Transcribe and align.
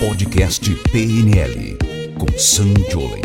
Podcast 0.00 0.74
PNL 0.90 1.76
com 2.18 2.38
Sam 2.38 2.72
Jolen. 2.90 3.20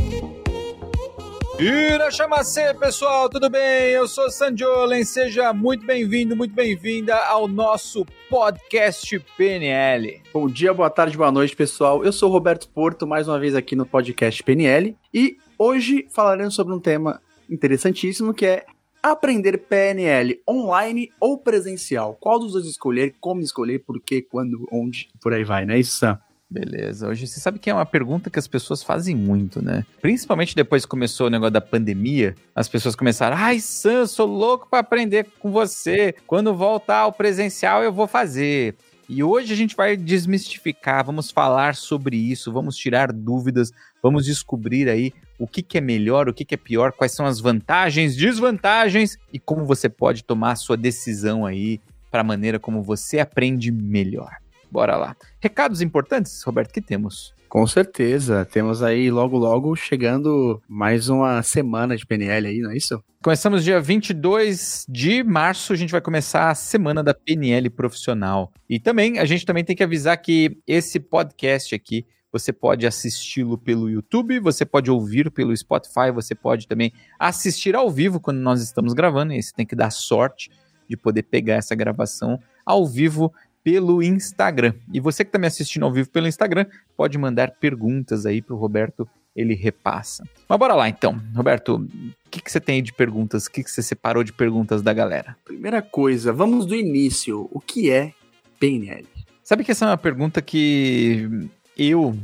Irachamacê, 1.58 2.74
pessoal, 2.74 3.30
tudo 3.30 3.50
bem? 3.50 3.92
Eu 3.92 4.10
sou 4.10 4.30
Sandiolen, 4.30 5.06
seja 5.06 5.54
muito 5.54 5.86
bem-vindo, 5.86 6.36
muito 6.36 6.54
bem-vinda 6.54 7.16
ao 7.16 7.48
nosso 7.48 8.06
podcast 8.30 9.18
PNL. 9.38 10.22
Bom 10.34 10.50
dia, 10.50 10.74
boa 10.74 10.90
tarde, 10.90 11.16
boa 11.16 11.32
noite, 11.32 11.56
pessoal. 11.56 12.04
Eu 12.04 12.12
sou 12.12 12.30
Roberto 12.30 12.68
Porto, 12.68 13.08
mais 13.08 13.30
uma 13.30 13.40
vez 13.40 13.56
aqui 13.56 13.74
no 13.74 13.86
podcast 13.86 14.44
PNL 14.44 14.98
e 15.14 15.38
hoje 15.58 16.06
falaremos 16.12 16.56
sobre 16.56 16.74
um 16.74 16.80
tema 16.82 17.22
interessantíssimo 17.50 18.34
que 18.34 18.46
é 18.46 18.66
aprender 19.02 19.60
PNL 19.60 20.42
online 20.46 21.10
ou 21.22 21.38
presencial. 21.38 22.18
Qual 22.20 22.38
dos 22.38 22.52
dois 22.52 22.66
escolher, 22.66 23.16
como 23.22 23.40
escolher, 23.40 23.80
por 23.80 23.98
quê, 24.02 24.22
quando, 24.22 24.68
onde, 24.70 25.08
por 25.22 25.34
aí 25.34 25.46
vai, 25.46 25.66
né? 25.66 25.80
Isso, 25.80 25.96
Sam? 25.96 26.20
Beleza. 26.50 27.08
Hoje 27.08 27.26
você 27.26 27.40
sabe 27.40 27.58
que 27.58 27.70
é 27.70 27.74
uma 27.74 27.86
pergunta 27.86 28.30
que 28.30 28.38
as 28.38 28.48
pessoas 28.48 28.84
fazem 28.84 29.16
muito, 29.16 29.64
né? 29.64 29.84
Principalmente 30.00 30.56
depois 30.56 30.84
que 30.84 30.90
começou 30.90 31.28
o 31.28 31.30
negócio 31.30 31.54
da 31.54 31.62
pandemia, 31.62 32.36
as 32.54 32.70
pessoas 32.70 32.96
começaram: 32.96 33.36
"Ai, 33.36 33.60
Sam, 33.60 34.06
sou 34.06 34.28
louco 34.28 34.68
para 34.70 34.80
aprender 34.80 35.28
com 35.40 35.52
você. 35.52 36.14
Quando 36.28 36.56
voltar 36.56 37.00
ao 37.00 37.12
presencial 37.12 37.84
eu 37.84 37.92
vou 37.92 38.08
fazer". 38.08 38.76
E 39.08 39.24
hoje 39.24 39.54
a 39.54 39.56
gente 39.56 39.76
vai 39.76 39.96
desmistificar, 39.96 41.06
vamos 41.06 41.30
falar 41.30 41.76
sobre 41.76 42.18
isso, 42.18 42.52
vamos 42.52 42.76
tirar 42.76 43.12
dúvidas, 43.12 43.72
vamos 44.02 44.26
descobrir 44.26 44.90
aí 44.90 45.14
o 45.38 45.48
que, 45.48 45.62
que 45.62 45.78
é 45.78 45.82
melhor, 45.82 46.28
o 46.28 46.34
que, 46.34 46.44
que 46.44 46.56
é 46.56 46.58
pior, 46.58 46.92
quais 46.92 47.12
são 47.12 47.26
as 47.26 47.40
vantagens, 47.40 48.16
desvantagens 48.16 49.18
e 49.32 49.38
como 49.38 49.64
você 49.66 49.90
pode 49.90 50.24
tomar 50.24 50.56
sua 50.56 50.76
decisão 50.76 51.46
aí 51.46 51.80
para 52.10 52.22
a 52.22 52.24
maneira 52.24 52.58
como 52.60 52.82
você 52.82 53.20
aprende 53.20 53.72
melhor. 53.72 54.38
Bora 54.72 54.96
lá. 54.96 55.16
Recados 55.40 55.82
importantes, 55.82 56.42
Roberto, 56.44 56.74
que 56.74 56.82
temos? 56.82 57.34
Com 57.48 57.66
certeza. 57.66 58.44
Temos 58.46 58.84
aí 58.84 59.10
logo 59.10 59.38
logo 59.38 59.76
chegando 59.76 60.62
mais 60.68 61.08
uma 61.08 61.42
semana 61.42 61.96
de 61.96 62.06
PNL 62.06 62.48
aí, 62.48 62.60
não 62.60 62.72
é 62.72 62.78
isso? 62.78 63.02
Começamos 63.24 63.64
dia 63.64 63.80
22 63.80 64.86
de 64.90 65.24
março, 65.24 65.72
a 65.72 65.76
gente 65.76 65.92
vai 65.92 66.02
começar 66.02 66.50
a 66.50 66.56
semana 66.56 67.02
da 67.02 67.14
PNL 67.14 67.70
profissional. 67.70 68.52
E 68.70 68.80
também, 68.80 69.20
a 69.20 69.26
gente 69.26 69.46
também 69.46 69.64
tem 69.64 69.76
que 69.76 69.84
avisar 69.84 70.18
que 70.18 70.58
esse 70.68 71.00
podcast 71.00 71.74
aqui, 71.74 72.06
você 72.32 72.52
pode 72.52 72.86
assisti-lo 72.86 73.58
pelo 73.58 73.90
YouTube, 73.90 74.40
você 74.40 74.66
pode 74.66 74.92
ouvir 74.92 75.32
pelo 75.32 75.56
Spotify, 75.56 76.12
você 76.14 76.36
pode 76.36 76.68
também 76.68 76.92
assistir 77.18 77.76
ao 77.76 77.90
vivo 77.90 78.20
quando 78.20 78.40
nós 78.40 78.62
estamos 78.62 78.94
gravando, 78.94 79.32
e 79.32 79.42
você 79.42 79.54
tem 79.56 79.66
que 79.66 79.76
dar 79.76 79.92
sorte 79.92 80.52
de 80.90 80.98
poder 80.98 81.24
pegar 81.24 81.56
essa 81.56 81.74
gravação 81.74 82.38
ao 82.66 82.86
vivo 82.86 83.34
pelo 83.66 84.04
Instagram. 84.04 84.76
E 84.94 85.00
você 85.00 85.24
que 85.24 85.30
está 85.30 85.40
me 85.40 85.48
assistindo 85.48 85.86
ao 85.86 85.92
vivo 85.92 86.08
pelo 86.12 86.28
Instagram, 86.28 86.68
pode 86.96 87.18
mandar 87.18 87.50
perguntas 87.60 88.24
aí 88.24 88.40
para 88.40 88.56
o 88.56 88.60
Roberto, 88.60 89.10
ele 89.36 89.56
repassa. 89.56 90.24
Mas 90.48 90.60
bora 90.60 90.76
lá 90.76 90.88
então. 90.88 91.20
Roberto, 91.36 91.78
o 91.78 92.30
que, 92.30 92.40
que 92.44 92.52
você 92.52 92.60
tem 92.60 92.76
aí 92.76 92.82
de 92.84 92.94
perguntas? 92.94 93.48
O 93.48 93.52
que, 93.52 93.64
que 93.64 93.72
você 93.72 93.82
separou 93.82 94.24
de 94.24 94.32
perguntas 94.32 94.84
da 94.84 94.94
galera? 94.94 95.36
Primeira 95.44 95.82
coisa, 95.82 96.32
vamos 96.32 96.68
do 96.68 96.76
início. 96.76 97.50
O 97.52 97.60
que 97.60 97.90
é 97.90 98.14
PNL? 98.60 99.08
Sabe 99.44 99.64
que 99.64 99.72
essa 99.72 99.86
é 99.86 99.90
uma 99.90 99.98
pergunta 99.98 100.44
que 100.44 101.28
eu 101.76 102.16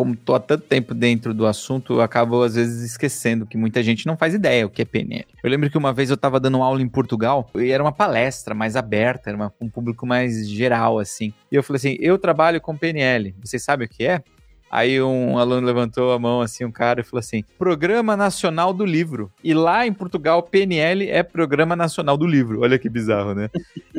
como 0.00 0.16
tô 0.16 0.34
há 0.34 0.40
tanto 0.40 0.64
tempo 0.64 0.94
dentro 0.94 1.34
do 1.34 1.46
assunto, 1.46 1.92
eu 1.92 2.00
acabo 2.00 2.42
às 2.42 2.54
vezes 2.54 2.82
esquecendo 2.90 3.44
que 3.44 3.58
muita 3.58 3.82
gente 3.82 4.06
não 4.06 4.16
faz 4.16 4.32
ideia 4.32 4.64
o 4.64 4.70
que 4.70 4.80
é 4.80 4.84
PNL. 4.86 5.26
Eu 5.44 5.50
lembro 5.50 5.68
que 5.68 5.76
uma 5.76 5.92
vez 5.92 6.08
eu 6.08 6.14
estava 6.14 6.40
dando 6.40 6.62
aula 6.62 6.80
em 6.80 6.88
Portugal 6.88 7.50
e 7.54 7.70
era 7.70 7.84
uma 7.84 7.92
palestra 7.92 8.54
mais 8.54 8.76
aberta, 8.76 9.28
era 9.28 9.36
uma, 9.36 9.52
um 9.60 9.68
público 9.68 10.06
mais 10.06 10.48
geral, 10.48 10.98
assim. 10.98 11.34
E 11.52 11.54
eu 11.54 11.62
falei 11.62 11.76
assim: 11.76 11.96
eu 12.00 12.16
trabalho 12.16 12.62
com 12.62 12.74
PNL. 12.74 13.34
Vocês 13.44 13.62
sabem 13.62 13.86
o 13.86 13.90
que 13.90 14.06
é? 14.06 14.22
Aí 14.70 15.02
um 15.02 15.36
aluno 15.36 15.66
levantou 15.66 16.14
a 16.14 16.18
mão 16.18 16.40
assim, 16.40 16.64
um 16.64 16.72
cara, 16.72 17.02
e 17.02 17.04
falou 17.04 17.20
assim: 17.20 17.44
Programa 17.58 18.16
Nacional 18.16 18.72
do 18.72 18.86
Livro. 18.86 19.30
E 19.44 19.52
lá 19.52 19.86
em 19.86 19.92
Portugal, 19.92 20.42
PNL 20.42 21.10
é 21.10 21.22
Programa 21.22 21.76
Nacional 21.76 22.16
do 22.16 22.26
Livro. 22.26 22.62
Olha 22.62 22.78
que 22.78 22.88
bizarro, 22.88 23.34
né? 23.34 23.50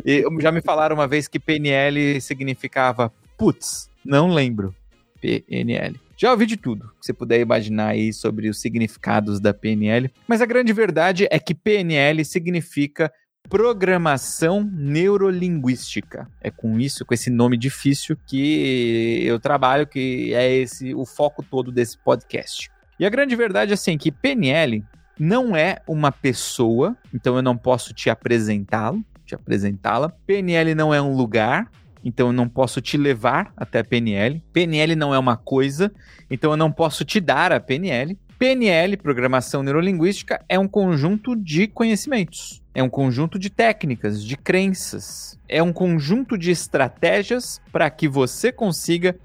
e 0.04 0.25
já 0.40 0.52
me 0.52 0.62
falaram 0.62 0.96
uma 0.96 1.08
vez 1.08 1.28
que 1.28 1.40
PNL 1.40 2.20
significava 2.20 3.14
putz, 3.38 3.88
não 4.04 4.34
lembro. 4.34 4.74
PNL. 5.22 6.00
Já 6.18 6.32
ouvi 6.32 6.46
de 6.46 6.58
tudo 6.58 6.92
que 7.00 7.06
você 7.06 7.14
puder 7.14 7.40
imaginar 7.40 7.88
aí 7.88 8.12
sobre 8.12 8.50
os 8.50 8.59
significados 8.59 9.40
da 9.40 9.54
PNL, 9.54 10.12
mas 10.28 10.42
a 10.42 10.46
grande 10.46 10.74
verdade 10.74 11.28
é 11.32 11.40
que 11.40 11.56
PNL 11.56 12.26
significa 12.26 13.12
programação 13.50 14.70
neurolinguística. 14.72 16.28
É 16.42 16.50
com 16.50 16.80
isso, 16.80 17.06
com 17.06 17.14
esse 17.14 17.30
nome 17.30 17.58
difícil 17.58 18.18
que 18.28 19.24
eu 19.26 19.40
trabalho, 19.40 19.88
que 19.88 20.34
é 20.34 20.54
esse 20.54 20.94
o 20.94 21.06
foco 21.06 21.44
todo 21.44 21.72
desse 21.72 21.98
podcast. 21.98 22.70
E 23.00 23.06
a 23.06 23.10
grande 23.10 23.36
verdade 23.36 23.72
é 23.72 23.74
assim 23.74 23.98
que 23.98 24.12
PNL 24.12 24.84
não 25.20 25.56
é 25.56 25.81
uma 25.88 26.12
pessoa, 26.12 26.96
então 27.14 27.36
eu 27.36 27.42
não 27.42 27.58
posso 27.58 27.94
te 27.94 28.10
apresentá-lo, 28.10 29.04
te 29.26 29.36
apresentá-la. 29.36 30.10
PNL 30.26 30.76
não 30.76 30.94
é 30.94 31.02
um 31.02 31.16
lugar, 31.16 31.70
então 32.03 32.28
eu 32.28 32.34
não 32.34 32.47
posso 32.47 32.81
te 32.81 32.97
levar 32.97 33.53
até 33.56 33.79
a 33.79 33.84
PNL. 33.84 34.44
PNL 34.51 34.95
não 34.95 35.13
é 35.13 35.19
uma 35.19 35.38
coisa, 35.38 35.91
então 36.29 36.51
eu 36.51 36.57
não 36.57 36.72
posso 36.72 37.06
te 37.06 37.19
dar 37.19 37.51
a 37.51 37.59
PNL. 37.59 38.17
PNL, 38.38 38.97
Programação 38.97 39.62
Neurolinguística, 39.62 40.44
é 40.50 40.57
um 40.57 40.67
conjunto 40.67 41.35
de 41.35 41.67
conhecimentos, 41.67 42.59
é 42.73 42.81
um 42.81 42.89
conjunto 42.89 43.38
de 43.38 43.51
técnicas, 43.51 44.23
de 44.23 44.35
crenças, 44.35 45.38
é 45.47 45.62
um 45.62 45.72
conjunto 45.72 46.35
de 46.35 46.50
estratégias 46.50 47.62
para 47.72 47.88
que 47.91 48.07
você 48.07 48.51
consiga 48.51 49.16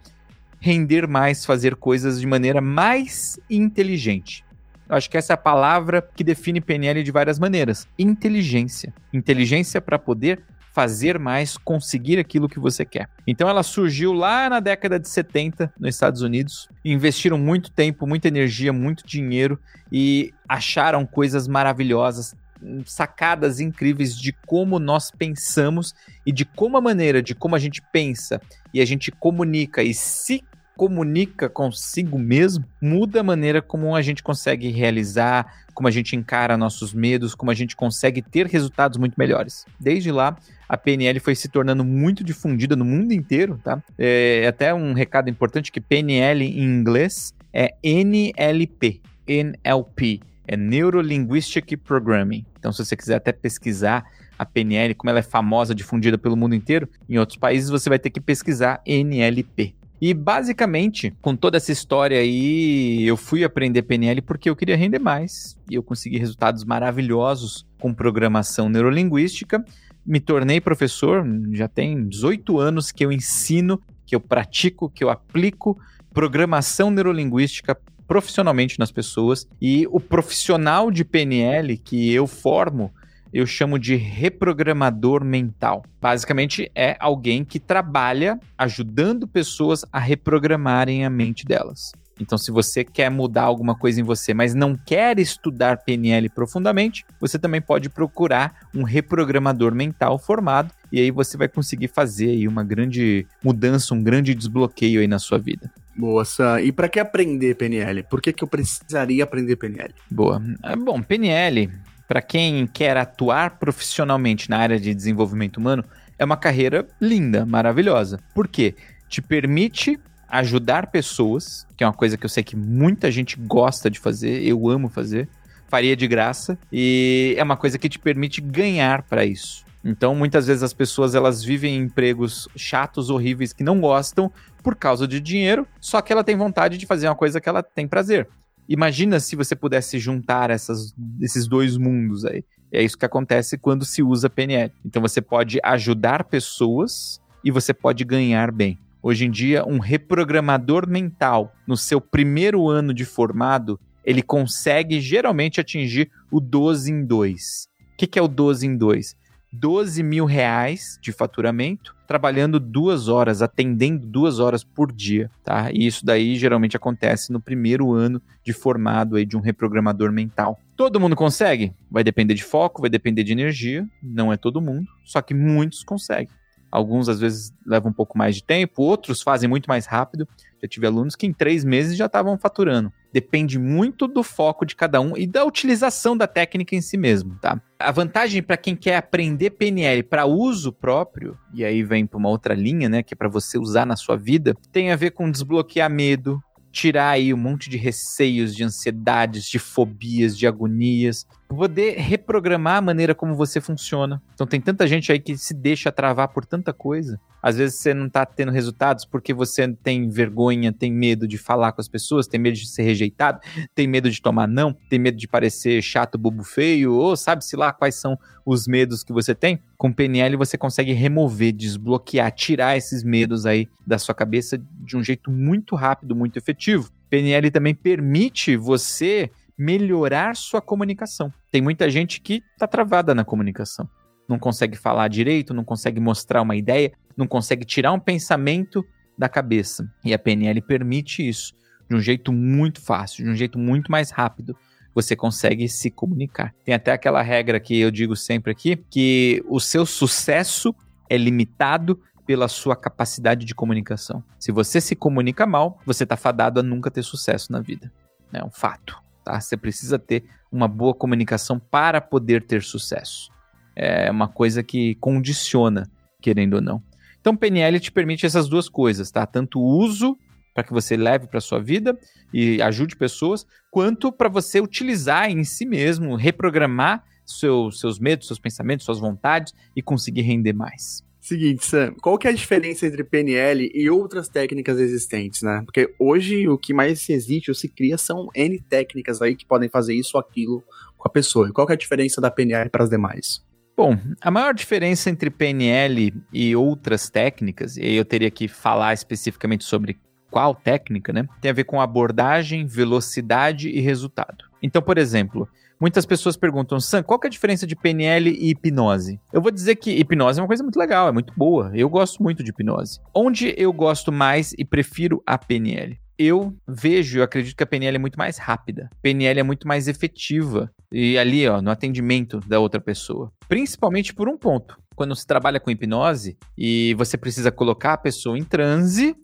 render 0.60 1.08
mais, 1.08 1.46
fazer 1.46 1.76
coisas 1.76 2.20
de 2.20 2.26
maneira 2.26 2.60
mais 2.60 3.40
inteligente. 3.48 4.44
Eu 4.88 4.96
acho 4.96 5.10
que 5.10 5.16
essa 5.16 5.32
é 5.32 5.34
a 5.34 5.38
palavra 5.38 6.06
que 6.14 6.22
define 6.22 6.60
PNL 6.60 7.02
de 7.02 7.10
várias 7.10 7.38
maneiras: 7.38 7.88
inteligência. 7.98 8.92
Inteligência 9.12 9.80
para 9.80 9.98
poder 9.98 10.42
fazer 10.76 11.18
mais, 11.18 11.56
conseguir 11.56 12.18
aquilo 12.18 12.50
que 12.50 12.60
você 12.60 12.84
quer. 12.84 13.08
Então 13.26 13.48
ela 13.48 13.62
surgiu 13.62 14.12
lá 14.12 14.50
na 14.50 14.60
década 14.60 15.00
de 15.00 15.08
70 15.08 15.72
nos 15.80 15.94
Estados 15.94 16.20
Unidos, 16.20 16.68
investiram 16.84 17.38
muito 17.38 17.70
tempo, 17.70 18.06
muita 18.06 18.28
energia, 18.28 18.74
muito 18.74 19.06
dinheiro 19.06 19.58
e 19.90 20.34
acharam 20.46 21.06
coisas 21.06 21.48
maravilhosas, 21.48 22.36
sacadas 22.84 23.58
incríveis 23.58 24.14
de 24.18 24.34
como 24.46 24.78
nós 24.78 25.10
pensamos 25.10 25.94
e 26.26 26.30
de 26.30 26.44
como 26.44 26.76
a 26.76 26.80
maneira 26.82 27.22
de 27.22 27.34
como 27.34 27.56
a 27.56 27.58
gente 27.58 27.80
pensa 27.90 28.38
e 28.74 28.78
a 28.78 28.84
gente 28.84 29.10
comunica 29.10 29.82
e 29.82 29.94
se 29.94 30.44
comunica 30.76 31.48
consigo 31.48 32.18
mesmo, 32.18 32.64
muda 32.80 33.20
a 33.20 33.22
maneira 33.22 33.62
como 33.62 33.96
a 33.96 34.02
gente 34.02 34.22
consegue 34.22 34.68
realizar, 34.68 35.64
como 35.72 35.88
a 35.88 35.90
gente 35.90 36.14
encara 36.14 36.56
nossos 36.56 36.92
medos, 36.92 37.34
como 37.34 37.50
a 37.50 37.54
gente 37.54 37.74
consegue 37.74 38.20
ter 38.20 38.46
resultados 38.46 38.98
muito 38.98 39.14
melhores. 39.16 39.64
Desde 39.80 40.12
lá, 40.12 40.36
a 40.68 40.76
PNL 40.76 41.18
foi 41.20 41.34
se 41.34 41.48
tornando 41.48 41.84
muito 41.84 42.22
difundida 42.22 42.76
no 42.76 42.84
mundo 42.84 43.12
inteiro, 43.12 43.58
tá? 43.64 43.82
É 43.98 44.46
até 44.46 44.74
um 44.74 44.92
recado 44.92 45.30
importante 45.30 45.72
que 45.72 45.80
PNL 45.80 46.44
em 46.44 46.64
inglês 46.64 47.32
é 47.52 47.74
NLP, 47.82 49.00
NLP, 49.26 50.20
é 50.46 50.56
Neuro 50.56 51.00
Linguistic 51.00 51.76
Programming. 51.78 52.44
Então, 52.58 52.70
se 52.70 52.84
você 52.84 52.94
quiser 52.94 53.16
até 53.16 53.32
pesquisar 53.32 54.04
a 54.38 54.44
PNL, 54.44 54.94
como 54.94 55.08
ela 55.08 55.20
é 55.20 55.22
famosa, 55.22 55.74
difundida 55.74 56.18
pelo 56.18 56.36
mundo 56.36 56.54
inteiro, 56.54 56.86
em 57.08 57.16
outros 57.16 57.38
países 57.38 57.70
você 57.70 57.88
vai 57.88 57.98
ter 57.98 58.10
que 58.10 58.20
pesquisar 58.20 58.82
NLP. 58.86 59.74
E 60.00 60.12
basicamente, 60.12 61.14
com 61.22 61.34
toda 61.34 61.56
essa 61.56 61.72
história 61.72 62.18
aí, 62.18 63.06
eu 63.06 63.16
fui 63.16 63.44
aprender 63.44 63.82
PNL 63.82 64.20
porque 64.20 64.50
eu 64.50 64.56
queria 64.56 64.76
render 64.76 64.98
mais. 64.98 65.56
E 65.70 65.74
eu 65.74 65.82
consegui 65.82 66.18
resultados 66.18 66.64
maravilhosos 66.64 67.66
com 67.80 67.94
programação 67.94 68.68
neurolinguística. 68.68 69.64
Me 70.04 70.20
tornei 70.20 70.60
professor, 70.60 71.26
já 71.52 71.66
tem 71.66 72.06
18 72.08 72.58
anos 72.58 72.92
que 72.92 73.04
eu 73.04 73.10
ensino, 73.10 73.80
que 74.04 74.14
eu 74.14 74.20
pratico, 74.20 74.90
que 74.90 75.02
eu 75.02 75.10
aplico 75.10 75.78
programação 76.12 76.90
neurolinguística 76.90 77.76
profissionalmente 78.06 78.78
nas 78.78 78.92
pessoas. 78.92 79.48
E 79.60 79.86
o 79.90 79.98
profissional 79.98 80.90
de 80.90 81.04
PNL 81.04 81.76
que 81.78 82.12
eu 82.12 82.26
formo 82.26 82.92
eu 83.32 83.46
chamo 83.46 83.78
de 83.78 83.96
reprogramador 83.96 85.24
mental. 85.24 85.84
Basicamente, 86.00 86.70
é 86.74 86.96
alguém 86.98 87.44
que 87.44 87.58
trabalha 87.58 88.38
ajudando 88.56 89.26
pessoas 89.26 89.84
a 89.92 89.98
reprogramarem 89.98 91.04
a 91.04 91.10
mente 91.10 91.44
delas. 91.44 91.92
Então, 92.18 92.38
se 92.38 92.50
você 92.50 92.82
quer 92.82 93.10
mudar 93.10 93.42
alguma 93.42 93.76
coisa 93.76 94.00
em 94.00 94.04
você, 94.04 94.32
mas 94.32 94.54
não 94.54 94.74
quer 94.74 95.18
estudar 95.18 95.78
PNL 95.84 96.30
profundamente, 96.30 97.04
você 97.20 97.38
também 97.38 97.60
pode 97.60 97.90
procurar 97.90 98.68
um 98.74 98.82
reprogramador 98.82 99.74
mental 99.74 100.18
formado 100.18 100.72
e 100.90 100.98
aí 100.98 101.10
você 101.10 101.36
vai 101.36 101.48
conseguir 101.48 101.88
fazer 101.88 102.30
aí 102.30 102.48
uma 102.48 102.64
grande 102.64 103.26
mudança, 103.44 103.94
um 103.94 104.02
grande 104.02 104.34
desbloqueio 104.34 105.00
aí 105.00 105.06
na 105.06 105.18
sua 105.18 105.38
vida. 105.38 105.70
Boa, 105.94 106.24
Sam. 106.24 106.60
E 106.62 106.72
para 106.72 106.88
que 106.88 107.00
aprender 107.00 107.54
PNL? 107.54 108.02
Por 108.04 108.20
que, 108.20 108.32
que 108.32 108.44
eu 108.44 108.48
precisaria 108.48 109.24
aprender 109.24 109.56
PNL? 109.56 109.94
Boa. 110.10 110.42
É, 110.62 110.76
bom, 110.76 111.02
PNL 111.02 111.70
para 112.08 112.22
quem 112.22 112.66
quer 112.66 112.96
atuar 112.96 113.58
profissionalmente 113.58 114.48
na 114.48 114.58
área 114.58 114.78
de 114.78 114.94
desenvolvimento 114.94 115.58
humano, 115.58 115.84
é 116.18 116.24
uma 116.24 116.36
carreira 116.36 116.86
linda, 117.00 117.44
maravilhosa. 117.44 118.18
Por 118.34 118.48
quê? 118.48 118.74
Te 119.08 119.20
permite 119.20 119.98
ajudar 120.28 120.88
pessoas, 120.88 121.66
que 121.76 121.84
é 121.84 121.86
uma 121.86 121.92
coisa 121.92 122.16
que 122.16 122.24
eu 122.24 122.30
sei 122.30 122.42
que 122.42 122.56
muita 122.56 123.10
gente 123.10 123.36
gosta 123.38 123.90
de 123.90 123.98
fazer, 123.98 124.42
eu 124.42 124.68
amo 124.68 124.88
fazer, 124.88 125.28
faria 125.68 125.96
de 125.96 126.06
graça, 126.06 126.58
e 126.72 127.34
é 127.36 127.42
uma 127.42 127.56
coisa 127.56 127.78
que 127.78 127.88
te 127.88 127.98
permite 127.98 128.40
ganhar 128.40 129.02
para 129.02 129.24
isso. 129.24 129.64
Então, 129.84 130.16
muitas 130.16 130.48
vezes 130.48 130.64
as 130.64 130.72
pessoas 130.72 131.14
elas 131.14 131.44
vivem 131.44 131.76
em 131.76 131.82
empregos 131.82 132.48
chatos, 132.56 133.08
horríveis, 133.08 133.52
que 133.52 133.62
não 133.62 133.80
gostam 133.80 134.32
por 134.62 134.74
causa 134.74 135.06
de 135.06 135.20
dinheiro, 135.20 135.66
só 135.80 136.02
que 136.02 136.12
ela 136.12 136.24
tem 136.24 136.36
vontade 136.36 136.76
de 136.76 136.86
fazer 136.86 137.06
uma 137.06 137.14
coisa 137.14 137.40
que 137.40 137.48
ela 137.48 137.62
tem 137.62 137.86
prazer. 137.86 138.28
Imagina 138.68 139.20
se 139.20 139.36
você 139.36 139.54
pudesse 139.54 139.98
juntar 139.98 140.50
essas, 140.50 140.94
esses 141.20 141.46
dois 141.46 141.76
mundos 141.76 142.24
aí. 142.24 142.44
É 142.72 142.82
isso 142.82 142.98
que 142.98 143.04
acontece 143.04 143.56
quando 143.56 143.84
se 143.84 144.02
usa 144.02 144.28
PNL. 144.28 144.72
Então 144.84 145.00
você 145.00 145.20
pode 145.20 145.58
ajudar 145.62 146.24
pessoas 146.24 147.20
e 147.44 147.50
você 147.50 147.72
pode 147.72 148.04
ganhar 148.04 148.50
bem. 148.50 148.78
Hoje 149.02 149.24
em 149.24 149.30
dia, 149.30 149.64
um 149.64 149.78
reprogramador 149.78 150.88
mental 150.88 151.54
no 151.66 151.76
seu 151.76 152.00
primeiro 152.00 152.68
ano 152.68 152.92
de 152.92 153.04
formado, 153.04 153.78
ele 154.04 154.20
consegue 154.20 155.00
geralmente 155.00 155.60
atingir 155.60 156.10
o 156.30 156.40
12 156.40 156.90
em 156.90 157.04
2. 157.04 157.68
O 157.94 157.96
que, 157.96 158.06
que 158.06 158.18
é 158.18 158.22
o 158.22 158.28
12 158.28 158.66
em 158.66 158.76
2? 158.76 159.16
12 159.58 160.02
mil 160.02 160.24
reais 160.24 160.98
de 161.00 161.12
faturamento, 161.12 161.94
trabalhando 162.06 162.60
duas 162.60 163.08
horas, 163.08 163.42
atendendo 163.42 164.06
duas 164.06 164.38
horas 164.38 164.62
por 164.62 164.92
dia, 164.92 165.30
tá? 165.42 165.70
E 165.72 165.86
isso 165.86 166.04
daí 166.04 166.36
geralmente 166.36 166.76
acontece 166.76 167.32
no 167.32 167.40
primeiro 167.40 167.92
ano 167.92 168.20
de 168.44 168.52
formado 168.52 169.16
aí 169.16 169.24
de 169.24 169.36
um 169.36 169.40
reprogramador 169.40 170.12
mental. 170.12 170.58
Todo 170.76 171.00
mundo 171.00 171.16
consegue? 171.16 171.72
Vai 171.90 172.04
depender 172.04 172.34
de 172.34 172.44
foco, 172.44 172.80
vai 172.80 172.90
depender 172.90 173.24
de 173.24 173.32
energia, 173.32 173.86
não 174.02 174.32
é 174.32 174.36
todo 174.36 174.60
mundo, 174.60 174.86
só 175.04 175.20
que 175.22 175.34
muitos 175.34 175.82
conseguem. 175.82 176.28
Alguns 176.70 177.08
às 177.08 177.18
vezes 177.18 177.54
levam 177.64 177.90
um 177.90 177.94
pouco 177.94 178.18
mais 178.18 178.36
de 178.36 178.44
tempo, 178.44 178.82
outros 178.82 179.22
fazem 179.22 179.48
muito 179.48 179.66
mais 179.66 179.86
rápido. 179.86 180.28
Já 180.60 180.68
tive 180.68 180.86
alunos 180.86 181.16
que 181.16 181.26
em 181.26 181.32
três 181.32 181.64
meses 181.64 181.96
já 181.96 182.06
estavam 182.06 182.36
faturando. 182.36 182.92
Depende 183.16 183.58
muito 183.58 184.06
do 184.06 184.22
foco 184.22 184.66
de 184.66 184.76
cada 184.76 185.00
um 185.00 185.16
e 185.16 185.26
da 185.26 185.42
utilização 185.42 186.14
da 186.14 186.26
técnica 186.26 186.76
em 186.76 186.82
si 186.82 186.98
mesmo, 186.98 187.34
tá? 187.40 187.58
A 187.78 187.90
vantagem 187.90 188.42
para 188.42 188.58
quem 188.58 188.76
quer 188.76 188.98
aprender 188.98 189.52
PNL 189.52 190.02
para 190.02 190.26
uso 190.26 190.70
próprio, 190.70 191.34
e 191.54 191.64
aí 191.64 191.82
vem 191.82 192.04
para 192.06 192.18
uma 192.18 192.28
outra 192.28 192.52
linha, 192.52 192.90
né, 192.90 193.02
que 193.02 193.14
é 193.14 193.16
para 193.16 193.30
você 193.30 193.56
usar 193.56 193.86
na 193.86 193.96
sua 193.96 194.18
vida, 194.18 194.54
tem 194.70 194.92
a 194.92 194.96
ver 194.96 195.12
com 195.12 195.30
desbloquear 195.30 195.88
medo, 195.88 196.42
tirar 196.70 197.08
aí 197.08 197.32
um 197.32 197.38
monte 197.38 197.70
de 197.70 197.78
receios, 197.78 198.54
de 198.54 198.62
ansiedades, 198.62 199.46
de 199.46 199.58
fobias, 199.58 200.36
de 200.36 200.46
agonias, 200.46 201.26
poder 201.48 201.96
reprogramar 201.98 202.76
a 202.76 202.80
maneira 202.80 203.14
como 203.14 203.34
você 203.34 203.60
funciona. 203.60 204.22
Então 204.34 204.46
tem 204.46 204.60
tanta 204.60 204.86
gente 204.86 205.10
aí 205.12 205.18
que 205.18 205.36
se 205.36 205.54
deixa 205.54 205.92
travar 205.92 206.28
por 206.28 206.44
tanta 206.44 206.72
coisa. 206.72 207.20
Às 207.42 207.56
vezes 207.56 207.78
você 207.78 207.94
não 207.94 208.08
tá 208.08 208.26
tendo 208.26 208.50
resultados 208.50 209.04
porque 209.04 209.32
você 209.32 209.68
tem 209.68 210.08
vergonha, 210.08 210.72
tem 210.72 210.92
medo 210.92 211.28
de 211.28 211.38
falar 211.38 211.70
com 211.70 211.80
as 211.80 211.86
pessoas, 211.86 212.26
tem 212.26 212.40
medo 212.40 212.56
de 212.56 212.66
ser 212.66 212.82
rejeitado, 212.82 213.40
tem 213.74 213.86
medo 213.86 214.10
de 214.10 214.20
tomar 214.20 214.48
não, 214.48 214.72
tem 214.90 214.98
medo 214.98 215.16
de 215.16 215.28
parecer 215.28 215.80
chato, 215.80 216.18
bobo 216.18 216.42
feio, 216.42 216.94
ou 216.94 217.16
sabe-se 217.16 217.54
lá 217.54 217.72
quais 217.72 217.94
são 217.94 218.18
os 218.44 218.66
medos 218.66 219.04
que 219.04 219.12
você 219.12 219.34
tem. 219.34 219.60
Com 219.76 219.92
PNL 219.92 220.36
você 220.36 220.58
consegue 220.58 220.92
remover, 220.92 221.52
desbloquear, 221.52 222.32
tirar 222.32 222.76
esses 222.76 223.04
medos 223.04 223.46
aí 223.46 223.68
da 223.86 223.98
sua 223.98 224.14
cabeça 224.14 224.60
de 224.80 224.96
um 224.96 225.02
jeito 225.02 225.30
muito 225.30 225.76
rápido, 225.76 226.16
muito 226.16 226.36
efetivo. 226.36 226.90
PNL 227.08 227.50
também 227.52 227.74
permite 227.74 228.56
você 228.56 229.30
melhorar 229.58 230.36
sua 230.36 230.60
comunicação. 230.60 231.32
Tem 231.50 231.62
muita 231.62 231.88
gente 231.88 232.20
que 232.20 232.42
está 232.52 232.66
travada 232.66 233.14
na 233.14 233.24
comunicação. 233.24 233.88
Não 234.28 234.38
consegue 234.38 234.76
falar 234.76 235.08
direito, 235.08 235.54
não 235.54 235.64
consegue 235.64 236.00
mostrar 236.00 236.42
uma 236.42 236.56
ideia, 236.56 236.92
não 237.16 237.26
consegue 237.26 237.64
tirar 237.64 237.92
um 237.92 238.00
pensamento 238.00 238.84
da 239.16 239.28
cabeça. 239.28 239.88
E 240.04 240.12
a 240.12 240.18
PNL 240.18 240.60
permite 240.60 241.26
isso 241.26 241.54
de 241.88 241.94
um 241.94 242.00
jeito 242.00 242.32
muito 242.32 242.80
fácil, 242.80 243.24
de 243.24 243.30
um 243.30 243.36
jeito 243.36 243.58
muito 243.58 243.90
mais 243.90 244.10
rápido. 244.10 244.56
Você 244.94 245.14
consegue 245.14 245.68
se 245.68 245.90
comunicar. 245.90 246.54
Tem 246.64 246.74
até 246.74 246.92
aquela 246.92 247.22
regra 247.22 247.60
que 247.60 247.78
eu 247.78 247.90
digo 247.90 248.16
sempre 248.16 248.52
aqui, 248.52 248.76
que 248.90 249.42
o 249.48 249.60
seu 249.60 249.86
sucesso 249.86 250.74
é 251.08 251.16
limitado 251.16 252.00
pela 252.26 252.48
sua 252.48 252.74
capacidade 252.74 253.46
de 253.46 253.54
comunicação. 253.54 254.22
Se 254.38 254.50
você 254.50 254.80
se 254.80 254.96
comunica 254.96 255.46
mal, 255.46 255.78
você 255.86 256.02
está 256.02 256.16
fadado 256.16 256.58
a 256.58 256.62
nunca 256.62 256.90
ter 256.90 257.02
sucesso 257.02 257.52
na 257.52 257.60
vida. 257.60 257.92
É 258.32 258.44
um 258.44 258.50
fato. 258.50 259.05
Tá? 259.26 259.40
Você 259.40 259.56
precisa 259.56 259.98
ter 259.98 260.22
uma 260.52 260.68
boa 260.68 260.94
comunicação 260.94 261.58
para 261.58 262.00
poder 262.00 262.46
ter 262.46 262.62
sucesso. 262.62 263.28
É 263.74 264.08
uma 264.08 264.28
coisa 264.28 264.62
que 264.62 264.94
condiciona, 264.94 265.90
querendo 266.22 266.54
ou 266.54 266.60
não. 266.60 266.80
Então, 267.20 267.36
PNL 267.36 267.80
te 267.80 267.90
permite 267.90 268.24
essas 268.24 268.48
duas 268.48 268.68
coisas, 268.68 269.10
tá? 269.10 269.26
Tanto 269.26 269.58
o 269.58 269.64
uso 269.64 270.16
para 270.54 270.62
que 270.62 270.72
você 270.72 270.96
leve 270.96 271.26
para 271.26 271.40
sua 271.40 271.58
vida 271.58 271.98
e 272.32 272.62
ajude 272.62 272.94
pessoas, 272.94 273.44
quanto 273.68 274.12
para 274.12 274.28
você 274.28 274.60
utilizar 274.60 275.28
em 275.28 275.42
si 275.42 275.66
mesmo, 275.66 276.14
reprogramar 276.14 277.02
seu, 277.24 277.72
seus 277.72 277.98
medos, 277.98 278.28
seus 278.28 278.38
pensamentos, 278.38 278.86
suas 278.86 279.00
vontades 279.00 279.52
e 279.74 279.82
conseguir 279.82 280.22
render 280.22 280.52
mais. 280.52 281.04
Seguinte, 281.26 281.66
Sam, 281.66 281.92
qual 282.00 282.16
que 282.16 282.28
é 282.28 282.30
a 282.30 282.32
diferença 282.32 282.86
entre 282.86 283.02
PNL 283.02 283.68
e 283.74 283.90
outras 283.90 284.28
técnicas 284.28 284.78
existentes, 284.78 285.42
né? 285.42 285.60
Porque 285.64 285.92
hoje 285.98 286.46
o 286.46 286.56
que 286.56 286.72
mais 286.72 287.10
existe 287.10 287.50
ou 287.50 287.54
se 287.56 287.68
cria 287.68 287.98
são 287.98 288.28
N 288.32 288.60
técnicas 288.60 289.20
aí 289.20 289.34
que 289.34 289.44
podem 289.44 289.68
fazer 289.68 289.92
isso 289.92 290.12
ou 290.14 290.20
aquilo 290.20 290.62
com 290.96 291.08
a 291.08 291.10
pessoa. 291.10 291.48
E 291.48 291.52
qual 291.52 291.66
que 291.66 291.72
é 291.72 291.74
a 291.74 291.76
diferença 291.76 292.20
da 292.20 292.30
PNL 292.30 292.70
para 292.70 292.84
as 292.84 292.90
demais? 292.90 293.44
Bom, 293.76 293.98
a 294.20 294.30
maior 294.30 294.54
diferença 294.54 295.10
entre 295.10 295.28
PNL 295.28 296.14
e 296.32 296.54
outras 296.54 297.10
técnicas, 297.10 297.76
e 297.76 297.94
eu 297.94 298.04
teria 298.04 298.30
que 298.30 298.46
falar 298.46 298.94
especificamente 298.94 299.64
sobre 299.64 299.98
qual 300.30 300.54
técnica, 300.54 301.12
né? 301.12 301.26
Tem 301.40 301.50
a 301.50 301.54
ver 301.54 301.64
com 301.64 301.80
abordagem, 301.80 302.64
velocidade 302.66 303.68
e 303.68 303.80
resultado. 303.80 304.44
Então, 304.62 304.80
por 304.80 304.96
exemplo, 304.96 305.48
Muitas 305.80 306.06
pessoas 306.06 306.36
perguntam, 306.36 306.80
Sam, 306.80 307.02
qual 307.02 307.18
que 307.18 307.26
é 307.26 307.28
a 307.28 307.30
diferença 307.30 307.66
de 307.66 307.76
PNL 307.76 308.30
e 308.30 308.50
hipnose? 308.50 309.20
Eu 309.32 309.42
vou 309.42 309.50
dizer 309.50 309.76
que 309.76 309.90
hipnose 309.90 310.40
é 310.40 310.42
uma 310.42 310.48
coisa 310.48 310.62
muito 310.62 310.78
legal, 310.78 311.08
é 311.08 311.12
muito 311.12 311.32
boa. 311.36 311.70
Eu 311.74 311.88
gosto 311.88 312.22
muito 312.22 312.42
de 312.42 312.50
hipnose. 312.50 312.98
Onde 313.14 313.54
eu 313.58 313.72
gosto 313.72 314.10
mais 314.10 314.52
e 314.58 314.64
prefiro 314.64 315.22
a 315.26 315.36
PNL? 315.36 315.98
eu 316.18 316.56
vejo, 316.66 317.18
eu 317.18 317.22
acredito 317.22 317.56
que 317.56 317.62
a 317.62 317.66
PNL 317.66 317.96
é 317.96 317.98
muito 317.98 318.18
mais 318.18 318.38
rápida. 318.38 318.88
PNL 319.02 319.40
é 319.40 319.42
muito 319.42 319.68
mais 319.68 319.86
efetiva. 319.86 320.70
E 320.90 321.18
ali, 321.18 321.46
ó, 321.46 321.60
no 321.60 321.70
atendimento 321.70 322.40
da 322.40 322.58
outra 322.58 322.80
pessoa. 322.80 323.30
Principalmente 323.48 324.14
por 324.14 324.28
um 324.28 324.38
ponto. 324.38 324.78
Quando 324.94 325.14
se 325.14 325.26
trabalha 325.26 325.60
com 325.60 325.70
hipnose 325.70 326.38
e 326.56 326.94
você 326.94 327.18
precisa 327.18 327.52
colocar 327.52 327.94
a 327.94 327.98
pessoa 327.98 328.38
em 328.38 328.44
transe 328.44 329.14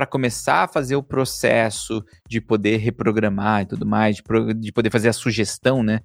para 0.00 0.06
começar 0.06 0.62
a 0.62 0.66
fazer 0.66 0.96
o 0.96 1.02
processo 1.02 2.02
de 2.26 2.40
poder 2.40 2.78
reprogramar 2.78 3.60
e 3.60 3.66
tudo 3.66 3.84
mais, 3.84 4.16
de, 4.16 4.22
de 4.54 4.72
poder 4.72 4.88
fazer 4.88 5.10
a 5.10 5.12
sugestão, 5.12 5.82
né? 5.82 6.00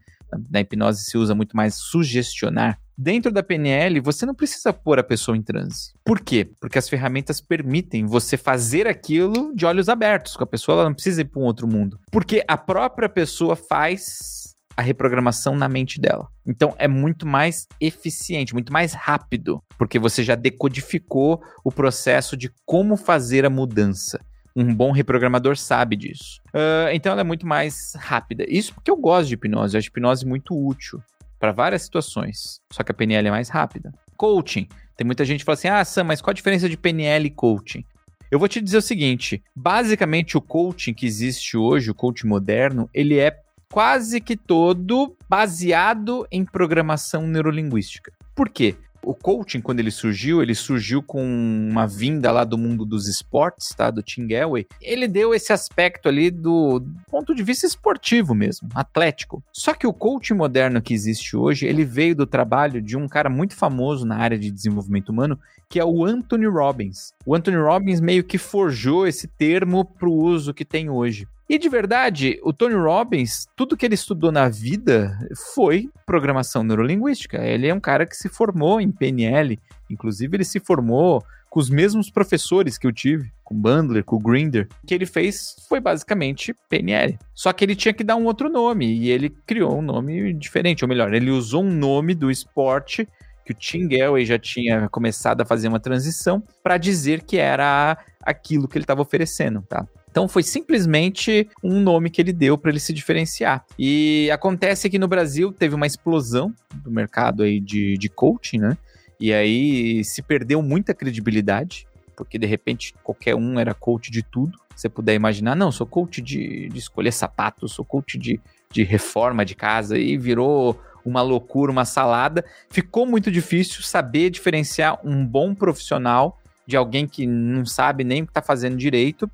Na 0.49 0.59
hipnose 0.59 1.05
se 1.05 1.17
usa 1.17 1.33
muito 1.33 1.55
mais 1.55 1.75
sugestionar. 1.75 2.77
Dentro 2.97 3.31
da 3.31 3.41
PNL, 3.41 4.01
você 4.01 4.25
não 4.25 4.35
precisa 4.35 4.73
pôr 4.73 4.99
a 4.99 5.03
pessoa 5.03 5.37
em 5.37 5.41
transe. 5.41 5.93
Por 6.03 6.19
quê? 6.19 6.51
Porque 6.59 6.77
as 6.77 6.89
ferramentas 6.89 7.39
permitem 7.39 8.05
você 8.05 8.35
fazer 8.35 8.85
aquilo 8.85 9.55
de 9.55 9.65
olhos 9.65 9.87
abertos, 9.87 10.35
com 10.35 10.43
a 10.43 10.47
pessoa 10.47 10.75
ela 10.75 10.89
não 10.89 10.93
precisa 10.93 11.21
ir 11.21 11.25
para 11.25 11.41
um 11.41 11.45
outro 11.45 11.65
mundo. 11.65 11.97
Porque 12.11 12.43
a 12.49 12.57
própria 12.57 13.07
pessoa 13.07 13.55
faz 13.55 14.44
a 14.75 14.81
reprogramação 14.81 15.55
na 15.55 15.69
mente 15.69 15.99
dela. 15.99 16.27
Então 16.45 16.75
é 16.77 16.87
muito 16.87 17.25
mais 17.25 17.67
eficiente, 17.79 18.53
muito 18.53 18.71
mais 18.73 18.93
rápido, 18.93 19.63
porque 19.77 19.97
você 19.97 20.23
já 20.23 20.35
decodificou 20.35 21.41
o 21.63 21.71
processo 21.71 22.35
de 22.35 22.51
como 22.65 22.97
fazer 22.97 23.45
a 23.45 23.49
mudança. 23.49 24.19
Um 24.55 24.73
bom 24.73 24.91
reprogramador 24.91 25.57
sabe 25.57 25.95
disso. 25.95 26.41
Uh, 26.47 26.89
então 26.93 27.11
ela 27.11 27.21
é 27.21 27.25
muito 27.25 27.45
mais 27.45 27.93
rápida. 27.97 28.45
Isso 28.47 28.73
porque 28.73 28.89
eu 28.89 28.97
gosto 28.97 29.27
de 29.27 29.33
hipnose, 29.33 29.75
eu 29.75 29.79
acho 29.79 29.89
hipnose 29.89 30.25
muito 30.25 30.55
útil 30.55 31.01
para 31.39 31.51
várias 31.51 31.83
situações. 31.83 32.61
Só 32.71 32.83
que 32.83 32.91
a 32.91 32.95
PNL 32.95 33.27
é 33.27 33.31
mais 33.31 33.49
rápida. 33.49 33.93
Coaching. 34.17 34.67
Tem 34.95 35.05
muita 35.05 35.25
gente 35.25 35.39
que 35.39 35.45
fala 35.45 35.55
assim: 35.55 35.67
ah, 35.67 35.83
Sam, 35.83 36.05
mas 36.05 36.21
qual 36.21 36.31
a 36.31 36.33
diferença 36.33 36.69
de 36.69 36.77
PNL 36.77 37.27
e 37.27 37.31
coaching? 37.31 37.83
Eu 38.31 38.39
vou 38.39 38.47
te 38.47 38.61
dizer 38.61 38.77
o 38.77 38.81
seguinte: 38.81 39.43
basicamente, 39.55 40.37
o 40.37 40.41
coaching 40.41 40.93
que 40.93 41.05
existe 41.05 41.57
hoje, 41.57 41.91
o 41.91 41.95
coaching 41.95 42.27
moderno, 42.27 42.89
ele 42.93 43.19
é 43.19 43.37
quase 43.71 44.21
que 44.21 44.35
todo 44.35 45.15
baseado 45.29 46.27
em 46.31 46.45
programação 46.45 47.27
neurolinguística. 47.27 48.11
Por 48.35 48.49
quê? 48.49 48.75
O 49.05 49.13
coaching, 49.13 49.61
quando 49.61 49.79
ele 49.79 49.91
surgiu, 49.91 50.41
ele 50.41 50.55
surgiu 50.55 51.03
com 51.03 51.23
uma 51.23 51.85
vinda 51.85 52.31
lá 52.31 52.43
do 52.43 52.57
mundo 52.57 52.83
dos 52.83 53.07
esportes, 53.07 53.69
tá? 53.69 53.91
Do 53.91 54.01
Tim 54.01 54.25
Galway. 54.25 54.65
Ele 54.81 55.07
deu 55.07 55.31
esse 55.31 55.53
aspecto 55.53 56.09
ali 56.09 56.31
do 56.31 56.83
ponto 57.07 57.35
de 57.35 57.43
vista 57.43 57.67
esportivo 57.67 58.33
mesmo, 58.33 58.67
atlético. 58.73 59.43
Só 59.53 59.75
que 59.75 59.85
o 59.85 59.93
coaching 59.93 60.33
moderno 60.33 60.81
que 60.81 60.91
existe 60.91 61.37
hoje, 61.37 61.67
ele 61.67 61.85
veio 61.85 62.15
do 62.15 62.25
trabalho 62.25 62.81
de 62.81 62.97
um 62.97 63.07
cara 63.07 63.29
muito 63.29 63.55
famoso 63.55 64.07
na 64.07 64.17
área 64.17 64.39
de 64.39 64.49
desenvolvimento 64.49 65.09
humano, 65.09 65.39
que 65.69 65.79
é 65.79 65.85
o 65.85 66.03
Anthony 66.03 66.47
Robbins. 66.47 67.13
O 67.23 67.35
Anthony 67.35 67.57
Robbins 67.57 68.01
meio 68.01 68.23
que 68.23 68.39
forjou 68.39 69.05
esse 69.05 69.27
termo 69.27 69.85
para 69.85 70.09
o 70.09 70.13
uso 70.15 70.51
que 70.53 70.65
tem 70.65 70.89
hoje. 70.89 71.27
E 71.47 71.59
de 71.59 71.69
verdade, 71.69 72.39
o 72.43 72.51
Tony 72.51 72.73
Robbins, 72.73 73.47
tudo 73.55 73.77
que 73.77 73.85
ele 73.85 73.93
estudou 73.93 74.31
na 74.31 74.49
vida 74.49 75.15
foi 75.53 75.89
programação 76.05 76.63
neurolinguística. 76.63 77.37
Ele 77.37 77.67
é 77.67 77.73
um 77.73 77.79
cara 77.79 78.05
que 78.05 78.15
se 78.15 78.27
formou 78.27 78.81
em 78.81 78.91
PNL, 78.91 79.59
inclusive 79.89 80.35
ele 80.35 80.43
se 80.43 80.59
formou 80.59 81.23
com 81.55 81.59
os 81.59 81.69
mesmos 81.69 82.09
professores 82.09 82.77
que 82.77 82.85
eu 82.85 82.91
tive, 82.91 83.31
com 83.43 83.55
Bandler, 83.55 84.03
com 84.03 84.17
Grinder. 84.17 84.67
O 84.83 84.87
que 84.87 84.93
ele 84.93 85.05
fez 85.05 85.55
foi 85.69 85.79
basicamente 85.79 86.53
PNL. 86.67 87.17
Só 87.33 87.53
que 87.53 87.63
ele 87.63 87.75
tinha 87.75 87.93
que 87.93 88.03
dar 88.03 88.15
um 88.15 88.25
outro 88.25 88.49
nome 88.49 88.87
e 88.87 89.09
ele 89.09 89.29
criou 89.45 89.77
um 89.77 89.81
nome 89.81 90.33
diferente, 90.33 90.83
ou 90.83 90.89
melhor, 90.89 91.13
ele 91.13 91.29
usou 91.29 91.63
um 91.63 91.71
nome 91.71 92.15
do 92.15 92.29
esporte 92.29 93.07
que 93.45 93.51
o 93.51 93.55
Tim 93.55 93.87
Galway 93.87 94.25
já 94.25 94.39
tinha 94.39 94.89
começado 94.89 95.41
a 95.41 95.45
fazer 95.45 95.67
uma 95.67 95.79
transição 95.79 96.43
para 96.63 96.77
dizer 96.77 97.21
que 97.21 97.37
era 97.37 97.97
aquilo 98.19 98.67
que 98.67 98.77
ele 98.77 98.83
estava 98.83 99.03
oferecendo, 99.03 99.61
tá? 99.61 99.87
Então 100.15 100.29
foi 100.29 100.43
simplesmente 100.43 101.49
um 101.61 101.77
nome 101.81 102.09
que 102.09 102.21
ele 102.21 102.31
deu 102.31 102.57
para 102.57 102.71
ele 102.71 102.79
se 102.79 102.93
diferenciar. 102.93 103.65
E 103.77 104.31
acontece 104.31 104.89
que 104.89 104.97
no 104.97 105.09
Brasil 105.09 105.51
teve 105.51 105.75
uma 105.75 105.85
explosão 105.85 106.53
do 106.73 106.89
mercado 106.89 107.43
aí 107.43 107.59
de, 107.59 107.97
de 107.97 108.07
coaching, 108.07 108.59
né? 108.59 108.77
E 109.19 109.33
aí 109.33 110.05
se 110.05 110.21
perdeu 110.21 110.61
muita 110.61 110.93
credibilidade, 110.93 111.85
porque 112.15 112.39
de 112.39 112.47
repente 112.47 112.95
qualquer 113.03 113.35
um 113.35 113.59
era 113.59 113.73
coach 113.73 114.09
de 114.09 114.23
tudo. 114.23 114.57
Você 114.73 114.87
puder 114.87 115.15
imaginar, 115.15 115.53
não, 115.53 115.69
sou 115.69 115.85
coach 115.85 116.21
de, 116.21 116.69
de 116.69 116.79
escolher 116.79 117.11
sapatos, 117.11 117.73
sou 117.73 117.83
coach 117.83 118.17
de, 118.17 118.39
de 118.71 118.85
reforma 118.85 119.43
de 119.43 119.53
casa, 119.53 119.97
e 119.97 120.17
virou 120.17 120.79
uma 121.03 121.21
loucura, 121.21 121.69
uma 121.69 121.83
salada. 121.83 122.45
Ficou 122.69 123.05
muito 123.05 123.29
difícil 123.29 123.83
saber 123.83 124.29
diferenciar 124.29 124.97
um 125.03 125.25
bom 125.25 125.53
profissional 125.53 126.39
de 126.65 126.77
alguém 126.77 127.05
que 127.05 127.27
não 127.27 127.65
sabe 127.65 128.05
nem 128.05 128.21
o 128.21 128.25
que 128.25 128.31
está 128.31 128.41
fazendo 128.41 128.77
direito. 128.77 129.29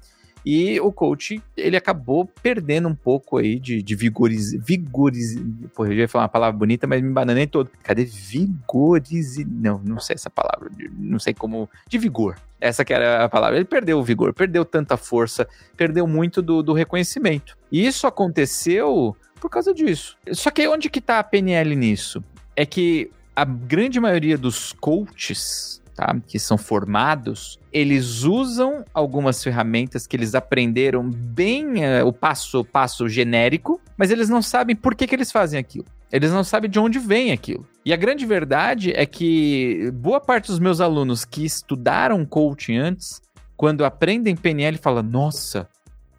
E 0.46 0.80
o 0.80 0.92
coach, 0.92 1.42
ele 1.56 1.78
acabou 1.78 2.26
perdendo 2.42 2.88
um 2.88 2.96
pouco 2.96 3.38
aí 3.38 3.60
de, 3.60 3.82
de 3.82 3.96
vigoriz... 3.96 4.54
vigoriz... 4.54 5.40
Pô, 5.76 5.86
eu 5.86 5.94
ia 5.94 6.08
falar 6.08 6.24
uma 6.24 6.30
palavra 6.30 6.58
bonita, 6.58 6.88
mas 6.88 7.02
me 7.02 7.12
bananei 7.12 7.46
todo. 7.46 7.70
Cadê 7.84 8.06
vigoriz... 8.06 9.38
Não, 9.46 9.80
não 9.84 10.00
sei 10.00 10.16
essa 10.16 10.30
palavra. 10.30 10.70
Não 10.98 11.20
sei 11.20 11.34
como... 11.34 11.70
De 11.88 11.98
vigor. 11.98 12.38
Essa 12.60 12.84
que 12.84 12.94
era 12.94 13.26
a 13.26 13.30
palavra. 13.30 13.58
Ele 13.58 13.66
perdeu 13.66 14.00
o 14.00 14.04
vigor, 14.04 14.34
perdeu 14.34 14.66
tanta 14.66 14.98
força, 14.98 15.48
perdeu 15.78 16.08
muito 16.08 16.42
do, 16.42 16.64
do 16.64 16.74
reconhecimento. 16.74 17.58
E 17.72 17.86
isso 17.86 18.08
aconteceu 18.08 19.16
por 19.40 19.50
causa 19.50 19.74
disso. 19.74 20.18
Só 20.32 20.52
que 20.52 20.68
onde 20.68 20.90
que 20.90 21.02
tá 21.02 21.20
a 21.20 21.24
PNL 21.24 21.76
nisso? 21.76 22.24
É 22.56 22.66
que 22.66 23.10
a 23.36 23.44
grande 23.46 24.00
maioria 24.00 24.38
dos 24.38 24.74
coaches 24.74 25.81
tá? 26.02 26.18
que 26.28 26.40
são 26.40 26.58
formados, 26.58 27.60
eles 27.72 28.24
usam 28.24 28.84
algumas 28.92 29.44
ferramentas 29.44 30.08
que 30.08 30.18
eles 30.18 30.34
aprenderam 30.34 31.08
bem 31.08 31.86
uh, 31.86 32.08
o 32.08 32.12
passo 32.12 32.66
passo 32.66 33.08
genérico, 33.08 33.80
mas 33.96 34.10
eles 34.10 34.28
não 34.28 34.42
sabem 34.42 34.76
por 34.76 34.96
que, 34.96 35.06
que 35.06 35.14
eles 35.14 35.32
fazem 35.32 35.60
aquilo. 35.60 35.86
Eles 36.12 36.32
não 36.32 36.44
sabem 36.44 36.70
de 36.70 36.80
onde 36.80 36.98
vem 36.98 37.32
aquilo. 37.32 37.66
E 37.86 37.94
a 37.94 37.96
grande 37.96 38.26
verdade 38.26 38.92
é 38.92 39.06
que 39.06 39.92
boa 39.94 40.20
parte 40.20 40.48
dos 40.48 40.60
meus 40.60 40.82
alunos 40.82 41.24
que 41.24 41.46
estudaram 41.46 42.26
coaching 42.26 42.78
antes, 42.78 43.22
quando 43.56 43.86
aprendem 43.86 44.36
PNL, 44.36 44.78
fala: 44.78 45.04
Nossa, 45.04 45.70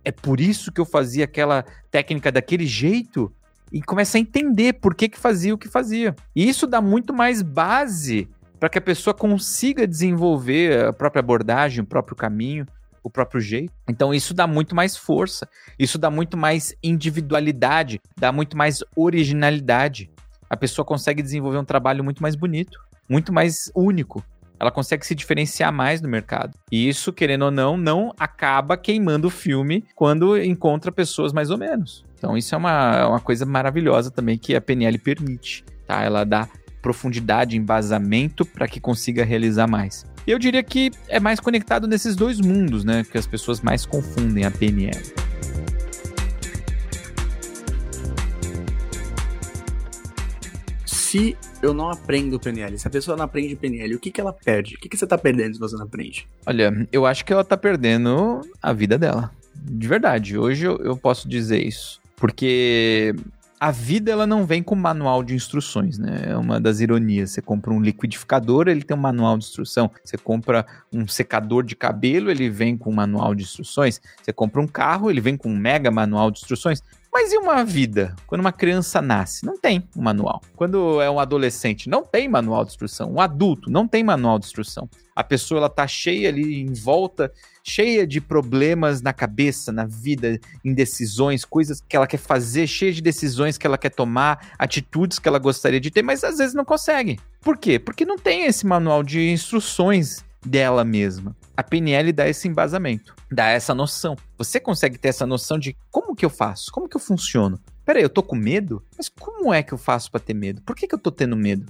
é 0.05 0.13
por 0.13 0.41
isso 0.41 0.73
que 0.73 0.81
eu 0.81 0.87
fazia 0.87 1.25
aquela 1.25 1.65
técnica 1.91 2.31
daquele 2.31 2.67
jeito? 2.67 3.31
E 3.71 3.83
começa 3.83 4.17
a 4.17 4.21
entender 4.21 4.75
por 4.75 4.95
que, 4.95 5.09
que 5.09 5.19
fazia 5.19 5.55
o 5.55 5.59
que 5.59 5.69
fazia. 5.69 6.15
E 6.37 6.49
isso 6.49 6.67
dá 6.67 6.81
muito 6.81 7.13
mais 7.13 7.43
base 7.43 8.29
para 8.63 8.69
que 8.69 8.79
a 8.79 8.81
pessoa 8.81 9.13
consiga 9.13 9.89
desenvolver 9.89 10.85
a 10.85 10.93
própria 10.93 11.19
abordagem, 11.19 11.83
o 11.83 11.85
próprio 11.85 12.15
caminho, 12.15 12.65
o 13.03 13.11
próprio 13.11 13.41
jeito. 13.41 13.73
Então 13.89 14.15
isso 14.15 14.33
dá 14.33 14.47
muito 14.47 14.73
mais 14.73 14.97
força, 14.97 15.49
isso 15.77 15.99
dá 15.99 16.09
muito 16.09 16.37
mais 16.37 16.73
individualidade, 16.81 18.01
dá 18.17 18.31
muito 18.31 18.57
mais 18.57 18.85
originalidade. 18.95 20.09
A 20.49 20.57
pessoa 20.57 20.85
consegue 20.85 21.21
desenvolver 21.21 21.59
um 21.59 21.65
trabalho 21.65 22.05
muito 22.05 22.23
mais 22.23 22.37
bonito, 22.37 22.79
muito 23.09 23.33
mais 23.33 23.69
único. 23.75 24.25
Ela 24.61 24.71
consegue 24.71 25.05
se 25.05 25.17
diferenciar 25.17 25.73
mais 25.73 26.01
no 26.01 26.09
mercado. 26.09 26.57
E 26.71 26.89
isso, 26.89 27.13
querendo 27.13 27.47
ou 27.47 27.51
não, 27.51 27.77
não 27.77 28.15
acaba 28.17 28.77
queimando 28.77 29.27
o 29.27 29.31
filme 29.31 29.85
quando 29.97 30.41
encontra 30.41 30.93
pessoas 30.93 31.33
mais 31.33 31.51
ou 31.51 31.59
menos. 31.59 32.05
Então 32.17 32.37
isso 32.37 32.55
é 32.55 32.59
uma, 32.59 33.09
uma 33.09 33.21
coisa 33.21 33.45
maravilhosa 33.45 34.09
também 34.09 34.39
que 34.39 34.55
a 34.55 34.61
PNL 34.61 34.97
permite. 34.99 35.65
Tá? 35.85 36.05
Ela 36.05 36.23
dá 36.23 36.49
profundidade, 36.83 37.57
embasamento 37.57 38.45
para 38.45 38.67
que 38.67 38.81
consiga 38.81 39.25
realizar 39.25 39.69
mais. 39.69 40.05
Eu 40.27 40.39
diria 40.39 40.63
que 40.63 40.91
é 41.09 41.19
mais 41.19 41.41
conectado 41.41 41.87
nesses 41.87 42.15
dois 42.17 42.41
mundos, 42.41 42.85
né? 42.85 43.05
Que 43.05 43.17
as 43.17 43.27
pessoas 43.27 43.61
mais 43.61 43.87
confundem 43.87 44.45
a 44.45 44.51
PNL. 44.51 45.01
Se 50.85 51.37
eu 51.63 51.73
não 51.75 51.91
aprendo 51.91 52.41
PNL, 52.41 52.79
se 52.79 52.89
a 52.89 52.91
pessoa 52.91 53.17
não 53.17 53.25
aprende 53.25 53.55
PNL, 53.55 53.95
o 53.95 54.01
que, 54.01 54.11
que 54.11 54.21
ela 54.21 54.33
perde? 54.33 54.75
O 54.75 54.79
que, 54.79 54.89
que 54.89 54.97
você 54.97 55.05
está 55.05 55.19
perdendo 55.19 55.55
se 55.55 55.61
você 55.61 55.77
não 55.77 55.85
aprende? 55.85 56.27
Olha, 56.47 56.87
eu 56.91 57.05
acho 57.05 57.25
que 57.25 57.33
ela 57.33 57.43
está 57.43 57.57
perdendo 57.57 58.41
a 58.61 58.73
vida 58.73 58.99
dela. 58.99 59.31
De 59.55 59.87
verdade, 59.87 60.39
hoje 60.39 60.67
eu, 60.67 60.79
eu 60.79 60.97
posso 60.97 61.29
dizer 61.29 61.65
isso. 61.65 62.01
Porque 62.17 63.15
a 63.63 63.71
vida 63.71 64.11
ela 64.11 64.27
não 64.27 64.45
vem 64.45 64.61
com 64.61 64.75
manual 64.75 65.23
de 65.23 65.37
instruções, 65.37 65.97
né? 65.97 66.25
É 66.31 66.37
uma 66.37 66.61
das 66.61 66.81
ironias. 66.81 67.31
Você 67.31 67.41
compra 67.41 67.73
um 67.73 67.81
liquidificador, 67.81 68.67
ele 68.67 68.83
tem 68.83 68.97
um 68.97 69.01
manual 69.01 69.39
de 69.39 69.45
instrução. 69.45 69.89
Você 70.03 70.19
compra 70.19 70.67
um 70.93 71.07
secador 71.07 71.63
de 71.63 71.77
cabelo, 71.77 72.29
ele 72.29 72.51
vem 72.51 72.77
com 72.77 72.91
um 72.91 72.93
manual 72.93 73.37
de 73.37 73.45
instruções. 73.45 74.01
Você 74.21 74.33
compra 74.33 74.61
um 74.61 74.67
carro, 74.67 75.13
ele 75.13 75.21
vem 75.21 75.37
com 75.37 75.49
um 75.49 75.57
mega 75.57 75.93
manual 75.93 76.33
de 76.33 76.41
instruções. 76.41 76.83
Mas 77.13 77.31
e 77.31 77.37
uma 77.37 77.63
vida? 77.63 78.17
Quando 78.27 78.41
uma 78.41 78.53
criança 78.53 79.03
nasce, 79.03 79.45
não 79.45 79.59
tem 79.59 79.87
um 79.95 80.01
manual. 80.01 80.41
Quando 80.57 80.99
é 80.99 81.11
um 81.11 81.21
adolescente, 81.21 81.87
não 81.87 82.03
tem 82.03 82.27
manual 82.27 82.65
de 82.65 82.71
instrução. 82.71 83.13
Um 83.13 83.21
adulto, 83.21 83.71
não 83.71 83.87
tem 83.87 84.03
manual 84.03 84.39
de 84.39 84.47
instrução. 84.47 84.89
A 85.15 85.23
pessoa 85.23 85.59
ela 85.59 85.69
tá 85.69 85.87
cheia 85.87 86.31
ali 86.31 86.63
em 86.63 86.73
volta, 86.73 87.31
cheia 87.63 88.07
de 88.07 88.19
problemas 88.19 89.03
na 89.03 89.13
cabeça, 89.13 89.71
na 89.71 89.85
vida, 89.85 90.41
indecisões, 90.65 91.45
coisas 91.45 91.83
que 91.87 91.95
ela 91.95 92.07
quer 92.07 92.17
fazer, 92.17 92.67
cheia 92.67 92.93
de 92.93 93.03
decisões 93.03 93.59
que 93.59 93.67
ela 93.67 93.77
quer 93.77 93.91
tomar, 93.91 94.55
atitudes 94.59 95.19
que 95.19 95.29
ela 95.29 95.39
gostaria 95.39 95.79
de 95.79 95.91
ter, 95.91 96.01
mas 96.01 96.25
às 96.25 96.39
vezes 96.39 96.55
não 96.55 96.65
consegue. 96.65 97.21
Por 97.43 97.59
quê? 97.59 97.79
Porque 97.79 98.07
não 98.07 98.17
tem 98.17 98.47
esse 98.47 98.67
manual 98.67 99.03
de 99.03 99.31
instruções 99.31 100.25
dela 100.45 100.85
mesma. 100.85 101.37
A 101.57 101.63
PNL 101.63 102.13
dá 102.13 102.29
esse 102.29 102.49
embasamento, 102.49 103.15
dá 103.31 103.49
essa 103.49 103.75
noção. 103.75 104.17
Você 104.39 104.59
consegue 104.59 104.99
ter 104.99 105.09
essa 105.09 105.27
noção 105.27 105.59
de 105.59 105.77
como 105.91 106.15
que 106.15 106.25
eu 106.25 106.31
faço, 106.31 106.71
como 106.73 106.89
que 106.89 106.97
eu 106.97 107.01
funciono. 107.01 107.61
Peraí, 107.85 108.03
eu 108.03 108.09
tô 108.09 108.23
com 108.23 108.37
medo? 108.37 108.85
Mas 108.97 109.09
como 109.09 109.53
é 109.53 109.63
que 109.63 109.73
eu 109.73 109.79
faço 109.79 110.11
para 110.11 110.21
ter 110.21 110.35
medo? 110.35 110.63
Por 110.63 110.77
que, 110.77 110.87
que 110.87 110.95
eu 110.95 110.99
tô 110.99 111.11
tendo 111.11 111.37
medo? 111.37 111.67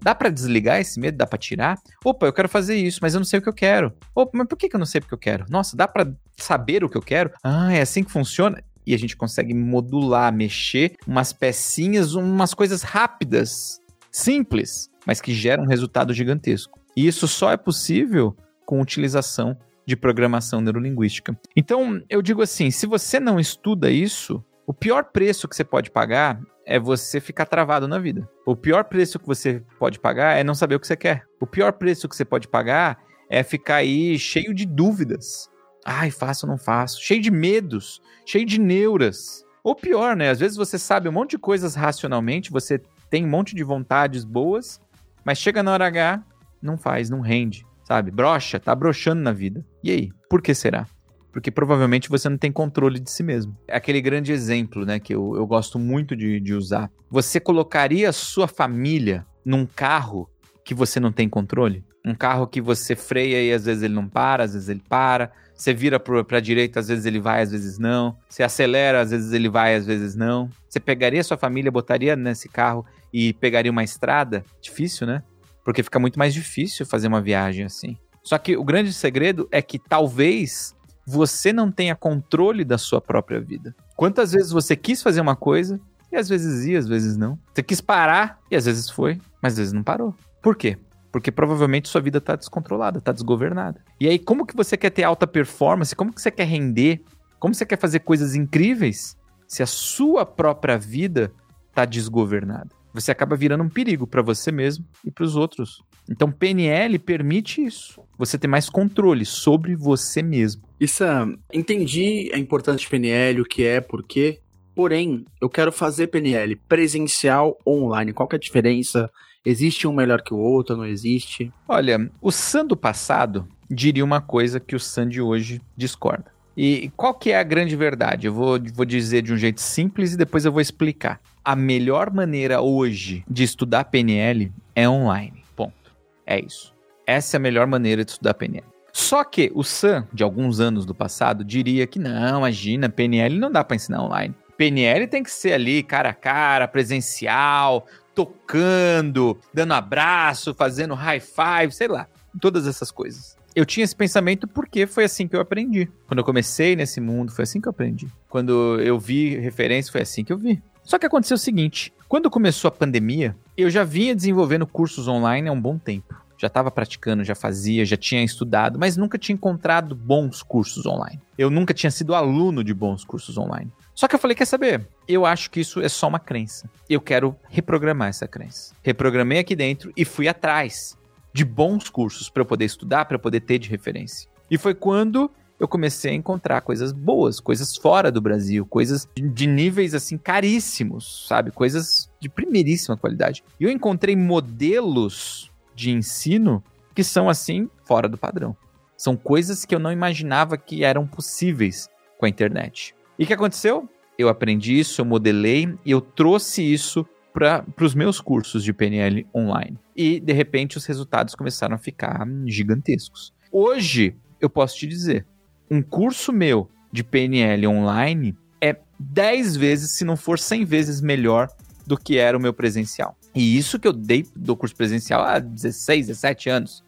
Dá 0.00 0.14
para 0.14 0.30
desligar 0.30 0.80
esse 0.80 1.00
medo? 1.00 1.16
Dá 1.16 1.26
para 1.26 1.38
tirar? 1.38 1.78
Opa, 2.04 2.26
eu 2.26 2.32
quero 2.32 2.48
fazer 2.48 2.76
isso, 2.76 3.00
mas 3.02 3.14
eu 3.14 3.20
não 3.20 3.24
sei 3.24 3.38
o 3.38 3.42
que 3.42 3.48
eu 3.48 3.54
quero. 3.54 3.92
Opa, 4.14 4.30
mas 4.34 4.46
por 4.46 4.56
que, 4.56 4.68
que 4.68 4.76
eu 4.76 4.78
não 4.78 4.86
sei 4.86 5.00
o 5.00 5.04
que 5.04 5.12
eu 5.12 5.18
quero? 5.18 5.46
Nossa, 5.48 5.76
dá 5.76 5.88
para 5.88 6.12
saber 6.36 6.84
o 6.84 6.88
que 6.88 6.96
eu 6.96 7.02
quero? 7.02 7.32
Ah, 7.42 7.72
é 7.72 7.80
assim 7.80 8.04
que 8.04 8.10
funciona? 8.10 8.62
E 8.86 8.94
a 8.94 8.98
gente 8.98 9.16
consegue 9.16 9.52
modular, 9.52 10.32
mexer 10.32 10.94
umas 11.06 11.32
pecinhas, 11.32 12.14
umas 12.14 12.54
coisas 12.54 12.82
rápidas, 12.82 13.80
simples, 14.12 14.88
mas 15.04 15.20
que 15.20 15.34
geram 15.34 15.64
um 15.64 15.68
resultado 15.68 16.14
gigantesco. 16.14 16.78
E 16.96 17.06
isso 17.06 17.28
só 17.28 17.52
é 17.52 17.56
possível 17.56 18.34
com 18.64 18.80
utilização 18.80 19.56
de 19.86 19.96
programação 19.96 20.60
neurolinguística. 20.60 21.38
Então, 21.54 22.02
eu 22.08 22.20
digo 22.20 22.42
assim, 22.42 22.70
se 22.70 22.86
você 22.86 23.20
não 23.20 23.38
estuda 23.38 23.90
isso, 23.90 24.44
o 24.66 24.74
pior 24.74 25.04
preço 25.04 25.46
que 25.46 25.54
você 25.54 25.62
pode 25.62 25.90
pagar 25.90 26.40
é 26.66 26.80
você 26.80 27.20
ficar 27.20 27.46
travado 27.46 27.86
na 27.86 27.98
vida. 27.98 28.28
O 28.44 28.56
pior 28.56 28.82
preço 28.84 29.18
que 29.20 29.26
você 29.26 29.62
pode 29.78 30.00
pagar 30.00 30.36
é 30.36 30.42
não 30.42 30.54
saber 30.54 30.74
o 30.74 30.80
que 30.80 30.86
você 30.86 30.96
quer. 30.96 31.24
O 31.40 31.46
pior 31.46 31.72
preço 31.72 32.08
que 32.08 32.16
você 32.16 32.24
pode 32.24 32.48
pagar 32.48 32.98
é 33.30 33.44
ficar 33.44 33.76
aí 33.76 34.18
cheio 34.18 34.52
de 34.52 34.66
dúvidas. 34.66 35.48
Ai, 35.84 36.10
faço 36.10 36.46
ou 36.46 36.50
não 36.50 36.58
faço? 36.58 37.00
Cheio 37.00 37.22
de 37.22 37.30
medos, 37.30 38.02
cheio 38.24 38.44
de 38.44 38.58
neuras. 38.58 39.44
Ou 39.62 39.76
pior, 39.76 40.16
né? 40.16 40.30
Às 40.30 40.40
vezes 40.40 40.56
você 40.56 40.78
sabe 40.78 41.08
um 41.08 41.12
monte 41.12 41.30
de 41.30 41.38
coisas 41.38 41.76
racionalmente, 41.76 42.50
você 42.50 42.80
tem 43.08 43.24
um 43.24 43.28
monte 43.28 43.54
de 43.54 43.62
vontades 43.62 44.24
boas, 44.24 44.80
mas 45.24 45.38
chega 45.38 45.62
na 45.62 45.72
hora 45.72 45.86
H, 45.86 46.24
não 46.62 46.76
faz, 46.76 47.10
não 47.10 47.20
rende 47.20 47.64
sabe? 47.86 48.10
Brocha, 48.10 48.58
tá 48.58 48.74
brochando 48.74 49.22
na 49.22 49.32
vida. 49.32 49.64
E 49.82 49.90
aí? 49.90 50.10
Por 50.28 50.42
que 50.42 50.52
será? 50.54 50.86
Porque 51.32 51.50
provavelmente 51.50 52.08
você 52.08 52.28
não 52.28 52.36
tem 52.36 52.50
controle 52.50 52.98
de 52.98 53.10
si 53.10 53.22
mesmo. 53.22 53.56
É 53.68 53.76
aquele 53.76 54.00
grande 54.00 54.32
exemplo, 54.32 54.84
né, 54.84 54.98
que 54.98 55.14
eu, 55.14 55.36
eu 55.36 55.46
gosto 55.46 55.78
muito 55.78 56.16
de, 56.16 56.40
de 56.40 56.54
usar. 56.54 56.90
Você 57.10 57.38
colocaria 57.38 58.08
a 58.08 58.12
sua 58.12 58.48
família 58.48 59.24
num 59.44 59.64
carro 59.64 60.28
que 60.64 60.74
você 60.74 60.98
não 60.98 61.12
tem 61.12 61.28
controle? 61.28 61.84
Um 62.04 62.14
carro 62.14 62.46
que 62.46 62.60
você 62.60 62.96
freia 62.96 63.42
e 63.42 63.52
às 63.52 63.66
vezes 63.66 63.82
ele 63.84 63.94
não 63.94 64.08
para, 64.08 64.44
às 64.44 64.54
vezes 64.54 64.68
ele 64.68 64.82
para. 64.88 65.30
Você 65.54 65.72
vira 65.72 65.98
para 66.00 66.40
direita, 66.40 66.80
às 66.80 66.88
vezes 66.88 67.06
ele 67.06 67.20
vai, 67.20 67.42
às 67.42 67.50
vezes 67.50 67.78
não. 67.78 68.16
Você 68.28 68.42
acelera, 68.42 69.00
às 69.00 69.10
vezes 69.10 69.32
ele 69.32 69.48
vai, 69.48 69.74
às 69.74 69.86
vezes 69.86 70.16
não. 70.16 70.50
Você 70.68 70.80
pegaria 70.80 71.22
sua 71.22 71.36
família, 71.36 71.70
botaria 71.70 72.16
nesse 72.16 72.48
carro 72.48 72.84
e 73.12 73.32
pegaria 73.34 73.70
uma 73.70 73.84
estrada? 73.84 74.44
Difícil, 74.60 75.06
né? 75.06 75.22
Porque 75.66 75.82
fica 75.82 75.98
muito 75.98 76.16
mais 76.16 76.32
difícil 76.32 76.86
fazer 76.86 77.08
uma 77.08 77.20
viagem 77.20 77.64
assim. 77.64 77.96
Só 78.22 78.38
que 78.38 78.56
o 78.56 78.62
grande 78.62 78.92
segredo 78.92 79.48
é 79.50 79.60
que 79.60 79.80
talvez 79.80 80.76
você 81.04 81.52
não 81.52 81.72
tenha 81.72 81.96
controle 81.96 82.64
da 82.64 82.78
sua 82.78 83.00
própria 83.00 83.40
vida. 83.40 83.74
Quantas 83.96 84.30
vezes 84.30 84.52
você 84.52 84.76
quis 84.76 85.02
fazer 85.02 85.20
uma 85.20 85.34
coisa 85.34 85.80
e 86.12 86.14
às 86.14 86.28
vezes 86.28 86.64
ia, 86.64 86.78
às 86.78 86.86
vezes 86.86 87.16
não. 87.16 87.36
Você 87.52 87.64
quis 87.64 87.80
parar 87.80 88.38
e 88.48 88.54
às 88.54 88.64
vezes 88.66 88.88
foi, 88.88 89.20
mas 89.42 89.54
às 89.54 89.58
vezes 89.58 89.72
não 89.72 89.82
parou. 89.82 90.14
Por 90.40 90.54
quê? 90.54 90.78
Porque 91.10 91.32
provavelmente 91.32 91.88
sua 91.88 92.00
vida 92.00 92.18
está 92.18 92.36
descontrolada, 92.36 92.98
está 92.98 93.10
desgovernada. 93.10 93.82
E 94.00 94.08
aí, 94.08 94.20
como 94.20 94.46
que 94.46 94.54
você 94.54 94.76
quer 94.76 94.90
ter 94.90 95.02
alta 95.02 95.26
performance? 95.26 95.96
Como 95.96 96.12
que 96.12 96.22
você 96.22 96.30
quer 96.30 96.46
render? 96.46 97.02
Como 97.40 97.52
você 97.52 97.66
quer 97.66 97.78
fazer 97.78 98.00
coisas 98.00 98.36
incríveis 98.36 99.16
se 99.48 99.64
a 99.64 99.66
sua 99.66 100.24
própria 100.24 100.78
vida 100.78 101.32
está 101.70 101.84
desgovernada? 101.84 102.70
Você 102.96 103.10
acaba 103.10 103.36
virando 103.36 103.62
um 103.62 103.68
perigo 103.68 104.06
para 104.06 104.22
você 104.22 104.50
mesmo 104.50 104.86
e 105.04 105.10
para 105.10 105.24
os 105.24 105.36
outros. 105.36 105.82
Então, 106.10 106.32
PNL 106.32 106.98
permite 106.98 107.62
isso. 107.62 108.00
Você 108.16 108.38
ter 108.38 108.48
mais 108.48 108.70
controle 108.70 109.26
sobre 109.26 109.76
você 109.76 110.22
mesmo. 110.22 110.62
Isso, 110.80 111.04
entendi 111.52 112.30
a 112.32 112.38
importância 112.38 112.80
de 112.80 112.88
PNL, 112.88 113.42
o 113.42 113.44
que 113.44 113.64
é, 113.64 113.82
por 113.82 114.02
quê. 114.02 114.40
Porém, 114.74 115.26
eu 115.40 115.50
quero 115.50 115.70
fazer 115.70 116.06
PNL 116.06 116.56
presencial 116.68 117.58
ou 117.64 117.84
online. 117.84 118.14
Qual 118.14 118.26
que 118.26 118.34
é 118.34 118.38
a 118.38 118.40
diferença? 118.40 119.10
Existe 119.44 119.86
um 119.86 119.92
melhor 119.92 120.22
que 120.22 120.32
o 120.32 120.38
outro, 120.38 120.76
não 120.76 120.86
existe? 120.86 121.52
Olha, 121.68 122.10
o 122.22 122.32
Sam 122.32 122.64
do 122.64 122.76
passado 122.76 123.46
diria 123.70 124.04
uma 124.04 124.22
coisa 124.22 124.58
que 124.58 124.74
o 124.74 124.80
Sam 124.80 125.08
de 125.08 125.20
hoje 125.20 125.60
discorda. 125.76 126.34
E 126.56 126.90
qual 126.96 127.12
que 127.12 127.30
é 127.30 127.38
a 127.38 127.42
grande 127.42 127.76
verdade? 127.76 128.26
Eu 128.26 128.32
vou, 128.32 128.58
vou 128.74 128.86
dizer 128.86 129.20
de 129.20 129.32
um 129.32 129.36
jeito 129.36 129.60
simples 129.60 130.14
e 130.14 130.16
depois 130.16 130.46
eu 130.46 130.52
vou 130.52 130.60
explicar. 130.60 131.20
A 131.46 131.54
melhor 131.54 132.12
maneira 132.12 132.60
hoje 132.60 133.24
de 133.30 133.44
estudar 133.44 133.84
PNL 133.84 134.52
é 134.74 134.88
online. 134.88 135.44
Ponto. 135.54 135.94
É 136.26 136.40
isso. 136.40 136.74
Essa 137.06 137.36
é 137.36 137.38
a 137.38 137.40
melhor 137.40 137.68
maneira 137.68 138.04
de 138.04 138.10
estudar 138.10 138.34
PNL. 138.34 138.66
Só 138.92 139.22
que 139.22 139.52
o 139.54 139.62
Sam, 139.62 140.08
de 140.12 140.24
alguns 140.24 140.58
anos 140.58 140.84
do 140.84 140.92
passado, 140.92 141.44
diria 141.44 141.86
que 141.86 142.00
não, 142.00 142.38
imagina, 142.38 142.88
PNL 142.88 143.38
não 143.38 143.48
dá 143.48 143.62
para 143.62 143.76
ensinar 143.76 144.02
online. 144.02 144.34
PNL 144.56 145.06
tem 145.06 145.22
que 145.22 145.30
ser 145.30 145.52
ali, 145.52 145.84
cara 145.84 146.08
a 146.08 146.14
cara, 146.14 146.66
presencial, 146.66 147.86
tocando, 148.12 149.38
dando 149.54 149.74
abraço, 149.74 150.52
fazendo 150.52 150.94
high 150.94 151.20
five, 151.20 151.70
sei 151.70 151.86
lá, 151.86 152.08
todas 152.40 152.66
essas 152.66 152.90
coisas. 152.90 153.36
Eu 153.54 153.64
tinha 153.64 153.84
esse 153.84 153.94
pensamento 153.94 154.48
porque 154.48 154.84
foi 154.84 155.04
assim 155.04 155.28
que 155.28 155.36
eu 155.36 155.40
aprendi. 155.40 155.88
Quando 156.08 156.18
eu 156.18 156.24
comecei 156.24 156.74
nesse 156.74 157.00
mundo, 157.00 157.30
foi 157.30 157.44
assim 157.44 157.60
que 157.60 157.68
eu 157.68 157.70
aprendi. 157.70 158.08
Quando 158.28 158.80
eu 158.80 158.98
vi 158.98 159.38
referência, 159.38 159.92
foi 159.92 160.00
assim 160.00 160.24
que 160.24 160.32
eu 160.32 160.38
vi. 160.38 160.60
Só 160.86 160.98
que 160.98 161.04
aconteceu 161.04 161.34
o 161.34 161.38
seguinte: 161.38 161.92
quando 162.08 162.30
começou 162.30 162.68
a 162.68 162.72
pandemia, 162.72 163.36
eu 163.56 163.68
já 163.68 163.84
vinha 163.84 164.14
desenvolvendo 164.14 164.66
cursos 164.66 165.08
online 165.08 165.48
há 165.48 165.52
um 165.52 165.60
bom 165.60 165.76
tempo. 165.76 166.14
Já 166.38 166.46
estava 166.46 166.70
praticando, 166.70 167.24
já 167.24 167.34
fazia, 167.34 167.84
já 167.84 167.96
tinha 167.96 168.22
estudado, 168.22 168.78
mas 168.78 168.96
nunca 168.96 169.18
tinha 169.18 169.34
encontrado 169.34 169.94
bons 169.94 170.42
cursos 170.42 170.86
online. 170.86 171.20
Eu 171.36 171.50
nunca 171.50 171.72
tinha 171.72 171.90
sido 171.90 172.14
aluno 172.14 172.62
de 172.62 172.74
bons 172.74 173.04
cursos 173.04 173.38
online. 173.38 173.72
Só 173.94 174.06
que 174.06 174.14
eu 174.14 174.18
falei, 174.18 174.36
quer 174.36 174.44
saber? 174.44 174.86
Eu 175.08 175.24
acho 175.24 175.50
que 175.50 175.60
isso 175.60 175.80
é 175.80 175.88
só 175.88 176.06
uma 176.06 176.18
crença. 176.18 176.68
Eu 176.88 177.00
quero 177.00 177.34
reprogramar 177.48 178.08
essa 178.08 178.28
crença. 178.28 178.74
Reprogramei 178.82 179.38
aqui 179.38 179.56
dentro 179.56 179.90
e 179.96 180.04
fui 180.04 180.28
atrás 180.28 180.96
de 181.32 181.42
bons 181.44 181.88
cursos 181.88 182.28
para 182.28 182.42
eu 182.42 182.46
poder 182.46 182.66
estudar, 182.66 183.06
para 183.06 183.14
eu 183.14 183.20
poder 183.20 183.40
ter 183.40 183.58
de 183.58 183.70
referência. 183.70 184.28
E 184.50 184.58
foi 184.58 184.74
quando 184.74 185.30
eu 185.58 185.66
comecei 185.66 186.12
a 186.12 186.14
encontrar 186.14 186.60
coisas 186.60 186.92
boas, 186.92 187.40
coisas 187.40 187.76
fora 187.76 188.12
do 188.12 188.20
Brasil, 188.20 188.66
coisas 188.66 189.08
de 189.16 189.46
níveis 189.46 189.94
assim 189.94 190.18
caríssimos, 190.18 191.26
sabe? 191.26 191.50
Coisas 191.50 192.10
de 192.20 192.28
primeiríssima 192.28 192.96
qualidade. 192.96 193.42
E 193.58 193.64
eu 193.64 193.70
encontrei 193.70 194.14
modelos 194.14 195.50
de 195.74 195.90
ensino 195.90 196.62
que 196.94 197.02
são 197.02 197.28
assim 197.28 197.70
fora 197.84 198.08
do 198.08 198.18
padrão. 198.18 198.56
São 198.96 199.16
coisas 199.16 199.64
que 199.64 199.74
eu 199.74 199.78
não 199.78 199.92
imaginava 199.92 200.56
que 200.56 200.84
eram 200.84 201.06
possíveis 201.06 201.88
com 202.18 202.26
a 202.26 202.28
internet. 202.28 202.94
E 203.18 203.24
o 203.24 203.26
que 203.26 203.34
aconteceu? 203.34 203.88
Eu 204.18 204.28
aprendi 204.28 204.78
isso, 204.78 205.00
eu 205.00 205.04
modelei 205.04 205.74
e 205.84 205.90
eu 205.90 206.00
trouxe 206.00 206.62
isso 206.62 207.06
para 207.32 207.66
os 207.82 207.94
meus 207.94 208.18
cursos 208.18 208.64
de 208.64 208.72
PNL 208.72 209.26
online. 209.34 209.78
E, 209.94 210.18
de 210.18 210.32
repente, 210.32 210.78
os 210.78 210.86
resultados 210.86 211.34
começaram 211.34 211.74
a 211.74 211.78
ficar 211.78 212.26
gigantescos. 212.46 213.34
Hoje, 213.52 214.16
eu 214.40 214.48
posso 214.48 214.78
te 214.78 214.86
dizer, 214.86 215.26
um 215.70 215.82
curso 215.82 216.32
meu 216.32 216.68
de 216.92 217.02
PNL 217.04 217.66
online 217.66 218.36
é 218.60 218.76
10 218.98 219.56
vezes, 219.56 219.92
se 219.92 220.04
não 220.04 220.16
for 220.16 220.38
100 220.38 220.64
vezes 220.64 221.00
melhor 221.00 221.48
do 221.86 221.96
que 221.96 222.18
era 222.18 222.36
o 222.36 222.40
meu 222.40 222.52
presencial. 222.52 223.16
E 223.34 223.56
isso 223.56 223.78
que 223.78 223.86
eu 223.86 223.92
dei 223.92 224.26
do 224.34 224.56
curso 224.56 224.74
presencial 224.74 225.22
há 225.22 225.38
16, 225.38 226.08
17 226.08 226.48
anos, 226.48 226.84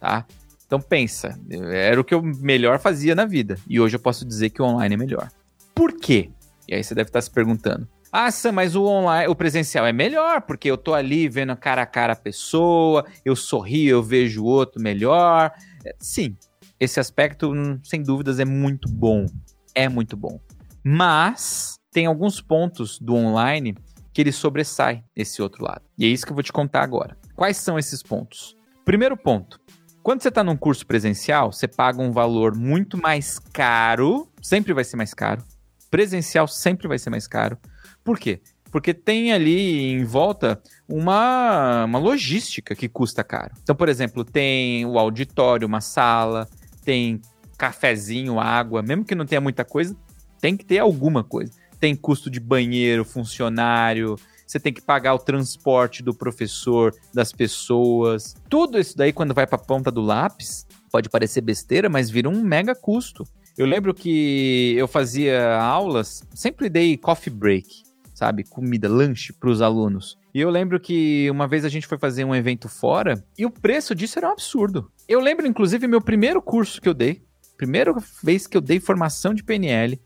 tá? 0.00 0.26
Então 0.66 0.80
pensa, 0.80 1.38
era 1.72 2.00
o 2.00 2.04
que 2.04 2.14
eu 2.14 2.22
melhor 2.22 2.78
fazia 2.78 3.14
na 3.14 3.24
vida. 3.24 3.56
E 3.68 3.80
hoje 3.80 3.96
eu 3.96 4.00
posso 4.00 4.24
dizer 4.24 4.50
que 4.50 4.60
o 4.60 4.64
online 4.64 4.94
é 4.94 4.98
melhor. 4.98 5.30
Por 5.74 5.92
quê? 5.92 6.30
E 6.66 6.74
aí 6.74 6.82
você 6.82 6.94
deve 6.94 7.08
estar 7.08 7.20
se 7.20 7.30
perguntando. 7.30 7.88
Ah, 8.10 8.30
Sam, 8.30 8.52
mas 8.52 8.76
o 8.76 8.84
online, 8.84 9.28
o 9.28 9.34
presencial 9.34 9.86
é 9.86 9.92
melhor, 9.92 10.42
porque 10.42 10.70
eu 10.70 10.76
tô 10.76 10.94
ali 10.94 11.28
vendo 11.28 11.56
cara 11.56 11.82
a 11.82 11.86
cara 11.86 12.12
a 12.12 12.16
pessoa, 12.16 13.04
eu 13.24 13.34
sorrio, 13.34 13.90
eu 13.90 14.02
vejo 14.02 14.44
o 14.44 14.46
outro 14.46 14.80
melhor. 14.80 15.52
É, 15.84 15.94
sim, 15.98 16.36
esse 16.78 17.00
aspecto, 17.00 17.52
hum, 17.52 17.78
sem 17.82 18.02
dúvidas, 18.02 18.38
é 18.38 18.44
muito 18.44 18.88
bom. 18.88 19.26
É 19.74 19.88
muito 19.88 20.16
bom. 20.16 20.40
Mas 20.82 21.78
tem 21.90 22.06
alguns 22.06 22.40
pontos 22.40 22.98
do 22.98 23.14
online 23.14 23.74
que 24.12 24.20
ele 24.20 24.32
sobressai 24.32 25.02
esse 25.16 25.42
outro 25.42 25.64
lado. 25.64 25.82
E 25.98 26.04
é 26.04 26.08
isso 26.08 26.24
que 26.24 26.32
eu 26.32 26.36
vou 26.36 26.42
te 26.42 26.52
contar 26.52 26.82
agora. 26.82 27.16
Quais 27.34 27.56
são 27.56 27.78
esses 27.78 28.02
pontos? 28.02 28.56
Primeiro 28.84 29.16
ponto. 29.16 29.60
Quando 30.02 30.22
você 30.22 30.28
está 30.28 30.44
num 30.44 30.56
curso 30.56 30.86
presencial, 30.86 31.50
você 31.50 31.66
paga 31.66 32.02
um 32.02 32.12
valor 32.12 32.54
muito 32.54 33.00
mais 33.00 33.38
caro, 33.38 34.28
sempre 34.42 34.74
vai 34.74 34.84
ser 34.84 34.96
mais 34.96 35.14
caro, 35.14 35.42
presencial 35.90 36.46
sempre 36.46 36.86
vai 36.86 36.98
ser 36.98 37.08
mais 37.08 37.26
caro. 37.26 37.56
Por 38.04 38.18
quê? 38.18 38.42
Porque 38.70 38.92
tem 38.92 39.32
ali 39.32 39.92
em 39.92 40.04
volta 40.04 40.60
uma, 40.86 41.84
uma 41.84 41.98
logística 41.98 42.74
que 42.74 42.88
custa 42.88 43.24
caro. 43.24 43.52
Então, 43.62 43.74
por 43.74 43.88
exemplo, 43.88 44.24
tem 44.24 44.84
o 44.84 44.98
auditório, 44.98 45.66
uma 45.66 45.80
sala, 45.80 46.46
tem 46.84 47.20
cafezinho, 47.56 48.38
água, 48.38 48.82
mesmo 48.82 49.04
que 49.04 49.14
não 49.14 49.26
tenha 49.26 49.40
muita 49.40 49.64
coisa, 49.64 49.96
tem 50.40 50.56
que 50.56 50.64
ter 50.64 50.78
alguma 50.78 51.24
coisa. 51.24 51.52
Tem 51.80 51.94
custo 51.94 52.30
de 52.30 52.40
banheiro, 52.40 53.04
funcionário, 53.04 54.16
você 54.46 54.60
tem 54.60 54.72
que 54.72 54.80
pagar 54.80 55.14
o 55.14 55.18
transporte 55.18 56.02
do 56.02 56.14
professor, 56.14 56.94
das 57.12 57.32
pessoas. 57.32 58.36
Tudo 58.48 58.78
isso 58.78 58.96
daí, 58.96 59.12
quando 59.12 59.34
vai 59.34 59.46
para 59.46 59.56
a 59.56 59.64
ponta 59.64 59.90
do 59.90 60.00
lápis, 60.00 60.66
pode 60.90 61.08
parecer 61.08 61.40
besteira, 61.40 61.88
mas 61.88 62.10
vira 62.10 62.28
um 62.28 62.42
mega 62.42 62.74
custo. 62.74 63.24
Eu 63.56 63.66
lembro 63.66 63.94
que 63.94 64.74
eu 64.76 64.86
fazia 64.86 65.58
aulas, 65.58 66.22
sempre 66.34 66.68
dei 66.68 66.96
coffee 66.96 67.32
break, 67.32 67.84
sabe? 68.14 68.44
Comida, 68.44 68.88
lanche 68.88 69.32
para 69.32 69.50
os 69.50 69.60
alunos. 69.60 70.16
E 70.32 70.40
eu 70.40 70.48
lembro 70.48 70.80
que 70.80 71.28
uma 71.30 71.46
vez 71.46 71.64
a 71.64 71.68
gente 71.68 71.86
foi 71.86 71.98
fazer 71.98 72.24
um 72.24 72.34
evento 72.34 72.68
fora 72.68 73.22
e 73.36 73.44
o 73.44 73.50
preço 73.50 73.94
disso 73.94 74.18
era 74.18 74.28
um 74.28 74.32
absurdo. 74.32 74.90
Eu 75.06 75.20
lembro, 75.20 75.46
inclusive, 75.46 75.86
meu 75.86 76.00
primeiro 76.00 76.40
curso 76.40 76.80
que 76.80 76.88
eu 76.88 76.94
dei, 76.94 77.22
primeira 77.56 77.92
vez 78.22 78.46
que 78.46 78.56
eu 78.56 78.60
dei 78.60 78.80
formação 78.80 79.34
de 79.34 79.44
PNL, 79.44 80.00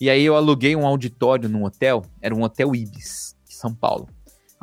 e 0.00 0.10
aí 0.10 0.24
eu 0.24 0.36
aluguei 0.36 0.76
um 0.76 0.86
auditório 0.86 1.48
num 1.48 1.64
hotel, 1.64 2.04
era 2.20 2.34
um 2.34 2.42
hotel 2.42 2.74
Ibis, 2.74 3.34
em 3.50 3.54
São 3.54 3.74
Paulo 3.74 4.08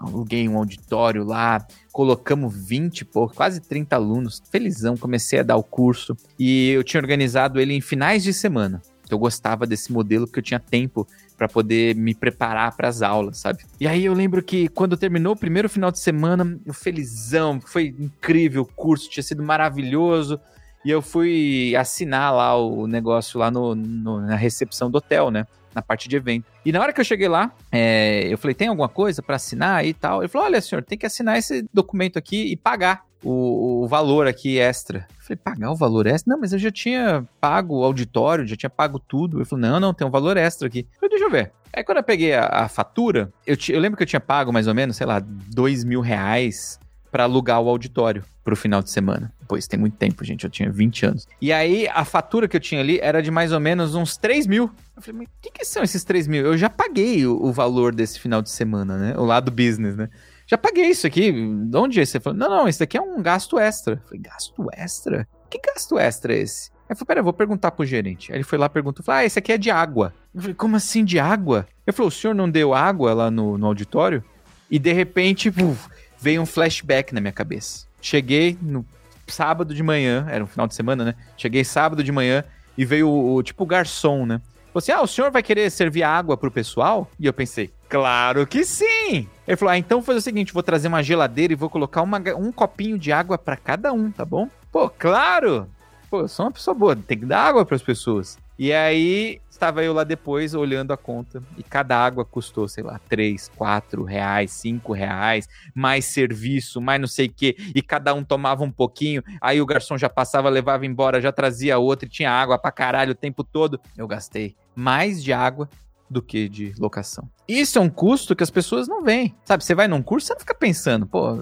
aluguei 0.01 0.47
um 0.47 0.57
auditório 0.57 1.23
lá, 1.23 1.65
colocamos 1.91 2.53
20 2.55 3.05
pouco, 3.05 3.35
quase 3.35 3.61
30 3.61 3.95
alunos, 3.95 4.41
felizão, 4.51 4.97
comecei 4.97 5.39
a 5.39 5.43
dar 5.43 5.57
o 5.57 5.63
curso 5.63 6.15
e 6.37 6.69
eu 6.69 6.83
tinha 6.83 7.01
organizado 7.01 7.59
ele 7.59 7.73
em 7.73 7.81
finais 7.81 8.23
de 8.23 8.33
semana. 8.33 8.81
Eu 9.09 9.19
gostava 9.19 9.67
desse 9.67 9.91
modelo 9.91 10.25
porque 10.25 10.39
eu 10.39 10.43
tinha 10.43 10.59
tempo 10.59 11.05
para 11.41 11.47
poder 11.47 11.95
me 11.95 12.13
preparar 12.13 12.77
para 12.77 12.87
as 12.87 13.01
aulas, 13.01 13.39
sabe? 13.39 13.63
E 13.79 13.87
aí 13.87 14.05
eu 14.05 14.13
lembro 14.13 14.43
que 14.43 14.67
quando 14.67 14.95
terminou 14.95 15.33
o 15.33 15.35
primeiro 15.35 15.67
final 15.67 15.91
de 15.91 15.97
semana, 15.97 16.59
eu 16.63 16.71
felizão, 16.71 17.59
foi 17.59 17.95
incrível 17.99 18.61
o 18.61 18.65
curso, 18.65 19.09
tinha 19.09 19.23
sido 19.23 19.41
maravilhoso. 19.41 20.39
E 20.85 20.91
eu 20.91 21.01
fui 21.01 21.75
assinar 21.75 22.31
lá 22.31 22.55
o 22.55 22.85
negócio 22.85 23.39
lá 23.39 23.49
no, 23.49 23.73
no 23.73 24.21
na 24.21 24.35
recepção 24.35 24.91
do 24.91 24.99
hotel, 24.99 25.31
né? 25.31 25.47
na 25.73 25.81
parte 25.81 26.07
de 26.07 26.15
evento. 26.15 26.45
E 26.63 26.71
na 26.71 26.79
hora 26.79 26.93
que 26.93 27.01
eu 27.01 27.05
cheguei 27.05 27.27
lá, 27.27 27.51
é, 27.71 28.27
eu 28.31 28.37
falei, 28.37 28.53
tem 28.53 28.67
alguma 28.67 28.89
coisa 28.89 29.23
para 29.23 29.37
assinar 29.37 29.83
e 29.83 29.95
tal? 29.95 30.21
Ele 30.21 30.27
falou, 30.27 30.45
olha, 30.45 30.61
senhor, 30.61 30.83
tem 30.83 30.97
que 30.97 31.07
assinar 31.07 31.39
esse 31.39 31.65
documento 31.73 32.19
aqui 32.19 32.51
e 32.51 32.55
pagar 32.55 33.03
o, 33.23 33.83
o, 33.83 33.87
valor 33.87 34.27
aqui 34.27 34.57
extra. 34.57 35.07
Eu 35.17 35.23
falei, 35.23 35.37
pagar 35.37 35.71
o 35.71 35.75
valor 35.75 36.07
extra? 36.07 36.33
Não, 36.33 36.39
mas 36.39 36.53
eu 36.53 36.59
já 36.59 36.71
tinha 36.71 37.25
pago 37.39 37.79
o 37.79 37.83
auditório, 37.83 38.47
já 38.47 38.55
tinha 38.55 38.69
pago 38.69 38.99
tudo. 38.99 39.37
Ele 39.37 39.45
falou, 39.45 39.65
não, 39.65 39.79
não, 39.79 39.93
tem 39.93 40.05
um 40.05 40.11
valor 40.11 40.37
extra 40.37 40.67
aqui. 40.67 40.87
Eu 40.93 40.99
falei, 40.99 41.09
deixa 41.09 41.25
eu 41.25 41.31
ver. 41.31 41.51
Aí 41.73 41.83
quando 41.83 41.99
eu 41.99 42.03
peguei 42.03 42.33
a, 42.33 42.45
a 42.47 42.67
fatura, 42.67 43.31
eu, 43.45 43.55
eu 43.69 43.79
lembro 43.79 43.97
que 43.97 44.03
eu 44.03 44.07
tinha 44.07 44.19
pago 44.19 44.51
mais 44.51 44.67
ou 44.67 44.73
menos, 44.73 44.97
sei 44.97 45.05
lá, 45.05 45.19
dois 45.19 45.83
mil 45.83 46.01
reais 46.01 46.79
para 47.11 47.23
alugar 47.23 47.61
o 47.61 47.69
auditório 47.69 48.23
pro 48.43 48.55
final 48.55 48.81
de 48.81 48.89
semana. 48.89 49.31
Pois 49.47 49.67
tem 49.67 49.79
muito 49.79 49.97
tempo, 49.97 50.23
gente. 50.23 50.45
Eu 50.45 50.49
tinha 50.49 50.71
20 50.71 51.05
anos. 51.05 51.27
E 51.41 51.51
aí, 51.51 51.87
a 51.89 52.05
fatura 52.05 52.47
que 52.47 52.55
eu 52.55 52.59
tinha 52.59 52.79
ali 52.79 52.99
era 53.01 53.21
de 53.21 53.29
mais 53.29 53.51
ou 53.51 53.59
menos 53.59 53.93
uns 53.93 54.15
3 54.17 54.47
mil. 54.47 54.71
Eu 54.95 55.01
falei, 55.01 55.19
mas 55.19 55.27
o 55.27 55.31
que, 55.41 55.51
que 55.51 55.65
são 55.65 55.83
esses 55.83 56.03
3 56.03 56.27
mil? 56.27 56.45
Eu 56.45 56.57
já 56.57 56.69
paguei 56.69 57.25
o, 57.25 57.35
o, 57.35 57.51
valor 57.51 57.93
desse 57.93 58.19
final 58.19 58.41
de 58.41 58.49
semana, 58.49 58.97
né? 58.97 59.13
O 59.17 59.25
lado 59.25 59.51
business, 59.51 59.95
né? 59.95 60.09
Já 60.51 60.57
paguei 60.57 60.87
isso 60.87 61.07
aqui. 61.07 61.31
De 61.31 61.77
onde 61.77 62.01
é? 62.01 62.05
Você 62.05 62.19
falou, 62.19 62.37
não, 62.37 62.49
não, 62.49 62.67
isso 62.67 62.79
daqui 62.79 62.97
é 62.97 63.01
um 63.01 63.21
gasto 63.21 63.57
extra. 63.57 63.93
Eu 63.93 64.01
falei, 64.05 64.19
gasto 64.19 64.69
extra? 64.73 65.27
Que 65.49 65.57
gasto 65.57 65.97
extra 65.97 66.33
é 66.33 66.39
esse? 66.39 66.69
Aí 66.71 66.87
eu 66.89 66.95
falei, 66.97 67.07
pera, 67.07 67.19
eu 67.21 67.23
vou 67.23 67.31
perguntar 67.31 67.71
pro 67.71 67.85
gerente. 67.85 68.33
Aí 68.33 68.37
ele 68.37 68.43
foi 68.43 68.57
lá 68.57 68.65
e 68.65 68.69
perguntou, 68.69 69.01
falou, 69.01 69.19
ah, 69.19 69.25
esse 69.25 69.39
aqui 69.39 69.53
é 69.53 69.57
de 69.57 69.71
água. 69.71 70.13
Eu 70.35 70.41
falei, 70.41 70.53
como 70.53 70.75
assim 70.75 71.05
de 71.05 71.17
água? 71.19 71.65
Ele 71.87 71.95
falou, 71.95 72.09
o 72.09 72.11
senhor 72.11 72.33
não 72.33 72.49
deu 72.51 72.73
água 72.73 73.13
lá 73.13 73.31
no, 73.31 73.57
no 73.57 73.65
auditório? 73.65 74.21
E 74.69 74.77
de 74.77 74.91
repente, 74.91 75.47
uf, 75.47 75.89
veio 76.19 76.41
um 76.41 76.45
flashback 76.45 77.13
na 77.13 77.21
minha 77.21 77.31
cabeça. 77.31 77.87
Cheguei 78.01 78.57
no 78.61 78.85
sábado 79.27 79.73
de 79.73 79.81
manhã, 79.81 80.27
era 80.29 80.43
um 80.43 80.47
final 80.47 80.67
de 80.67 80.75
semana, 80.75 81.05
né? 81.05 81.15
Cheguei 81.37 81.63
sábado 81.63 82.03
de 82.03 82.11
manhã 82.11 82.43
e 82.77 82.83
veio 82.83 83.07
o, 83.07 83.35
o 83.35 83.43
tipo 83.43 83.63
o 83.63 83.65
garçom, 83.67 84.25
né? 84.25 84.41
Você, 84.73 84.91
ah, 84.91 85.01
o 85.01 85.07
senhor 85.07 85.31
vai 85.31 85.43
querer 85.43 85.69
servir 85.69 86.03
água 86.03 86.35
pro 86.35 86.51
pessoal? 86.51 87.09
E 87.17 87.25
eu 87.25 87.33
pensei, 87.33 87.71
claro 87.89 88.45
que 88.45 88.65
sim! 88.65 89.29
Ele 89.51 89.57
falou, 89.57 89.73
ah, 89.73 89.77
então 89.77 89.97
vou 89.97 90.05
fazer 90.05 90.19
o 90.19 90.21
seguinte, 90.21 90.53
vou 90.53 90.63
trazer 90.63 90.87
uma 90.87 91.03
geladeira 91.03 91.51
e 91.51 91.57
vou 91.57 91.69
colocar 91.69 92.01
uma, 92.01 92.17
um 92.37 92.53
copinho 92.53 92.97
de 92.97 93.11
água 93.11 93.37
para 93.37 93.57
cada 93.57 93.91
um, 93.91 94.09
tá 94.09 94.23
bom? 94.23 94.47
Pô, 94.71 94.89
claro! 94.89 95.67
Pô, 96.09 96.21
eu 96.21 96.29
sou 96.29 96.45
uma 96.45 96.53
pessoa 96.53 96.73
boa, 96.73 96.95
tem 96.95 97.19
que 97.19 97.25
dar 97.25 97.47
água 97.47 97.65
para 97.65 97.75
as 97.75 97.81
pessoas. 97.81 98.39
E 98.57 98.71
aí, 98.71 99.41
estava 99.49 99.83
eu 99.83 99.91
lá 99.91 100.05
depois 100.05 100.53
olhando 100.53 100.93
a 100.93 100.97
conta 100.97 101.43
e 101.57 101.63
cada 101.63 101.97
água 101.97 102.23
custou, 102.23 102.65
sei 102.69 102.81
lá, 102.81 102.97
3, 103.09 103.51
4 103.57 104.05
reais, 104.05 104.51
5 104.51 104.93
reais, 104.93 105.49
mais 105.75 106.05
serviço, 106.05 106.79
mais 106.79 107.01
não 107.01 107.07
sei 107.07 107.25
o 107.27 107.33
quê, 107.33 107.57
e 107.75 107.81
cada 107.81 108.13
um 108.13 108.23
tomava 108.23 108.63
um 108.63 108.71
pouquinho, 108.71 109.21
aí 109.41 109.59
o 109.59 109.65
garçom 109.65 109.97
já 109.97 110.07
passava, 110.07 110.47
levava 110.47 110.85
embora, 110.85 111.19
já 111.19 111.33
trazia 111.33 111.77
outro 111.77 112.07
e 112.07 112.09
tinha 112.09 112.31
água 112.31 112.57
pra 112.57 112.71
caralho 112.71 113.11
o 113.11 113.15
tempo 113.15 113.43
todo. 113.43 113.81
Eu 113.97 114.07
gastei 114.07 114.55
mais 114.73 115.21
de 115.21 115.33
água 115.33 115.67
do 116.11 116.21
que 116.21 116.49
de 116.49 116.73
locação. 116.77 117.29
Isso 117.47 117.77
é 117.79 117.81
um 117.81 117.89
custo 117.89 118.35
que 118.35 118.43
as 118.43 118.49
pessoas 118.49 118.87
não 118.87 119.01
veem. 119.01 119.33
Sabe, 119.45 119.63
você 119.63 119.73
vai 119.73 119.87
num 119.87 120.01
curso, 120.01 120.27
você 120.27 120.33
não 120.33 120.39
fica 120.41 120.53
pensando, 120.53 121.07
pô, 121.07 121.41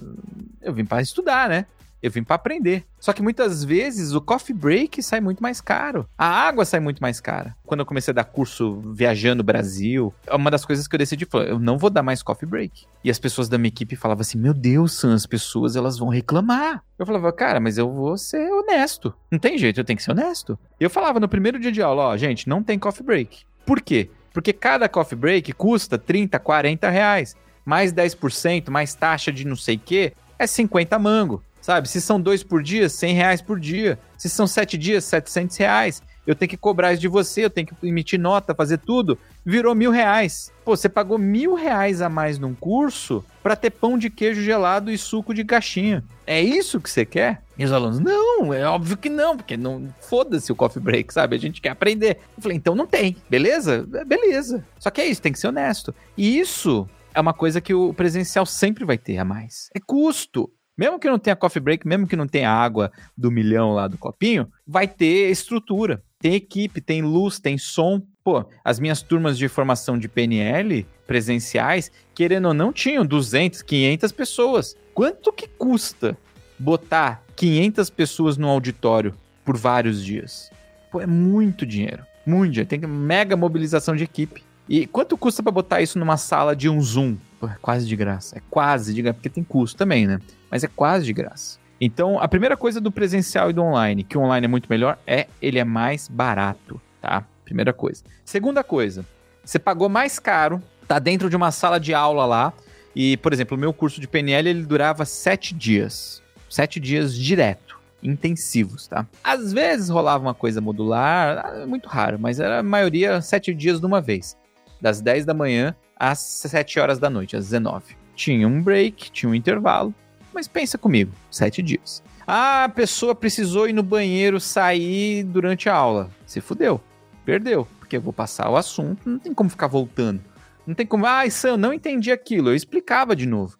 eu 0.62 0.74
vim 0.74 0.86
para 0.86 1.02
estudar, 1.02 1.50
né? 1.50 1.66
Eu 2.02 2.10
vim 2.10 2.24
para 2.24 2.38
aprender. 2.38 2.86
Só 2.98 3.12
que 3.12 3.22
muitas 3.22 3.62
vezes 3.62 4.14
o 4.14 4.22
coffee 4.22 4.56
break 4.56 5.04
sai 5.04 5.20
muito 5.20 5.44
mais 5.44 5.60
caro. 5.60 6.08
A 6.18 6.26
água 6.26 6.64
sai 6.64 6.80
muito 6.80 7.02
mais 7.02 7.20
cara. 7.20 7.58
Quando 7.66 7.82
eu 7.82 7.86
comecei 7.86 8.14
a 8.14 8.16
dar 8.16 8.24
curso 8.24 8.80
viajando 8.94 9.42
o 9.42 9.46
Brasil, 9.46 10.14
é 10.26 10.34
uma 10.34 10.50
das 10.50 10.64
coisas 10.64 10.88
que 10.88 10.96
eu 10.96 10.98
decidi 10.98 11.26
foi, 11.26 11.52
eu 11.52 11.60
não 11.60 11.78
vou 11.78 11.90
dar 11.90 12.02
mais 12.02 12.24
coffee 12.24 12.48
break. 12.48 12.86
E 13.04 13.12
as 13.12 13.20
pessoas 13.20 13.50
da 13.50 13.58
minha 13.58 13.68
equipe 13.68 13.98
falavam 13.98 14.22
assim: 14.22 14.38
"Meu 14.38 14.54
Deus, 14.54 14.94
Sam, 14.94 15.14
as 15.14 15.26
pessoas 15.26 15.76
elas 15.76 15.98
vão 15.98 16.08
reclamar". 16.08 16.82
Eu 16.98 17.06
falava: 17.06 17.34
"Cara, 17.34 17.60
mas 17.60 17.78
eu 17.78 17.92
vou 17.92 18.18
ser 18.18 18.50
honesto. 18.50 19.14
Não 19.30 19.40
tem 19.40 19.58
jeito, 19.58 19.82
eu 19.82 19.84
tenho 19.84 19.98
que 19.98 20.04
ser 20.04 20.12
honesto". 20.12 20.58
Eu 20.80 20.90
falava 20.90 21.20
no 21.20 21.28
primeiro 21.28 21.60
dia 21.60 21.72
de 21.72 21.82
aula, 21.82 22.04
ó, 22.04 22.18
gente, 22.18 22.48
não 22.48 22.64
tem 22.64 22.80
coffee 22.80 23.06
break. 23.06 23.40
Por 23.66 23.82
quê? 23.82 24.10
Porque 24.34 24.54
cada 24.54 24.88
coffee 24.88 25.18
break 25.18 25.54
custa 25.54 25.98
30, 25.98 26.40
40 26.40 26.90
reais. 26.90 27.36
Mais 27.66 27.94
10%, 27.94 28.70
mais 28.70 28.94
taxa 28.96 29.32
de 29.32 29.46
não 29.46 29.56
sei 29.56 29.76
o 29.76 29.80
quê, 29.80 30.14
é 30.38 30.48
50 30.48 30.98
mango. 30.98 31.44
Sabe? 31.62 31.90
Se 31.90 32.00
são 32.00 32.20
dois 32.20 32.42
por 32.42 32.64
dia, 32.64 32.90
100 32.90 33.14
reais 33.14 33.42
por 33.42 33.60
dia. 33.60 34.00
Se 34.18 34.30
são 34.30 34.48
sete 34.48 34.78
dias, 34.78 35.04
700 35.06 35.58
reais. 35.58 36.02
Eu 36.28 36.36
tenho 36.36 36.50
que 36.50 36.58
cobrar 36.58 36.94
isso 36.94 37.02
de 37.02 37.08
você, 37.08 37.46
eu 37.46 37.50
tenho 37.50 37.68
que 37.68 37.88
emitir 37.88 38.20
nota, 38.20 38.54
fazer 38.54 38.78
tudo. 38.78 39.18
Virou 39.46 39.74
mil 39.74 39.92
reais. 39.92 40.52
Pô, 40.64 40.76
você 40.76 40.88
pagou 40.88 41.18
mil 41.18 41.56
reais 41.56 42.02
a 42.02 42.10
mais 42.10 42.38
num 42.38 42.54
curso 42.54 43.26
para 43.42 43.56
ter 43.56 43.72
pão 43.72 43.98
de 43.98 44.10
queijo 44.10 44.42
gelado 44.42 44.92
e 44.92 44.98
suco 44.98 45.34
de 45.34 45.44
caixinha. 45.44 46.04
É 46.28 46.42
isso 46.42 46.80
que 46.80 46.90
você 46.90 47.06
quer? 47.06 47.42
E 47.58 47.66
os 47.66 47.72
alunos, 47.72 48.00
não, 48.00 48.54
é 48.54 48.64
óbvio 48.66 48.96
que 48.96 49.10
não, 49.10 49.36
porque 49.36 49.58
não 49.58 49.88
foda-se 50.02 50.52
o 50.52 50.56
coffee 50.56 50.82
break, 50.82 51.14
sabe? 51.14 51.36
A 51.36 51.40
gente 51.40 51.60
quer 51.60 51.70
aprender. 51.70 52.20
Eu 52.38 52.44
falei, 52.44 52.58
então 52.58 52.76
não 52.76 52.86
tem, 52.86 53.18
beleza? 53.30 53.88
É, 53.96 54.06
beleza. 54.06 54.64
Só 54.78 54.90
que 54.90 55.02
é 55.02 55.08
isso, 55.08 55.22
tem 55.22 55.32
que 55.32 55.40
ser 55.40 55.48
honesto. 55.48 55.94
E 56.16 56.40
isso 56.40 56.88
é 57.14 57.20
uma 57.20 57.34
coisa 57.34 57.60
que 57.60 57.74
o 57.74 57.94
presencial 57.94 58.46
sempre 58.46 58.86
vai 58.86 58.98
ter 58.98 59.18
a 59.18 59.26
mais. 59.26 59.70
É 59.76 59.80
custo. 59.80 60.52
Mesmo 60.78 60.98
que 60.98 61.10
não 61.10 61.20
tenha 61.20 61.36
coffee 61.36 61.62
break, 61.62 61.86
mesmo 61.86 62.08
que 62.08 62.16
não 62.16 62.26
tenha 62.26 62.50
água 62.50 62.90
do 63.18 63.30
milhão 63.30 63.74
lá 63.74 63.86
do 63.88 63.98
copinho, 63.98 64.48
vai 64.66 64.88
ter 64.88 65.30
estrutura. 65.30 66.02
Tem 66.22 66.34
equipe, 66.36 66.82
tem 66.82 67.02
luz, 67.02 67.40
tem 67.40 67.58
som. 67.58 68.02
Pô, 68.22 68.46
as 68.64 68.78
minhas 68.78 69.02
turmas 69.02 69.38
de 69.38 69.48
formação 69.48 69.98
de 69.98 70.10
PNL 70.10 70.86
presenciais, 71.08 71.90
querendo 72.14 72.50
ou 72.50 72.54
não, 72.54 72.74
tinham 72.74 73.06
200, 73.06 73.62
500 73.62 74.12
pessoas. 74.12 74.78
Quanto 74.94 75.32
que 75.32 75.48
custa 75.48 76.18
botar 76.60 77.24
500 77.38 77.90
pessoas 77.90 78.38
no 78.38 78.50
auditório 78.50 79.16
por 79.46 79.56
vários 79.56 80.04
dias? 80.04 80.52
Pô, 80.92 81.00
é 81.00 81.08
muito 81.08 81.66
dinheiro. 81.66 82.06
Muito 82.26 82.52
dinheiro. 82.52 82.70
Tem 82.70 82.80
mega 82.80 83.38
mobilização 83.38 83.96
de 83.96 84.04
equipe. 84.04 84.44
E 84.68 84.86
quanto 84.86 85.18
custa 85.18 85.42
para 85.42 85.54
botar 85.54 85.82
isso 85.82 85.98
numa 85.98 86.18
sala 86.18 86.54
de 86.54 86.68
um 86.68 86.82
Zoom? 86.82 87.16
Pô, 87.40 87.48
é 87.48 87.56
quase 87.62 87.88
de 87.88 87.96
graça. 87.96 88.38
É 88.38 88.42
quase 88.50 88.94
de 88.94 89.02
graça, 89.02 89.14
porque 89.14 89.30
tem 89.30 89.44
custo 89.44 89.78
também, 89.78 90.06
né? 90.06 90.20
Mas 90.52 90.66
é 90.66 90.68
quase 90.68 91.06
de 91.06 91.14
graça. 91.14 91.58
Então, 91.80 92.20
a 92.20 92.28
primeira 92.28 92.58
coisa 92.58 92.82
do 92.82 92.92
presencial 92.92 93.50
e 93.50 93.54
do 93.54 93.62
online, 93.62 94.04
que 94.04 94.18
o 94.18 94.22
online 94.22 94.46
é 94.46 94.48
muito 94.48 94.68
melhor, 94.70 94.98
é 95.08 95.28
ele 95.42 95.60
é 95.60 95.64
mais 95.64 96.08
barato, 96.08 96.80
tá? 97.02 97.24
Primeira 97.46 97.72
coisa. 97.72 98.04
Segunda 98.26 98.64
coisa, 98.64 99.06
você 99.44 99.58
pagou 99.58 99.90
mais 99.90 100.20
caro, 100.20 100.62
tá 100.88 101.00
dentro 101.00 101.30
de 101.30 101.36
uma 101.36 101.52
sala 101.52 101.80
de 101.80 101.94
aula 101.94 102.26
lá, 102.26 102.54
e, 102.96 103.18
por 103.18 103.32
exemplo, 103.32 103.56
o 103.56 103.60
meu 103.60 103.72
curso 103.72 104.02
de 104.02 104.08
PNL, 104.08 104.50
ele 104.50 104.64
durava 104.64 105.06
sete 105.06 105.54
dias. 105.54 106.22
Sete 106.50 106.80
dias 106.80 107.16
direto 107.16 107.80
intensivos, 108.02 108.88
tá? 108.88 109.06
Às 109.24 109.52
vezes 109.52 109.90
rolava 109.90 110.24
uma 110.24 110.34
coisa 110.34 110.62
modular, 110.62 111.46
ah, 111.46 111.66
muito 111.68 111.88
raro, 111.90 112.18
mas 112.18 112.40
era 112.40 112.60
a 112.60 112.64
maioria 112.64 113.22
sete 113.22 113.54
dias 113.54 113.80
de 113.80 113.86
uma 113.86 114.00
vez 114.00 114.38
das 114.80 115.02
10 115.02 115.26
da 115.26 115.34
manhã 115.34 115.76
às 115.96 116.20
7 116.20 116.80
horas 116.80 117.00
da 117.00 117.10
noite, 117.10 117.36
às 117.36 117.46
19. 117.46 117.96
Tinha 118.16 118.48
um 118.48 118.62
break, 118.62 119.12
tinha 119.12 119.30
um 119.30 119.36
intervalo, 119.36 119.94
mas 120.34 120.48
pensa 120.48 120.78
comigo, 120.78 121.12
7 121.32 121.62
dias. 121.62 122.04
Ah, 122.26 122.66
a 122.66 122.70
pessoa 122.70 123.16
precisou 123.16 123.68
ir 123.68 123.74
no 123.74 123.82
banheiro, 123.82 124.40
sair 124.40 125.24
durante 125.24 125.68
a 125.68 125.74
aula. 125.74 126.12
Se 126.26 126.40
fudeu, 126.40 126.80
perdeu, 127.26 127.68
porque 127.80 127.98
eu 127.98 128.02
vou 128.02 128.14
passar 128.14 128.50
o 128.50 128.56
assunto, 128.56 129.10
não 129.10 129.18
tem 129.18 129.34
como 129.34 129.50
ficar 129.50 129.68
voltando. 129.68 130.22
Não 130.66 130.76
tem 130.76 130.86
como, 130.86 131.06
ah, 131.06 131.28
Sam, 131.30 131.58
não 131.58 131.74
entendi 131.74 132.12
aquilo, 132.12 132.50
eu 132.50 132.56
explicava 132.56 133.16
de 133.16 133.26
novo. 133.26 133.58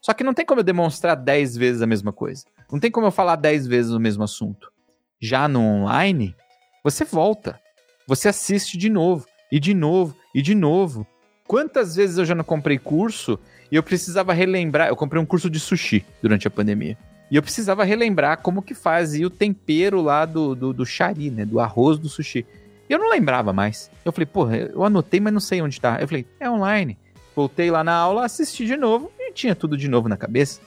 Só 0.00 0.14
que 0.14 0.24
não 0.24 0.32
tem 0.32 0.46
como 0.46 0.60
eu 0.60 0.64
demonstrar 0.64 1.16
10 1.16 1.56
vezes 1.56 1.82
a 1.82 1.86
mesma 1.86 2.12
coisa. 2.12 2.44
Não 2.72 2.78
tem 2.80 2.90
como 2.90 3.06
eu 3.06 3.10
falar 3.10 3.36
10 3.36 3.66
vezes 3.66 3.92
o 3.92 4.00
mesmo 4.00 4.24
assunto. 4.24 4.72
Já 5.20 5.48
no 5.48 5.60
online, 5.60 6.34
você 6.82 7.04
volta. 7.04 7.60
Você 8.06 8.28
assiste 8.28 8.78
de 8.78 8.88
novo, 8.88 9.26
e 9.50 9.58
de 9.58 9.74
novo, 9.74 10.16
e 10.34 10.40
de 10.40 10.54
novo. 10.54 11.06
Quantas 11.46 11.96
vezes 11.96 12.18
eu 12.18 12.24
já 12.24 12.34
não 12.34 12.44
comprei 12.44 12.78
curso 12.78 13.38
e 13.70 13.76
eu 13.76 13.82
precisava 13.82 14.32
relembrar. 14.32 14.88
Eu 14.88 14.96
comprei 14.96 15.20
um 15.20 15.26
curso 15.26 15.50
de 15.50 15.58
sushi 15.58 16.04
durante 16.22 16.46
a 16.46 16.50
pandemia. 16.50 16.96
E 17.30 17.36
eu 17.36 17.42
precisava 17.42 17.84
relembrar 17.84 18.38
como 18.38 18.62
que 18.62 18.74
fazia 18.74 19.26
o 19.26 19.30
tempero 19.30 20.00
lá 20.00 20.24
do, 20.24 20.54
do, 20.54 20.72
do 20.72 20.86
chari, 20.86 21.30
né? 21.30 21.44
Do 21.44 21.58
arroz 21.58 21.98
do 21.98 22.08
sushi. 22.08 22.46
E 22.88 22.92
eu 22.92 22.98
não 22.98 23.10
lembrava 23.10 23.52
mais. 23.52 23.90
Eu 24.04 24.12
falei, 24.12 24.26
porra, 24.26 24.56
eu 24.56 24.84
anotei, 24.84 25.18
mas 25.18 25.32
não 25.32 25.40
sei 25.40 25.60
onde 25.60 25.80
tá. 25.80 25.98
Eu 26.00 26.06
falei, 26.06 26.24
é 26.38 26.48
online. 26.48 26.96
Voltei 27.34 27.70
lá 27.70 27.82
na 27.82 27.94
aula, 27.94 28.24
assisti 28.24 28.64
de 28.64 28.76
novo 28.76 29.10
e 29.18 29.32
tinha 29.32 29.54
tudo 29.54 29.76
de 29.76 29.88
novo 29.88 30.08
na 30.08 30.16
cabeça. 30.16 30.60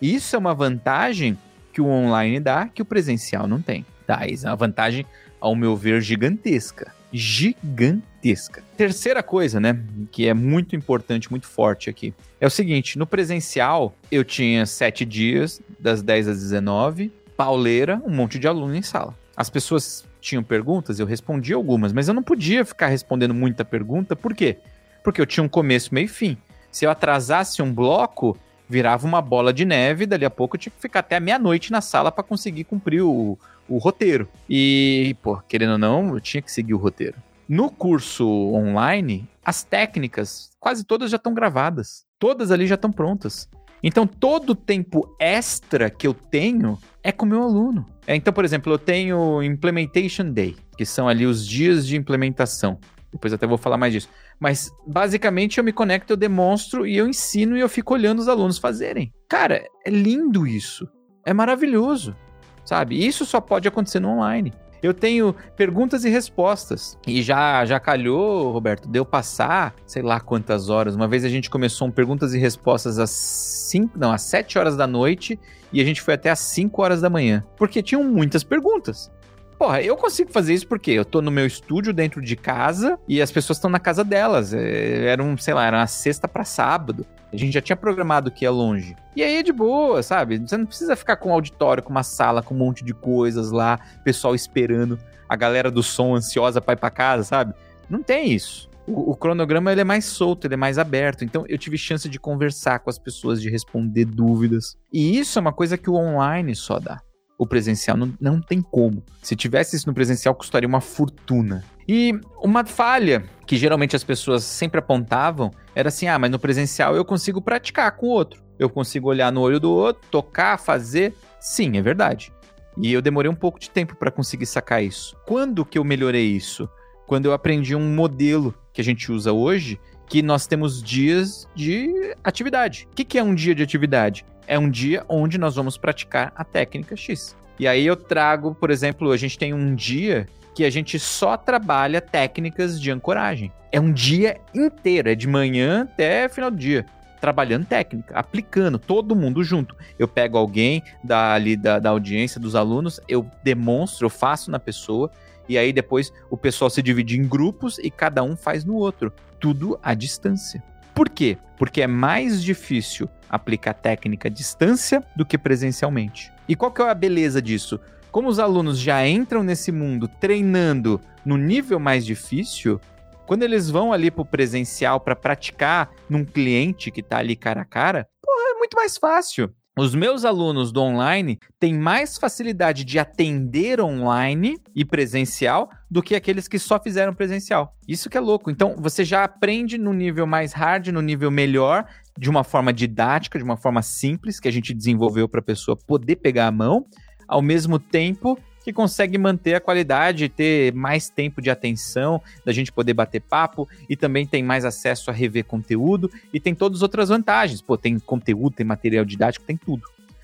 E 0.00 0.14
isso 0.14 0.36
é 0.36 0.38
uma 0.38 0.54
vantagem 0.54 1.36
que 1.72 1.80
o 1.80 1.86
online 1.86 2.38
dá 2.38 2.68
que 2.68 2.80
o 2.80 2.84
presencial 2.84 3.48
não 3.48 3.60
tem. 3.60 3.84
Tá, 4.06 4.26
isso 4.26 4.46
é 4.46 4.50
uma 4.50 4.56
vantagem, 4.56 5.04
ao 5.40 5.56
meu 5.56 5.76
ver, 5.76 6.00
gigantesca 6.00 6.92
gigantesca. 7.16 8.60
Terceira 8.76 9.22
coisa, 9.22 9.60
né, 9.60 9.78
que 10.10 10.26
é 10.26 10.34
muito 10.34 10.74
importante, 10.74 11.30
muito 11.30 11.46
forte 11.46 11.88
aqui, 11.88 12.12
é 12.40 12.46
o 12.46 12.50
seguinte: 12.50 12.98
no 12.98 13.06
presencial, 13.06 13.94
eu 14.10 14.24
tinha 14.24 14.66
sete 14.66 15.04
dias, 15.04 15.62
das 15.78 16.02
10 16.02 16.28
às 16.28 16.40
19, 16.40 17.12
pauleira, 17.36 18.02
um 18.04 18.10
monte 18.10 18.36
de 18.36 18.48
aluno 18.48 18.74
em 18.74 18.82
sala. 18.82 19.16
As 19.36 19.48
pessoas 19.48 20.04
tinham 20.20 20.42
perguntas, 20.42 20.98
eu 20.98 21.06
respondia 21.06 21.54
algumas, 21.54 21.92
mas 21.92 22.08
eu 22.08 22.14
não 22.14 22.22
podia 22.22 22.64
ficar 22.64 22.88
respondendo 22.88 23.32
muita 23.32 23.64
pergunta, 23.64 24.16
por 24.16 24.34
quê? 24.34 24.58
Porque 25.04 25.20
eu 25.20 25.26
tinha 25.26 25.44
um 25.44 25.48
começo, 25.48 25.94
meio 25.94 26.06
e 26.06 26.08
fim. 26.08 26.36
Se 26.72 26.84
eu 26.84 26.90
atrasasse 26.90 27.62
um 27.62 27.72
bloco, 27.72 28.36
virava 28.68 29.06
uma 29.06 29.22
bola 29.22 29.52
de 29.52 29.64
neve, 29.64 30.06
dali 30.06 30.24
a 30.24 30.30
pouco 30.30 30.56
eu 30.56 30.60
tinha 30.60 30.72
que 30.74 30.80
ficar 30.80 31.00
até 31.00 31.20
meia-noite 31.20 31.70
na 31.70 31.80
sala 31.80 32.10
para 32.10 32.24
conseguir 32.24 32.64
cumprir 32.64 33.02
o, 33.02 33.38
o 33.68 33.78
roteiro. 33.78 34.28
E, 34.48 35.16
pô, 35.22 35.36
querendo 35.48 35.72
ou 35.72 35.78
não, 35.78 36.14
eu 36.14 36.20
tinha 36.20 36.42
que 36.42 36.52
seguir 36.52 36.74
o 36.74 36.78
roteiro. 36.78 37.16
No 37.48 37.70
curso 37.70 38.26
online, 38.26 39.28
as 39.44 39.62
técnicas 39.62 40.50
quase 40.58 40.84
todas 40.84 41.10
já 41.10 41.16
estão 41.16 41.34
gravadas. 41.34 42.04
Todas 42.18 42.50
ali 42.50 42.66
já 42.66 42.74
estão 42.74 42.90
prontas. 42.90 43.48
Então, 43.82 44.06
todo 44.06 44.50
o 44.50 44.54
tempo 44.54 45.14
extra 45.20 45.90
que 45.90 46.06
eu 46.06 46.14
tenho 46.14 46.78
é 47.02 47.12
com 47.12 47.26
o 47.26 47.28
meu 47.28 47.42
aluno. 47.42 47.86
É, 48.06 48.16
então, 48.16 48.32
por 48.32 48.44
exemplo, 48.44 48.72
eu 48.72 48.78
tenho 48.78 49.42
Implementation 49.42 50.30
Day, 50.30 50.56
que 50.78 50.86
são 50.86 51.06
ali 51.06 51.26
os 51.26 51.46
dias 51.46 51.86
de 51.86 51.94
implementação. 51.94 52.78
Depois 53.12 53.32
até 53.32 53.46
vou 53.46 53.58
falar 53.58 53.76
mais 53.76 53.92
disso. 53.92 54.08
Mas, 54.40 54.70
basicamente, 54.86 55.58
eu 55.58 55.64
me 55.64 55.72
conecto, 55.72 56.14
eu 56.14 56.16
demonstro 56.16 56.86
e 56.86 56.96
eu 56.96 57.06
ensino 57.06 57.58
e 57.58 57.60
eu 57.60 57.68
fico 57.68 57.92
olhando 57.92 58.20
os 58.20 58.28
alunos 58.28 58.56
fazerem. 58.56 59.12
Cara, 59.28 59.62
é 59.84 59.90
lindo 59.90 60.46
isso. 60.46 60.88
É 61.26 61.34
maravilhoso 61.34 62.16
sabe? 62.64 63.04
Isso 63.04 63.24
só 63.24 63.40
pode 63.40 63.68
acontecer 63.68 64.00
no 64.00 64.08
online. 64.08 64.52
Eu 64.82 64.92
tenho 64.92 65.34
perguntas 65.56 66.04
e 66.04 66.10
respostas. 66.10 66.98
E 67.06 67.22
já 67.22 67.64
já 67.64 67.80
calhou, 67.80 68.52
Roberto, 68.52 68.86
deu 68.86 69.02
passar, 69.02 69.74
sei 69.86 70.02
lá 70.02 70.20
quantas 70.20 70.68
horas. 70.68 70.94
Uma 70.94 71.08
vez 71.08 71.24
a 71.24 71.28
gente 71.30 71.48
começou 71.48 71.88
um 71.88 71.90
perguntas 71.90 72.34
e 72.34 72.38
respostas 72.38 72.98
às 72.98 73.10
5, 73.10 73.98
não, 73.98 74.12
às 74.12 74.20
7 74.22 74.58
horas 74.58 74.76
da 74.76 74.86
noite 74.86 75.40
e 75.72 75.80
a 75.80 75.84
gente 75.84 76.02
foi 76.02 76.14
até 76.14 76.30
às 76.30 76.38
5 76.40 76.82
horas 76.82 77.00
da 77.00 77.08
manhã, 77.08 77.42
porque 77.56 77.82
tinham 77.82 78.04
muitas 78.04 78.44
perguntas. 78.44 79.10
Porra, 79.58 79.80
eu 79.82 79.96
consigo 79.96 80.32
fazer 80.32 80.54
isso 80.54 80.66
porque 80.66 80.90
eu 80.90 81.04
tô 81.04 81.22
no 81.22 81.30
meu 81.30 81.46
estúdio 81.46 81.92
dentro 81.92 82.20
de 82.20 82.36
casa 82.36 82.98
e 83.06 83.22
as 83.22 83.30
pessoas 83.30 83.58
estão 83.58 83.70
na 83.70 83.78
casa 83.78 84.02
delas. 84.02 84.52
É, 84.52 85.06
era 85.06 85.22
um, 85.22 85.36
sei 85.36 85.54
lá, 85.54 85.66
era 85.66 85.78
uma 85.78 85.86
sexta 85.86 86.26
para 86.26 86.44
sábado. 86.44 87.06
A 87.32 87.36
gente 87.36 87.52
já 87.52 87.60
tinha 87.60 87.76
programado 87.76 88.30
que 88.30 88.44
ia 88.44 88.50
longe. 88.50 88.94
E 89.16 89.22
aí 89.22 89.36
é 89.36 89.42
de 89.42 89.52
boa, 89.52 90.02
sabe? 90.02 90.38
Você 90.38 90.56
não 90.56 90.66
precisa 90.66 90.96
ficar 90.96 91.16
com 91.16 91.30
um 91.30 91.32
auditório, 91.32 91.82
com 91.82 91.90
uma 91.90 92.02
sala, 92.02 92.42
com 92.42 92.54
um 92.54 92.58
monte 92.58 92.84
de 92.84 92.94
coisas 92.94 93.50
lá, 93.50 93.78
pessoal 94.04 94.34
esperando, 94.34 94.98
a 95.28 95.36
galera 95.36 95.70
do 95.70 95.82
som 95.82 96.14
ansiosa 96.14 96.60
pra 96.60 96.74
ir 96.74 96.76
pra 96.76 96.90
casa, 96.90 97.24
sabe? 97.24 97.54
Não 97.88 98.02
tem 98.02 98.32
isso. 98.32 98.68
O, 98.86 99.12
o, 99.12 99.16
cronograma 99.16 99.72
ele 99.72 99.80
é 99.80 99.84
mais 99.84 100.04
solto, 100.04 100.46
ele 100.46 100.54
é 100.54 100.58
mais 100.58 100.78
aberto. 100.78 101.24
Então 101.24 101.44
eu 101.48 101.56
tive 101.56 101.78
chance 101.78 102.08
de 102.08 102.20
conversar 102.20 102.80
com 102.80 102.90
as 102.90 102.98
pessoas, 102.98 103.40
de 103.40 103.48
responder 103.48 104.04
dúvidas. 104.04 104.76
E 104.92 105.18
isso 105.18 105.38
é 105.38 105.40
uma 105.40 105.52
coisa 105.52 105.78
que 105.78 105.88
o 105.88 105.94
online 105.94 106.54
só 106.54 106.78
dá. 106.78 107.00
O 107.36 107.46
presencial 107.46 107.96
não, 107.96 108.12
não 108.20 108.40
tem 108.40 108.62
como. 108.62 109.02
Se 109.22 109.34
tivesse 109.34 109.76
isso 109.76 109.88
no 109.88 109.94
presencial, 109.94 110.34
custaria 110.34 110.68
uma 110.68 110.80
fortuna. 110.80 111.64
E 111.86 112.18
uma 112.42 112.64
falha 112.64 113.24
que 113.46 113.56
geralmente 113.56 113.94
as 113.94 114.04
pessoas 114.04 114.44
sempre 114.44 114.78
apontavam 114.78 115.50
era 115.74 115.88
assim: 115.88 116.06
ah, 116.06 116.18
mas 116.18 116.30
no 116.30 116.38
presencial 116.38 116.94
eu 116.96 117.04
consigo 117.04 117.42
praticar 117.42 117.92
com 117.92 118.06
o 118.06 118.10
outro. 118.10 118.42
Eu 118.58 118.70
consigo 118.70 119.08
olhar 119.08 119.32
no 119.32 119.40
olho 119.40 119.58
do 119.58 119.70
outro, 119.72 120.08
tocar, 120.10 120.58
fazer. 120.58 121.14
Sim, 121.40 121.76
é 121.76 121.82
verdade. 121.82 122.32
E 122.76 122.92
eu 122.92 123.02
demorei 123.02 123.30
um 123.30 123.34
pouco 123.34 123.58
de 123.58 123.70
tempo 123.70 123.96
para 123.96 124.10
conseguir 124.10 124.46
sacar 124.46 124.82
isso. 124.82 125.16
Quando 125.26 125.64
que 125.64 125.78
eu 125.78 125.84
melhorei 125.84 126.26
isso? 126.26 126.68
Quando 127.06 127.26
eu 127.26 127.32
aprendi 127.32 127.74
um 127.74 127.94
modelo 127.94 128.54
que 128.72 128.80
a 128.80 128.84
gente 128.84 129.12
usa 129.12 129.32
hoje, 129.32 129.78
que 130.06 130.22
nós 130.22 130.46
temos 130.46 130.82
dias 130.82 131.48
de 131.54 132.14
atividade. 132.22 132.88
O 132.90 132.94
que, 132.94 133.04
que 133.04 133.18
é 133.18 133.22
um 133.22 133.34
dia 133.34 133.54
de 133.54 133.62
atividade? 133.62 134.24
É 134.46 134.58
um 134.58 134.68
dia 134.68 135.04
onde 135.08 135.38
nós 135.38 135.56
vamos 135.56 135.76
praticar 135.76 136.32
a 136.36 136.44
técnica 136.44 136.96
X. 136.96 137.36
E 137.58 137.66
aí 137.66 137.86
eu 137.86 137.96
trago, 137.96 138.54
por 138.54 138.70
exemplo, 138.70 139.10
a 139.12 139.16
gente 139.16 139.38
tem 139.38 139.54
um 139.54 139.74
dia 139.74 140.26
que 140.54 140.64
a 140.64 140.70
gente 140.70 140.98
só 140.98 141.36
trabalha 141.36 142.00
técnicas 142.00 142.80
de 142.80 142.90
ancoragem. 142.90 143.52
É 143.72 143.80
um 143.80 143.92
dia 143.92 144.40
inteiro, 144.54 145.08
é 145.08 145.14
de 145.14 145.26
manhã 145.26 145.82
até 145.82 146.28
final 146.28 146.50
do 146.50 146.56
dia 146.56 146.86
trabalhando 147.24 147.64
técnica, 147.64 148.14
aplicando, 148.14 148.78
todo 148.78 149.16
mundo 149.16 149.42
junto. 149.42 149.74
Eu 149.98 150.06
pego 150.06 150.36
alguém 150.36 150.82
da, 151.02 151.32
ali 151.32 151.56
da, 151.56 151.78
da 151.78 151.88
audiência, 151.88 152.38
dos 152.38 152.54
alunos, 152.54 153.00
eu 153.08 153.26
demonstro, 153.42 154.04
eu 154.04 154.10
faço 154.10 154.50
na 154.50 154.58
pessoa, 154.58 155.10
e 155.48 155.56
aí 155.56 155.72
depois 155.72 156.12
o 156.28 156.36
pessoal 156.36 156.68
se 156.68 156.82
divide 156.82 157.18
em 157.18 157.26
grupos 157.26 157.78
e 157.78 157.90
cada 157.90 158.22
um 158.22 158.36
faz 158.36 158.62
no 158.62 158.74
outro. 158.74 159.10
Tudo 159.44 159.78
à 159.82 159.92
distância. 159.92 160.64
Por 160.94 161.06
quê? 161.06 161.36
Porque 161.58 161.82
é 161.82 161.86
mais 161.86 162.42
difícil 162.42 163.06
aplicar 163.28 163.74
técnica 163.74 164.28
à 164.28 164.30
distância 164.30 165.04
do 165.14 165.26
que 165.26 165.36
presencialmente. 165.36 166.32
E 166.48 166.56
qual 166.56 166.72
que 166.72 166.80
é 166.80 166.88
a 166.88 166.94
beleza 166.94 167.42
disso? 167.42 167.78
Como 168.10 168.26
os 168.26 168.38
alunos 168.38 168.78
já 168.78 169.06
entram 169.06 169.42
nesse 169.42 169.70
mundo 169.70 170.08
treinando 170.08 170.98
no 171.26 171.36
nível 171.36 171.78
mais 171.78 172.06
difícil, 172.06 172.80
quando 173.26 173.42
eles 173.42 173.68
vão 173.68 173.92
ali 173.92 174.10
pro 174.10 174.24
presencial 174.24 174.98
para 174.98 175.14
praticar 175.14 175.90
num 176.08 176.24
cliente 176.24 176.90
que 176.90 177.02
tá 177.02 177.18
ali 177.18 177.36
cara 177.36 177.60
a 177.60 177.66
cara, 177.66 178.08
porra, 178.22 178.54
é 178.56 178.58
muito 178.58 178.74
mais 178.74 178.96
fácil. 178.96 179.54
Os 179.76 179.92
meus 179.92 180.24
alunos 180.24 180.70
do 180.70 180.80
online 180.80 181.36
têm 181.58 181.74
mais 181.74 182.16
facilidade 182.16 182.84
de 182.84 182.96
atender 182.96 183.80
online 183.80 184.56
e 184.72 184.84
presencial 184.84 185.68
do 185.90 186.00
que 186.00 186.14
aqueles 186.14 186.46
que 186.46 186.60
só 186.60 186.78
fizeram 186.78 187.12
presencial. 187.12 187.76
Isso 187.88 188.08
que 188.08 188.16
é 188.16 188.20
louco. 188.20 188.52
Então, 188.52 188.76
você 188.78 189.04
já 189.04 189.24
aprende 189.24 189.76
no 189.76 189.92
nível 189.92 190.28
mais 190.28 190.52
hard, 190.52 190.88
no 190.88 191.02
nível 191.02 191.28
melhor, 191.28 191.86
de 192.16 192.30
uma 192.30 192.44
forma 192.44 192.72
didática, 192.72 193.36
de 193.36 193.44
uma 193.44 193.56
forma 193.56 193.82
simples, 193.82 194.38
que 194.38 194.46
a 194.46 194.52
gente 194.52 194.72
desenvolveu 194.72 195.28
para 195.28 195.40
a 195.40 195.44
pessoa 195.44 195.76
poder 195.76 196.16
pegar 196.16 196.46
a 196.46 196.52
mão, 196.52 196.86
ao 197.26 197.42
mesmo 197.42 197.76
tempo 197.76 198.38
que 198.64 198.72
consegue 198.72 199.18
manter 199.18 199.54
a 199.54 199.60
qualidade, 199.60 200.30
ter 200.30 200.72
mais 200.72 201.10
tempo 201.10 201.42
de 201.42 201.50
atenção, 201.50 202.20
da 202.44 202.52
gente 202.52 202.72
poder 202.72 202.94
bater 202.94 203.20
papo 203.20 203.68
e 203.88 203.94
também 203.94 204.26
tem 204.26 204.42
mais 204.42 204.64
acesso 204.64 205.10
a 205.10 205.14
rever 205.14 205.44
conteúdo 205.44 206.10
e 206.32 206.40
tem 206.40 206.54
todas 206.54 206.78
as 206.78 206.82
outras 206.82 207.10
vantagens. 207.10 207.60
Pô, 207.60 207.76
tem 207.76 207.98
conteúdo, 207.98 208.56
tem 208.56 208.64
material 208.64 209.04
didático, 209.04 209.44
tem 209.44 209.56
tudo. 209.56 209.82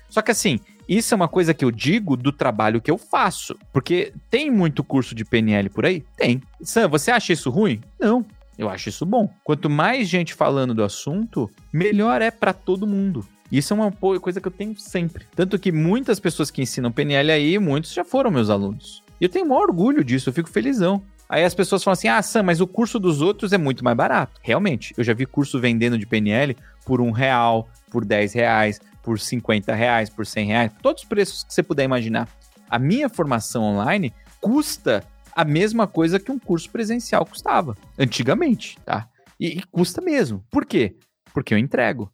Só 0.09 0.23
que 0.23 0.31
assim, 0.31 0.59
isso 0.89 1.13
é 1.13 1.15
uma 1.15 1.27
coisa 1.27 1.53
que 1.53 1.63
eu 1.63 1.71
digo 1.71 2.17
do 2.17 2.31
trabalho 2.31 2.81
que 2.81 2.89
eu 2.89 2.97
faço. 2.97 3.55
Porque 3.71 4.11
tem 4.29 4.49
muito 4.49 4.83
curso 4.83 5.13
de 5.13 5.23
PNL 5.23 5.69
por 5.69 5.85
aí? 5.85 6.03
Tem. 6.17 6.41
Sam, 6.61 6.87
você 6.87 7.11
acha 7.11 7.31
isso 7.31 7.49
ruim? 7.51 7.79
Não. 7.99 8.25
Eu 8.57 8.69
acho 8.69 8.89
isso 8.89 9.05
bom. 9.05 9.29
Quanto 9.43 9.69
mais 9.69 10.09
gente 10.09 10.33
falando 10.33 10.73
do 10.73 10.83
assunto, 10.83 11.49
melhor 11.71 12.21
é 12.21 12.31
para 12.31 12.53
todo 12.53 12.87
mundo. 12.87 13.25
Isso 13.51 13.73
é 13.73 13.75
uma 13.75 13.91
coisa 13.91 14.39
que 14.39 14.47
eu 14.47 14.51
tenho 14.51 14.77
sempre. 14.79 15.25
Tanto 15.35 15.59
que 15.59 15.71
muitas 15.71 16.19
pessoas 16.19 16.49
que 16.49 16.61
ensinam 16.61 16.91
PNL 16.91 17.31
aí, 17.31 17.59
muitos 17.59 17.93
já 17.93 18.03
foram 18.03 18.31
meus 18.31 18.49
alunos. 18.49 19.03
E 19.19 19.25
eu 19.25 19.29
tenho 19.29 19.45
maior 19.45 19.63
orgulho 19.63 20.03
disso, 20.03 20.29
eu 20.29 20.33
fico 20.33 20.49
felizão. 20.49 21.01
Aí 21.27 21.43
as 21.43 21.53
pessoas 21.53 21.83
falam 21.83 21.93
assim: 21.93 22.07
ah, 22.07 22.21
Sam, 22.21 22.43
mas 22.43 22.61
o 22.61 22.67
curso 22.67 22.99
dos 22.99 23.21
outros 23.21 23.53
é 23.53 23.57
muito 23.57 23.83
mais 23.83 23.95
barato. 23.95 24.39
Realmente, 24.41 24.93
eu 24.97 25.03
já 25.03 25.13
vi 25.13 25.25
curso 25.25 25.59
vendendo 25.59 25.97
de 25.97 26.05
PNL 26.05 26.55
por 26.85 27.01
um 27.01 27.11
real, 27.11 27.69
por 27.89 28.03
10 28.03 28.33
reais, 28.33 28.81
por 29.01 29.19
50 29.19 29.73
reais, 29.73 30.09
por 30.09 30.25
100 30.25 30.47
reais, 30.47 30.71
todos 30.81 31.03
os 31.03 31.07
preços 31.07 31.43
que 31.43 31.53
você 31.53 31.63
puder 31.63 31.83
imaginar. 31.83 32.27
A 32.69 32.79
minha 32.79 33.09
formação 33.09 33.63
online 33.63 34.13
custa 34.39 35.03
a 35.35 35.43
mesma 35.45 35.87
coisa 35.87 36.19
que 36.19 36.31
um 36.31 36.39
curso 36.39 36.69
presencial 36.69 37.25
custava, 37.25 37.77
antigamente, 37.97 38.77
tá? 38.85 39.07
E, 39.39 39.59
e 39.59 39.63
custa 39.71 40.01
mesmo. 40.01 40.43
Por 40.49 40.65
quê? 40.65 40.95
Porque 41.33 41.53
eu 41.53 41.57
entrego. 41.57 42.11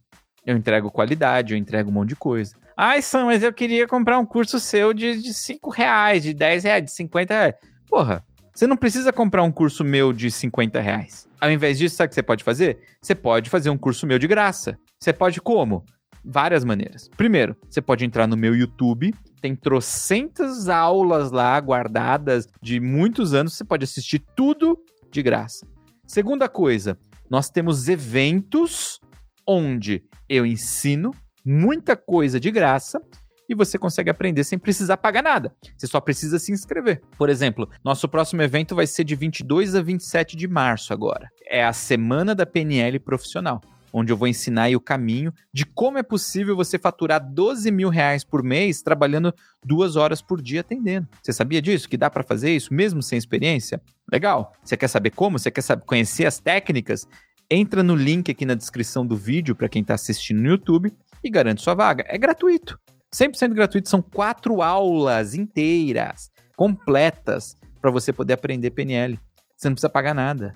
Eu 0.47 0.55
entrego 0.55 0.89
qualidade, 0.89 1.53
eu 1.53 1.57
entrego 1.57 1.89
um 1.89 1.93
monte 1.93 2.09
de 2.09 2.15
coisa. 2.15 2.55
Ai, 2.77 3.01
Sam, 3.01 3.25
mas 3.25 3.43
eu 3.43 3.51
queria 3.51 3.85
comprar 3.85 4.17
um 4.17 4.25
curso 4.25 4.61
seu 4.61 4.93
de, 4.93 5.21
de 5.21 5.33
5 5.33 5.69
reais, 5.69 6.23
de 6.23 6.33
10 6.33 6.63
reais, 6.63 6.85
de 6.85 6.91
50 6.91 7.33
reais. 7.33 7.55
Porra, 7.85 8.23
você 8.53 8.65
não 8.65 8.77
precisa 8.77 9.11
comprar 9.11 9.43
um 9.43 9.51
curso 9.51 9.83
meu 9.83 10.13
de 10.13 10.31
50 10.31 10.79
reais. 10.79 11.27
Ao 11.41 11.51
invés 11.51 11.77
disso, 11.77 11.97
sabe 11.97 12.05
o 12.05 12.09
que 12.09 12.15
você 12.15 12.23
pode 12.23 12.45
fazer? 12.45 12.79
Você 13.01 13.13
pode 13.13 13.49
fazer 13.49 13.69
um 13.69 13.77
curso 13.77 14.07
meu 14.07 14.17
de 14.17 14.25
graça. 14.25 14.79
Você 14.97 15.11
pode 15.11 15.41
como? 15.41 15.83
Várias 16.23 16.63
maneiras. 16.63 17.09
Primeiro, 17.09 17.53
você 17.69 17.81
pode 17.81 18.05
entrar 18.05 18.25
no 18.25 18.37
meu 18.37 18.55
YouTube, 18.55 19.13
tem 19.41 19.53
trocentas 19.53 20.69
aulas 20.69 21.29
lá 21.29 21.59
guardadas 21.59 22.47
de 22.61 22.79
muitos 22.79 23.33
anos, 23.33 23.53
você 23.53 23.65
pode 23.65 23.83
assistir 23.83 24.19
tudo 24.33 24.79
de 25.11 25.21
graça. 25.21 25.67
Segunda 26.05 26.47
coisa, 26.47 26.97
nós 27.29 27.49
temos 27.49 27.89
eventos 27.89 29.01
onde 29.45 30.03
eu 30.29 30.45
ensino 30.45 31.11
muita 31.45 31.95
coisa 31.95 32.39
de 32.39 32.51
graça 32.51 33.01
e 33.49 33.55
você 33.55 33.77
consegue 33.77 34.09
aprender 34.09 34.43
sem 34.43 34.59
precisar 34.59 34.97
pagar 34.97 35.23
nada. 35.23 35.55
Você 35.77 35.87
só 35.87 36.01
precisa 36.01 36.37
se 36.37 36.51
inscrever. 36.51 37.01
Por 37.17 37.29
exemplo, 37.29 37.69
nosso 37.83 38.07
próximo 38.09 38.41
evento 38.41 38.75
vai 38.75 38.85
ser 38.85 39.03
de 39.03 39.15
22 39.15 39.75
a 39.75 39.81
27 39.81 40.35
de 40.35 40.47
março 40.47 40.91
agora. 40.91 41.29
É 41.45 41.63
a 41.63 41.71
semana 41.71 42.35
da 42.35 42.45
PNL 42.45 42.99
profissional. 42.99 43.61
Onde 43.93 44.11
eu 44.11 44.17
vou 44.17 44.27
ensinar 44.27 44.69
o 44.75 44.81
caminho 44.81 45.33
de 45.53 45.65
como 45.65 45.97
é 45.97 46.03
possível 46.03 46.57
você 46.57 46.77
faturar 46.77 47.25
12 47.25 47.71
mil 47.71 47.87
reais 47.87 48.23
por 48.23 48.43
mês 48.43 48.81
trabalhando 48.81 49.33
duas 49.65 49.95
horas 49.95 50.21
por 50.21 50.41
dia 50.41 50.59
atendendo. 50.59 51.07
Você 51.23 51.31
sabia 51.31 51.61
disso? 51.61 51.87
Que 51.87 51.95
dá 51.95 52.09
para 52.09 52.21
fazer 52.21 52.53
isso 52.53 52.73
mesmo 52.73 53.01
sem 53.01 53.17
experiência? 53.17 53.81
Legal. 54.11 54.53
Você 54.61 54.75
quer 54.75 54.89
saber 54.89 55.11
como? 55.11 55.39
Você 55.39 55.49
quer 55.49 55.61
saber, 55.61 55.85
conhecer 55.85 56.25
as 56.25 56.37
técnicas? 56.37 57.07
Entra 57.49 57.81
no 57.81 57.95
link 57.95 58.29
aqui 58.29 58.45
na 58.45 58.55
descrição 58.55 59.05
do 59.05 59.15
vídeo 59.15 59.55
para 59.55 59.69
quem 59.69 59.81
está 59.81 59.93
assistindo 59.93 60.41
no 60.41 60.49
YouTube 60.49 60.93
e 61.23 61.29
garante 61.29 61.61
sua 61.61 61.73
vaga. 61.73 62.05
É 62.07 62.17
gratuito. 62.17 62.79
100% 63.13 63.53
gratuito, 63.53 63.89
são 63.89 64.01
quatro 64.01 64.61
aulas 64.61 65.33
inteiras, 65.33 66.29
completas, 66.55 67.55
para 67.81 67.89
você 67.89 68.11
poder 68.11 68.33
aprender 68.33 68.71
PNL. 68.71 69.17
Você 69.55 69.69
não 69.69 69.75
precisa 69.75 69.89
pagar 69.89 70.13
nada. 70.13 70.53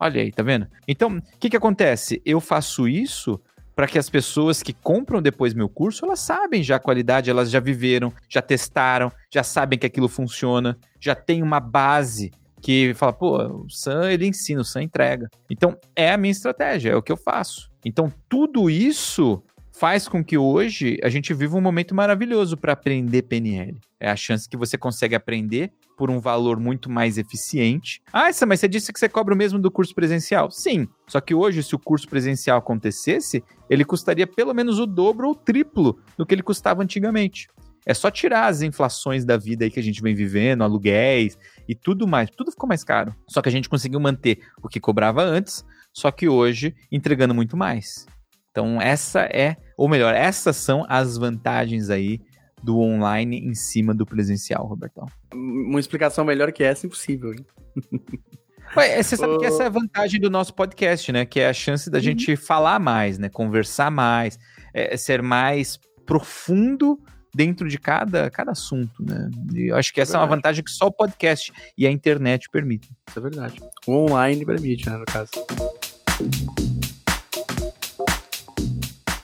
Olha 0.00 0.20
aí, 0.20 0.32
tá 0.32 0.42
vendo? 0.42 0.66
Então, 0.86 1.18
o 1.18 1.38
que, 1.38 1.48
que 1.48 1.56
acontece? 1.56 2.20
Eu 2.24 2.40
faço 2.40 2.88
isso 2.88 3.40
para 3.74 3.86
que 3.86 3.98
as 3.98 4.10
pessoas 4.10 4.62
que 4.62 4.72
compram 4.72 5.22
depois 5.22 5.54
meu 5.54 5.68
curso, 5.68 6.04
elas 6.04 6.20
sabem 6.20 6.62
já 6.62 6.76
a 6.76 6.80
qualidade, 6.80 7.30
elas 7.30 7.50
já 7.50 7.60
viveram, 7.60 8.12
já 8.28 8.42
testaram, 8.42 9.10
já 9.32 9.42
sabem 9.42 9.78
que 9.78 9.86
aquilo 9.86 10.08
funciona, 10.08 10.76
já 11.00 11.14
tem 11.14 11.42
uma 11.42 11.60
base 11.60 12.32
que 12.62 12.94
fala, 12.94 13.12
pô, 13.12 13.64
o 13.64 13.68
Sam 13.68 14.10
ele 14.10 14.26
ensina, 14.26 14.60
o 14.60 14.64
Sam 14.64 14.84
entrega. 14.84 15.28
Então 15.50 15.76
é 15.94 16.12
a 16.12 16.16
minha 16.16 16.30
estratégia, 16.30 16.92
é 16.92 16.96
o 16.96 17.02
que 17.02 17.12
eu 17.12 17.16
faço. 17.16 17.70
Então 17.84 18.10
tudo 18.28 18.70
isso 18.70 19.42
faz 19.72 20.06
com 20.06 20.22
que 20.22 20.38
hoje 20.38 20.98
a 21.02 21.08
gente 21.08 21.34
viva 21.34 21.56
um 21.56 21.60
momento 21.60 21.94
maravilhoso 21.94 22.56
para 22.56 22.72
aprender 22.72 23.22
PNL. 23.22 23.80
É 23.98 24.08
a 24.08 24.16
chance 24.16 24.48
que 24.48 24.56
você 24.56 24.78
consegue 24.78 25.14
aprender 25.14 25.72
por 25.96 26.10
um 26.10 26.20
valor 26.20 26.58
muito 26.58 26.90
mais 26.90 27.18
eficiente. 27.18 28.02
Ah, 28.12 28.32
Sam, 28.32 28.46
mas 28.46 28.60
você 28.60 28.68
disse 28.68 28.92
que 28.92 28.98
você 28.98 29.08
cobra 29.08 29.34
o 29.34 29.36
mesmo 29.36 29.58
do 29.58 29.70
curso 29.70 29.94
presencial? 29.94 30.50
Sim. 30.50 30.86
Só 31.08 31.20
que 31.20 31.34
hoje, 31.34 31.62
se 31.62 31.74
o 31.74 31.78
curso 31.78 32.08
presencial 32.08 32.58
acontecesse, 32.58 33.42
ele 33.68 33.84
custaria 33.84 34.26
pelo 34.26 34.54
menos 34.54 34.78
o 34.78 34.86
dobro 34.86 35.26
ou 35.26 35.32
o 35.32 35.36
triplo 35.36 35.98
do 36.16 36.26
que 36.26 36.34
ele 36.34 36.42
custava 36.42 36.82
antigamente. 36.82 37.48
É 37.84 37.92
só 37.94 38.10
tirar 38.10 38.46
as 38.46 38.62
inflações 38.62 39.24
da 39.24 39.36
vida 39.36 39.64
aí 39.64 39.70
que 39.70 39.80
a 39.80 39.82
gente 39.82 40.00
vem 40.00 40.14
vivendo, 40.14 40.62
aluguéis 40.62 41.38
e 41.68 41.74
tudo 41.74 42.06
mais. 42.06 42.30
Tudo 42.30 42.50
ficou 42.50 42.68
mais 42.68 42.84
caro. 42.84 43.14
Só 43.28 43.42
que 43.42 43.48
a 43.48 43.52
gente 43.52 43.68
conseguiu 43.68 43.98
manter 43.98 44.40
o 44.62 44.68
que 44.68 44.78
cobrava 44.78 45.22
antes, 45.22 45.64
só 45.92 46.10
que 46.10 46.28
hoje 46.28 46.74
entregando 46.90 47.34
muito 47.34 47.56
mais. 47.56 48.06
Então, 48.50 48.80
essa 48.80 49.22
é, 49.22 49.56
ou 49.76 49.88
melhor, 49.88 50.14
essas 50.14 50.56
são 50.56 50.84
as 50.88 51.16
vantagens 51.16 51.90
aí 51.90 52.20
do 52.62 52.78
online 52.78 53.38
em 53.40 53.54
cima 53.54 53.92
do 53.92 54.06
presencial, 54.06 54.66
Robertão. 54.66 55.06
Uma 55.34 55.80
explicação 55.80 56.24
melhor 56.24 56.52
que 56.52 56.62
essa, 56.62 56.86
impossível. 56.86 57.32
Hein? 57.32 57.44
Mas 58.76 59.06
você 59.06 59.16
sabe 59.16 59.38
que 59.38 59.44
essa 59.44 59.64
é 59.64 59.66
a 59.66 59.70
vantagem 59.70 60.20
do 60.20 60.30
nosso 60.30 60.54
podcast, 60.54 61.10
né? 61.12 61.26
Que 61.26 61.40
é 61.40 61.48
a 61.48 61.52
chance 61.52 61.90
da 61.90 61.98
uhum. 61.98 62.04
gente 62.04 62.36
falar 62.36 62.78
mais, 62.78 63.18
né? 63.18 63.28
Conversar 63.28 63.90
mais, 63.90 64.38
é, 64.72 64.96
ser 64.96 65.20
mais 65.20 65.78
profundo 66.06 66.98
dentro 67.34 67.68
de 67.68 67.78
cada, 67.78 68.30
cada 68.30 68.52
assunto, 68.52 69.02
né? 69.02 69.30
E 69.54 69.70
eu 69.70 69.76
acho 69.76 69.92
que 69.92 70.00
essa 70.00 70.16
é, 70.16 70.18
é 70.18 70.20
uma 70.20 70.26
vantagem 70.26 70.62
que 70.62 70.70
só 70.70 70.86
o 70.86 70.92
podcast 70.92 71.52
e 71.76 71.86
a 71.86 71.90
internet 71.90 72.48
permitem. 72.50 72.90
Isso 73.08 73.18
é 73.18 73.22
verdade. 73.22 73.60
O 73.86 73.92
online 73.92 74.44
permite, 74.44 74.88
né, 74.88 74.96
no 74.96 75.04
caso. 75.04 75.30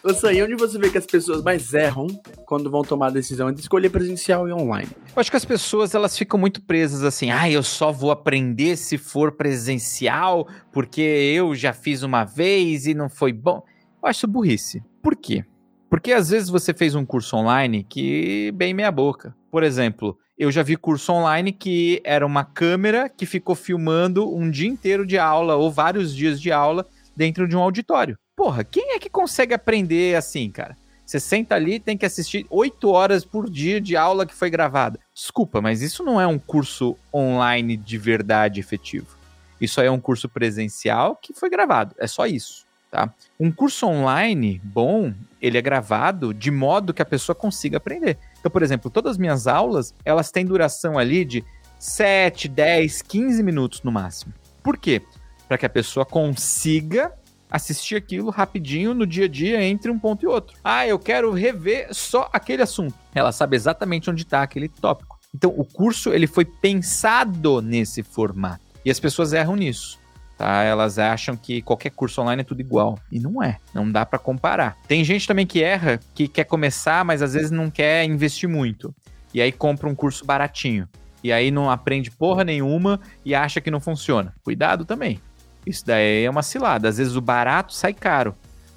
Você 0.02 0.28
aí, 0.28 0.42
onde 0.42 0.54
você 0.54 0.78
vê 0.78 0.88
que 0.88 0.96
as 0.96 1.04
pessoas 1.04 1.42
mais 1.42 1.74
erram 1.74 2.06
quando 2.46 2.70
vão 2.70 2.82
tomar 2.82 3.08
a 3.08 3.10
decisão 3.10 3.52
de 3.52 3.60
escolher 3.60 3.90
presencial 3.90 4.48
e 4.48 4.52
online? 4.52 4.88
Eu 5.14 5.20
acho 5.20 5.30
que 5.30 5.36
as 5.36 5.44
pessoas 5.44 5.94
elas 5.94 6.16
ficam 6.16 6.40
muito 6.40 6.62
presas 6.62 7.02
assim, 7.02 7.30
ah, 7.30 7.50
eu 7.50 7.62
só 7.62 7.92
vou 7.92 8.10
aprender 8.10 8.76
se 8.76 8.96
for 8.96 9.32
presencial, 9.32 10.48
porque 10.72 11.02
eu 11.02 11.54
já 11.54 11.74
fiz 11.74 12.02
uma 12.02 12.24
vez 12.24 12.86
e 12.86 12.94
não 12.94 13.10
foi 13.10 13.34
bom. 13.34 13.62
Eu 14.02 14.08
acho 14.08 14.26
burrice. 14.26 14.82
Por 15.02 15.14
quê? 15.14 15.44
Porque 15.90 16.12
às 16.12 16.28
vezes 16.28 16.48
você 16.48 16.74
fez 16.74 16.94
um 16.94 17.04
curso 17.04 17.36
online 17.36 17.82
que 17.82 18.52
bem 18.54 18.74
meia 18.74 18.90
boca. 18.90 19.34
Por 19.50 19.62
exemplo, 19.62 20.18
eu 20.38 20.52
já 20.52 20.62
vi 20.62 20.76
curso 20.76 21.12
online 21.12 21.50
que 21.50 22.00
era 22.04 22.26
uma 22.26 22.44
câmera 22.44 23.08
que 23.08 23.24
ficou 23.24 23.54
filmando 23.54 24.34
um 24.34 24.50
dia 24.50 24.68
inteiro 24.68 25.06
de 25.06 25.18
aula 25.18 25.56
ou 25.56 25.70
vários 25.70 26.14
dias 26.14 26.40
de 26.40 26.52
aula 26.52 26.86
dentro 27.16 27.48
de 27.48 27.56
um 27.56 27.60
auditório. 27.60 28.18
Porra, 28.36 28.62
quem 28.62 28.94
é 28.94 28.98
que 28.98 29.08
consegue 29.08 29.54
aprender 29.54 30.14
assim, 30.14 30.50
cara? 30.50 30.76
Você 31.04 31.18
senta 31.18 31.54
ali 31.54 31.76
e 31.76 31.80
tem 31.80 31.96
que 31.96 32.04
assistir 32.04 32.46
oito 32.50 32.90
horas 32.90 33.24
por 33.24 33.48
dia 33.48 33.80
de 33.80 33.96
aula 33.96 34.26
que 34.26 34.34
foi 34.34 34.50
gravada. 34.50 35.00
Desculpa, 35.14 35.62
mas 35.62 35.80
isso 35.80 36.04
não 36.04 36.20
é 36.20 36.26
um 36.26 36.38
curso 36.38 36.96
online 37.12 37.78
de 37.78 37.96
verdade 37.96 38.60
efetivo. 38.60 39.16
Isso 39.58 39.80
aí 39.80 39.86
é 39.86 39.90
um 39.90 39.98
curso 39.98 40.28
presencial 40.28 41.16
que 41.16 41.32
foi 41.32 41.48
gravado. 41.48 41.94
É 41.98 42.06
só 42.06 42.26
isso 42.26 42.68
tá? 42.90 43.12
Um 43.38 43.50
curso 43.50 43.86
online 43.86 44.60
bom, 44.64 45.12
ele 45.40 45.58
é 45.58 45.62
gravado 45.62 46.32
de 46.34 46.50
modo 46.50 46.92
que 46.92 47.02
a 47.02 47.06
pessoa 47.06 47.34
consiga 47.34 47.76
aprender. 47.76 48.18
Então, 48.38 48.50
por 48.50 48.62
exemplo, 48.62 48.90
todas 48.90 49.12
as 49.12 49.18
minhas 49.18 49.46
aulas, 49.46 49.94
elas 50.04 50.30
têm 50.30 50.44
duração 50.44 50.98
ali 50.98 51.24
de 51.24 51.44
7, 51.78 52.48
10, 52.48 53.02
15 53.02 53.42
minutos 53.42 53.82
no 53.82 53.92
máximo. 53.92 54.32
Por 54.62 54.76
quê? 54.76 55.02
Para 55.46 55.58
que 55.58 55.66
a 55.66 55.70
pessoa 55.70 56.04
consiga 56.04 57.12
assistir 57.50 57.96
aquilo 57.96 58.30
rapidinho 58.30 58.92
no 58.92 59.06
dia 59.06 59.24
a 59.24 59.28
dia 59.28 59.62
entre 59.62 59.90
um 59.90 59.98
ponto 59.98 60.22
e 60.22 60.26
outro. 60.26 60.56
Ah, 60.62 60.86
eu 60.86 60.98
quero 60.98 61.32
rever 61.32 61.88
só 61.92 62.28
aquele 62.32 62.62
assunto. 62.62 62.94
Ela 63.14 63.32
sabe 63.32 63.56
exatamente 63.56 64.10
onde 64.10 64.22
está 64.22 64.42
aquele 64.42 64.68
tópico. 64.68 65.18
Então, 65.34 65.54
o 65.56 65.64
curso 65.64 66.12
ele 66.12 66.26
foi 66.26 66.44
pensado 66.44 67.62
nesse 67.62 68.02
formato. 68.02 68.62
E 68.84 68.90
as 68.90 69.00
pessoas 69.00 69.32
erram 69.32 69.56
nisso 69.56 69.97
tá? 70.38 70.62
Elas 70.62 70.98
acham 70.98 71.36
que 71.36 71.60
qualquer 71.60 71.90
curso 71.90 72.22
online 72.22 72.40
é 72.42 72.44
tudo 72.44 72.60
igual. 72.60 72.98
E 73.10 73.18
não 73.18 73.42
é. 73.42 73.58
Não 73.74 73.90
dá 73.90 74.06
para 74.06 74.18
comparar. 74.18 74.78
Tem 74.86 75.02
gente 75.04 75.26
também 75.26 75.44
que 75.44 75.62
erra, 75.62 75.98
que 76.14 76.28
quer 76.28 76.44
começar, 76.44 77.04
mas 77.04 77.20
às 77.20 77.34
vezes 77.34 77.50
não 77.50 77.68
quer 77.68 78.04
investir 78.04 78.48
muito. 78.48 78.94
E 79.34 79.42
aí 79.42 79.50
compra 79.50 79.88
um 79.88 79.94
curso 79.94 80.24
baratinho. 80.24 80.88
E 81.22 81.32
aí 81.32 81.50
não 81.50 81.68
aprende 81.68 82.12
porra 82.12 82.44
nenhuma 82.44 83.00
e 83.24 83.34
acha 83.34 83.60
que 83.60 83.70
não 83.70 83.80
funciona. 83.80 84.32
Cuidado 84.44 84.84
também. 84.84 85.20
Isso 85.66 85.84
daí 85.84 86.24
é 86.24 86.30
uma 86.30 86.42
cilada. 86.42 86.88
Às 86.88 86.96
vezes 86.96 87.16
o 87.16 87.20
barato 87.20 87.74
sai 87.74 87.92
caro. 87.92 88.34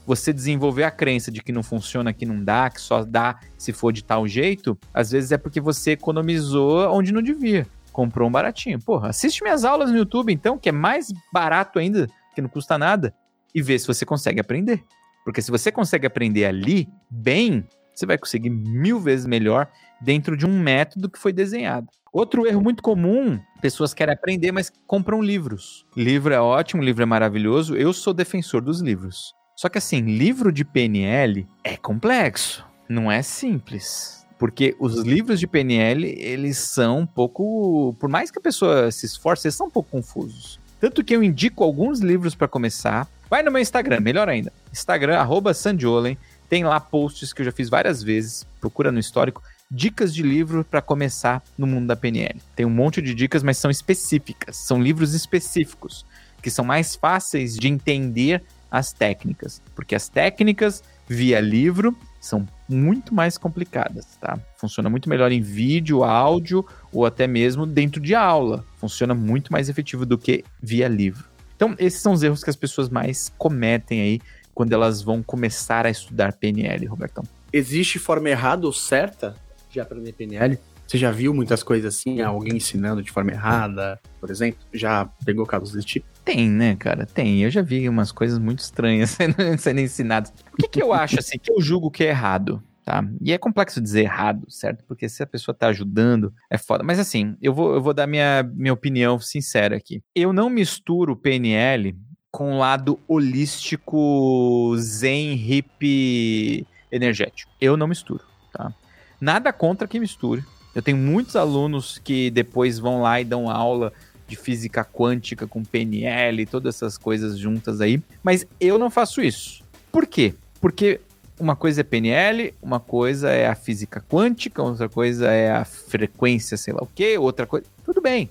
Você 0.08 0.34
desenvolver 0.34 0.84
a 0.84 0.91
crença 0.91 1.32
de 1.32 1.41
que 1.43 1.52
não 1.52 1.62
funciona, 1.62 2.12
que 2.12 2.26
não 2.26 2.43
dá, 2.43 2.71
que 2.71 2.82
só 2.82 3.06
dá 3.06 3.39
se 3.56 3.71
for 3.71 3.93
de 3.93 4.04
tal 4.04 4.28
jeito, 4.28 4.78
às 4.91 5.12
vezes 5.12 5.32
é 5.32 5.38
porque 5.38 5.62
você 5.62 5.91
economizou 5.91 6.91
onde 6.91 7.13
não 7.13 7.21
devia 7.21 7.67
comprou 7.92 8.28
um 8.28 8.32
baratinho. 8.32 8.80
Porra, 8.80 9.10
assiste 9.10 9.44
minhas 9.44 9.64
aulas 9.66 9.92
no 9.92 9.98
YouTube, 9.98 10.32
então, 10.32 10.58
que 10.58 10.70
é 10.70 10.72
mais 10.72 11.12
barato 11.32 11.80
ainda, 11.80 12.08
que 12.34 12.42
não 12.42 12.50
custa 12.50 12.78
nada, 12.78 13.14
e 13.54 13.62
vê 13.62 13.78
se 13.78 13.88
você 13.88 14.06
consegue 14.06 14.40
aprender. 14.40 14.84
Porque 15.24 15.42
se 15.42 15.52
você 15.52 15.72
consegue 15.72 16.08
aprender 16.08 16.46
ali, 16.46 16.90
bem, 17.10 17.68
você 17.94 18.06
vai 18.06 18.18
conseguir 18.18 18.50
mil 18.50 19.00
vezes 19.00 19.26
melhor 19.26 19.68
dentro 20.02 20.36
de 20.36 20.46
um 20.46 20.60
método 20.60 21.10
que 21.10 21.20
foi 21.20 21.32
desenhado. 21.32 21.88
Outro 22.12 22.46
erro 22.46 22.62
muito 22.62 22.84
comum, 22.84 23.40
pessoas 23.62 23.94
querem 23.94 24.14
aprender, 24.14 24.52
mas 24.52 24.72
compram 24.86 25.22
livros. 25.22 25.86
Livro 25.96 26.34
é 26.34 26.42
ótimo, 26.42 26.84
livro 26.84 27.04
é 27.04 27.06
maravilhoso, 27.06 27.76
eu 27.76 27.94
sou 27.94 28.14
defensor 28.14 28.62
dos 28.62 28.82
livros. 28.82 29.34
Só 29.56 29.70
que 29.70 29.78
assim, 29.78 30.02
livro 30.02 30.52
de 30.52 30.66
PNL 30.66 31.48
é 31.64 31.78
complexo, 31.78 32.66
não 32.90 33.12
é 33.12 33.22
simples. 33.22 34.21
Porque 34.42 34.76
os 34.80 34.96
livros 34.96 35.40
de 35.40 35.46
PNL, 35.46 36.04
eles 36.04 36.58
são 36.58 37.02
um 37.02 37.06
pouco. 37.06 37.96
Por 38.00 38.10
mais 38.10 38.32
que 38.32 38.40
a 38.40 38.42
pessoa 38.42 38.90
se 38.90 39.06
esforce, 39.06 39.46
eles 39.46 39.54
são 39.54 39.68
um 39.68 39.70
pouco 39.70 39.92
confusos. 39.92 40.60
Tanto 40.80 41.04
que 41.04 41.16
eu 41.16 41.22
indico 41.22 41.64
alguns 41.64 42.00
livros 42.00 42.34
para 42.34 42.48
começar. 42.48 43.08
Vai 43.30 43.44
no 43.44 43.52
meu 43.52 43.62
Instagram, 43.62 44.00
melhor 44.00 44.28
ainda. 44.28 44.52
Instagram, 44.74 45.24
Sandiolen. 45.54 46.18
Tem 46.50 46.64
lá 46.64 46.80
posts 46.80 47.32
que 47.34 47.44
eu 47.44 47.46
já 47.46 47.52
fiz 47.52 47.70
várias 47.70 48.02
vezes. 48.02 48.44
Procura 48.60 48.92
no 48.92 48.98
histórico. 48.98 49.44
Dicas 49.70 50.12
de 50.12 50.24
livro 50.24 50.66
para 50.66 50.82
começar 50.82 51.44
no 51.56 51.68
mundo 51.68 51.86
da 51.86 51.96
PNL. 51.96 52.42
Tem 52.56 52.66
um 52.66 52.72
monte 52.72 53.00
de 53.00 53.14
dicas, 53.14 53.44
mas 53.44 53.60
são 53.60 53.70
específicas. 53.70 54.58
São 54.58 54.82
livros 54.82 55.14
específicos. 55.14 56.04
Que 56.42 56.50
são 56.50 56.66
mais 56.66 56.96
fáceis 56.96 57.56
de 57.56 57.68
entender 57.68 58.42
as 58.72 58.92
técnicas. 58.92 59.62
Porque 59.76 59.94
as 59.94 60.10
técnicas 60.10 60.84
via 61.08 61.40
livro 61.40 61.96
são 62.22 62.48
muito 62.70 63.14
mais 63.14 63.38
complicadas, 63.38 64.16
tá? 64.22 64.40
Funciona 64.56 64.90
muito 64.90 65.10
melhor 65.10 65.32
em 65.32 65.42
vídeo, 65.42 66.04
áudio 66.04 66.64
ou 66.94 67.06
até 67.06 67.26
mesmo 67.26 67.66
dentro 67.66 68.00
de 68.00 68.14
aula. 68.14 68.64
Funciona 68.78 69.16
muito 69.16 69.52
mais 69.52 69.68
efetivo 69.68 70.06
do 70.06 70.18
que 70.18 70.46
via 70.62 70.88
livro. 70.88 71.26
Então, 71.56 71.76
esses 71.80 72.00
são 72.00 72.14
os 72.14 72.24
erros 72.24 72.44
que 72.44 72.50
as 72.50 72.56
pessoas 72.56 72.90
mais 72.90 73.34
cometem 73.38 74.02
aí 74.02 74.22
quando 74.54 74.74
elas 74.74 75.02
vão 75.02 75.24
começar 75.24 75.86
a 75.86 75.90
estudar 75.90 76.34
PNL, 76.34 76.86
Robertão. 76.86 77.24
Existe 77.52 77.98
forma 77.98 78.30
errada 78.30 78.66
ou 78.66 78.74
certa 78.74 79.36
de 79.70 79.80
aprender 79.80 80.14
PNL? 80.14 80.60
Você 80.86 80.98
já 80.98 81.10
viu 81.10 81.34
muitas 81.34 81.64
coisas 81.64 81.96
assim, 81.96 82.22
alguém 82.22 82.58
ensinando 82.58 83.02
de 83.02 83.12
forma 83.12 83.32
errada, 83.32 84.00
por 84.20 84.30
exemplo? 84.30 84.60
Já 84.74 85.06
pegou 85.26 85.46
casos 85.46 85.72
desse 85.72 85.88
tipo? 85.88 86.08
Tem, 86.24 86.50
né, 86.50 86.76
cara? 86.76 87.06
Tem. 87.06 87.42
Eu 87.42 87.50
já 87.50 87.62
vi 87.62 87.88
umas 87.90 88.12
coisas 88.12 88.38
muito 88.38 88.60
estranhas 88.60 89.12
sendo, 89.58 89.80
ensinadas. 89.80 90.34
O 90.54 90.58
que, 90.58 90.68
que 90.68 90.82
eu 90.82 90.94
acho, 90.94 91.20
assim, 91.20 91.38
que 91.38 91.52
eu 91.52 91.62
julgo 91.62 91.92
que 91.92 92.04
é 92.04 92.10
errado? 92.10 92.62
Tá? 92.84 93.04
E 93.22 93.32
é 93.32 93.38
complexo 93.38 93.80
dizer 93.80 94.02
errado, 94.02 94.50
certo? 94.50 94.84
Porque 94.88 95.08
se 95.08 95.22
a 95.22 95.28
pessoa 95.28 95.56
tá 95.56 95.68
ajudando, 95.68 96.34
é 96.50 96.58
foda. 96.58 96.84
Mas 96.84 97.00
assim, 97.00 97.38
eu 97.42 97.54
vou, 97.54 97.76
eu 97.76 97.82
vou 97.82 97.94
dar 97.94 98.08
minha, 98.08 98.44
minha 98.56 98.74
opinião 98.74 99.20
sincera 99.20 99.78
aqui. 99.78 100.02
Eu 100.16 100.34
não 100.34 100.50
misturo 100.50 101.16
PNL 101.16 101.96
com 102.32 102.54
o 102.54 102.58
lado 102.58 103.00
holístico 103.08 104.76
zen 104.78 105.34
hip 105.34 106.66
energético. 106.92 107.52
Eu 107.62 107.78
não 107.78 107.88
misturo, 107.88 108.24
tá? 108.52 108.74
Nada 109.20 109.54
contra 109.54 109.88
que 109.88 110.00
misture. 110.00 110.44
Eu 110.74 110.82
tenho 110.82 110.98
muitos 110.98 111.36
alunos 111.36 112.00
que 112.00 112.32
depois 112.32 112.80
vão 112.80 113.02
lá 113.02 113.20
e 113.20 113.26
dão 113.26 113.50
aula 113.50 113.92
de 114.32 114.38
física 114.38 114.86
quântica 114.86 115.46
com 115.46 115.62
PNL, 115.62 116.46
todas 116.46 116.76
essas 116.76 116.98
coisas 116.98 117.38
juntas 117.38 117.82
aí, 117.82 118.02
mas 118.24 118.48
eu 118.60 118.80
não 118.80 118.89
faço 118.89 119.22
isso. 119.22 119.62
Por 119.91 120.08
quê? 120.08 120.34
Porque 120.62 121.02
uma 121.38 121.54
coisa 121.54 121.82
é 121.82 121.84
PNL, 121.84 122.54
uma 122.62 122.80
coisa 122.80 123.30
é 123.30 123.46
a 123.48 123.56
física 123.56 124.02
quântica, 124.10 124.63
outra 124.63 124.88
coisa 124.88 125.30
é 125.30 125.52
a 125.52 125.65
frequência, 125.65 126.56
sei 126.56 126.74
lá 126.74 126.82
o 126.82 126.88
quê, 126.88 127.17
outra 127.17 127.46
coisa. 127.46 127.65
Tudo 127.84 128.00
bem. 128.00 128.30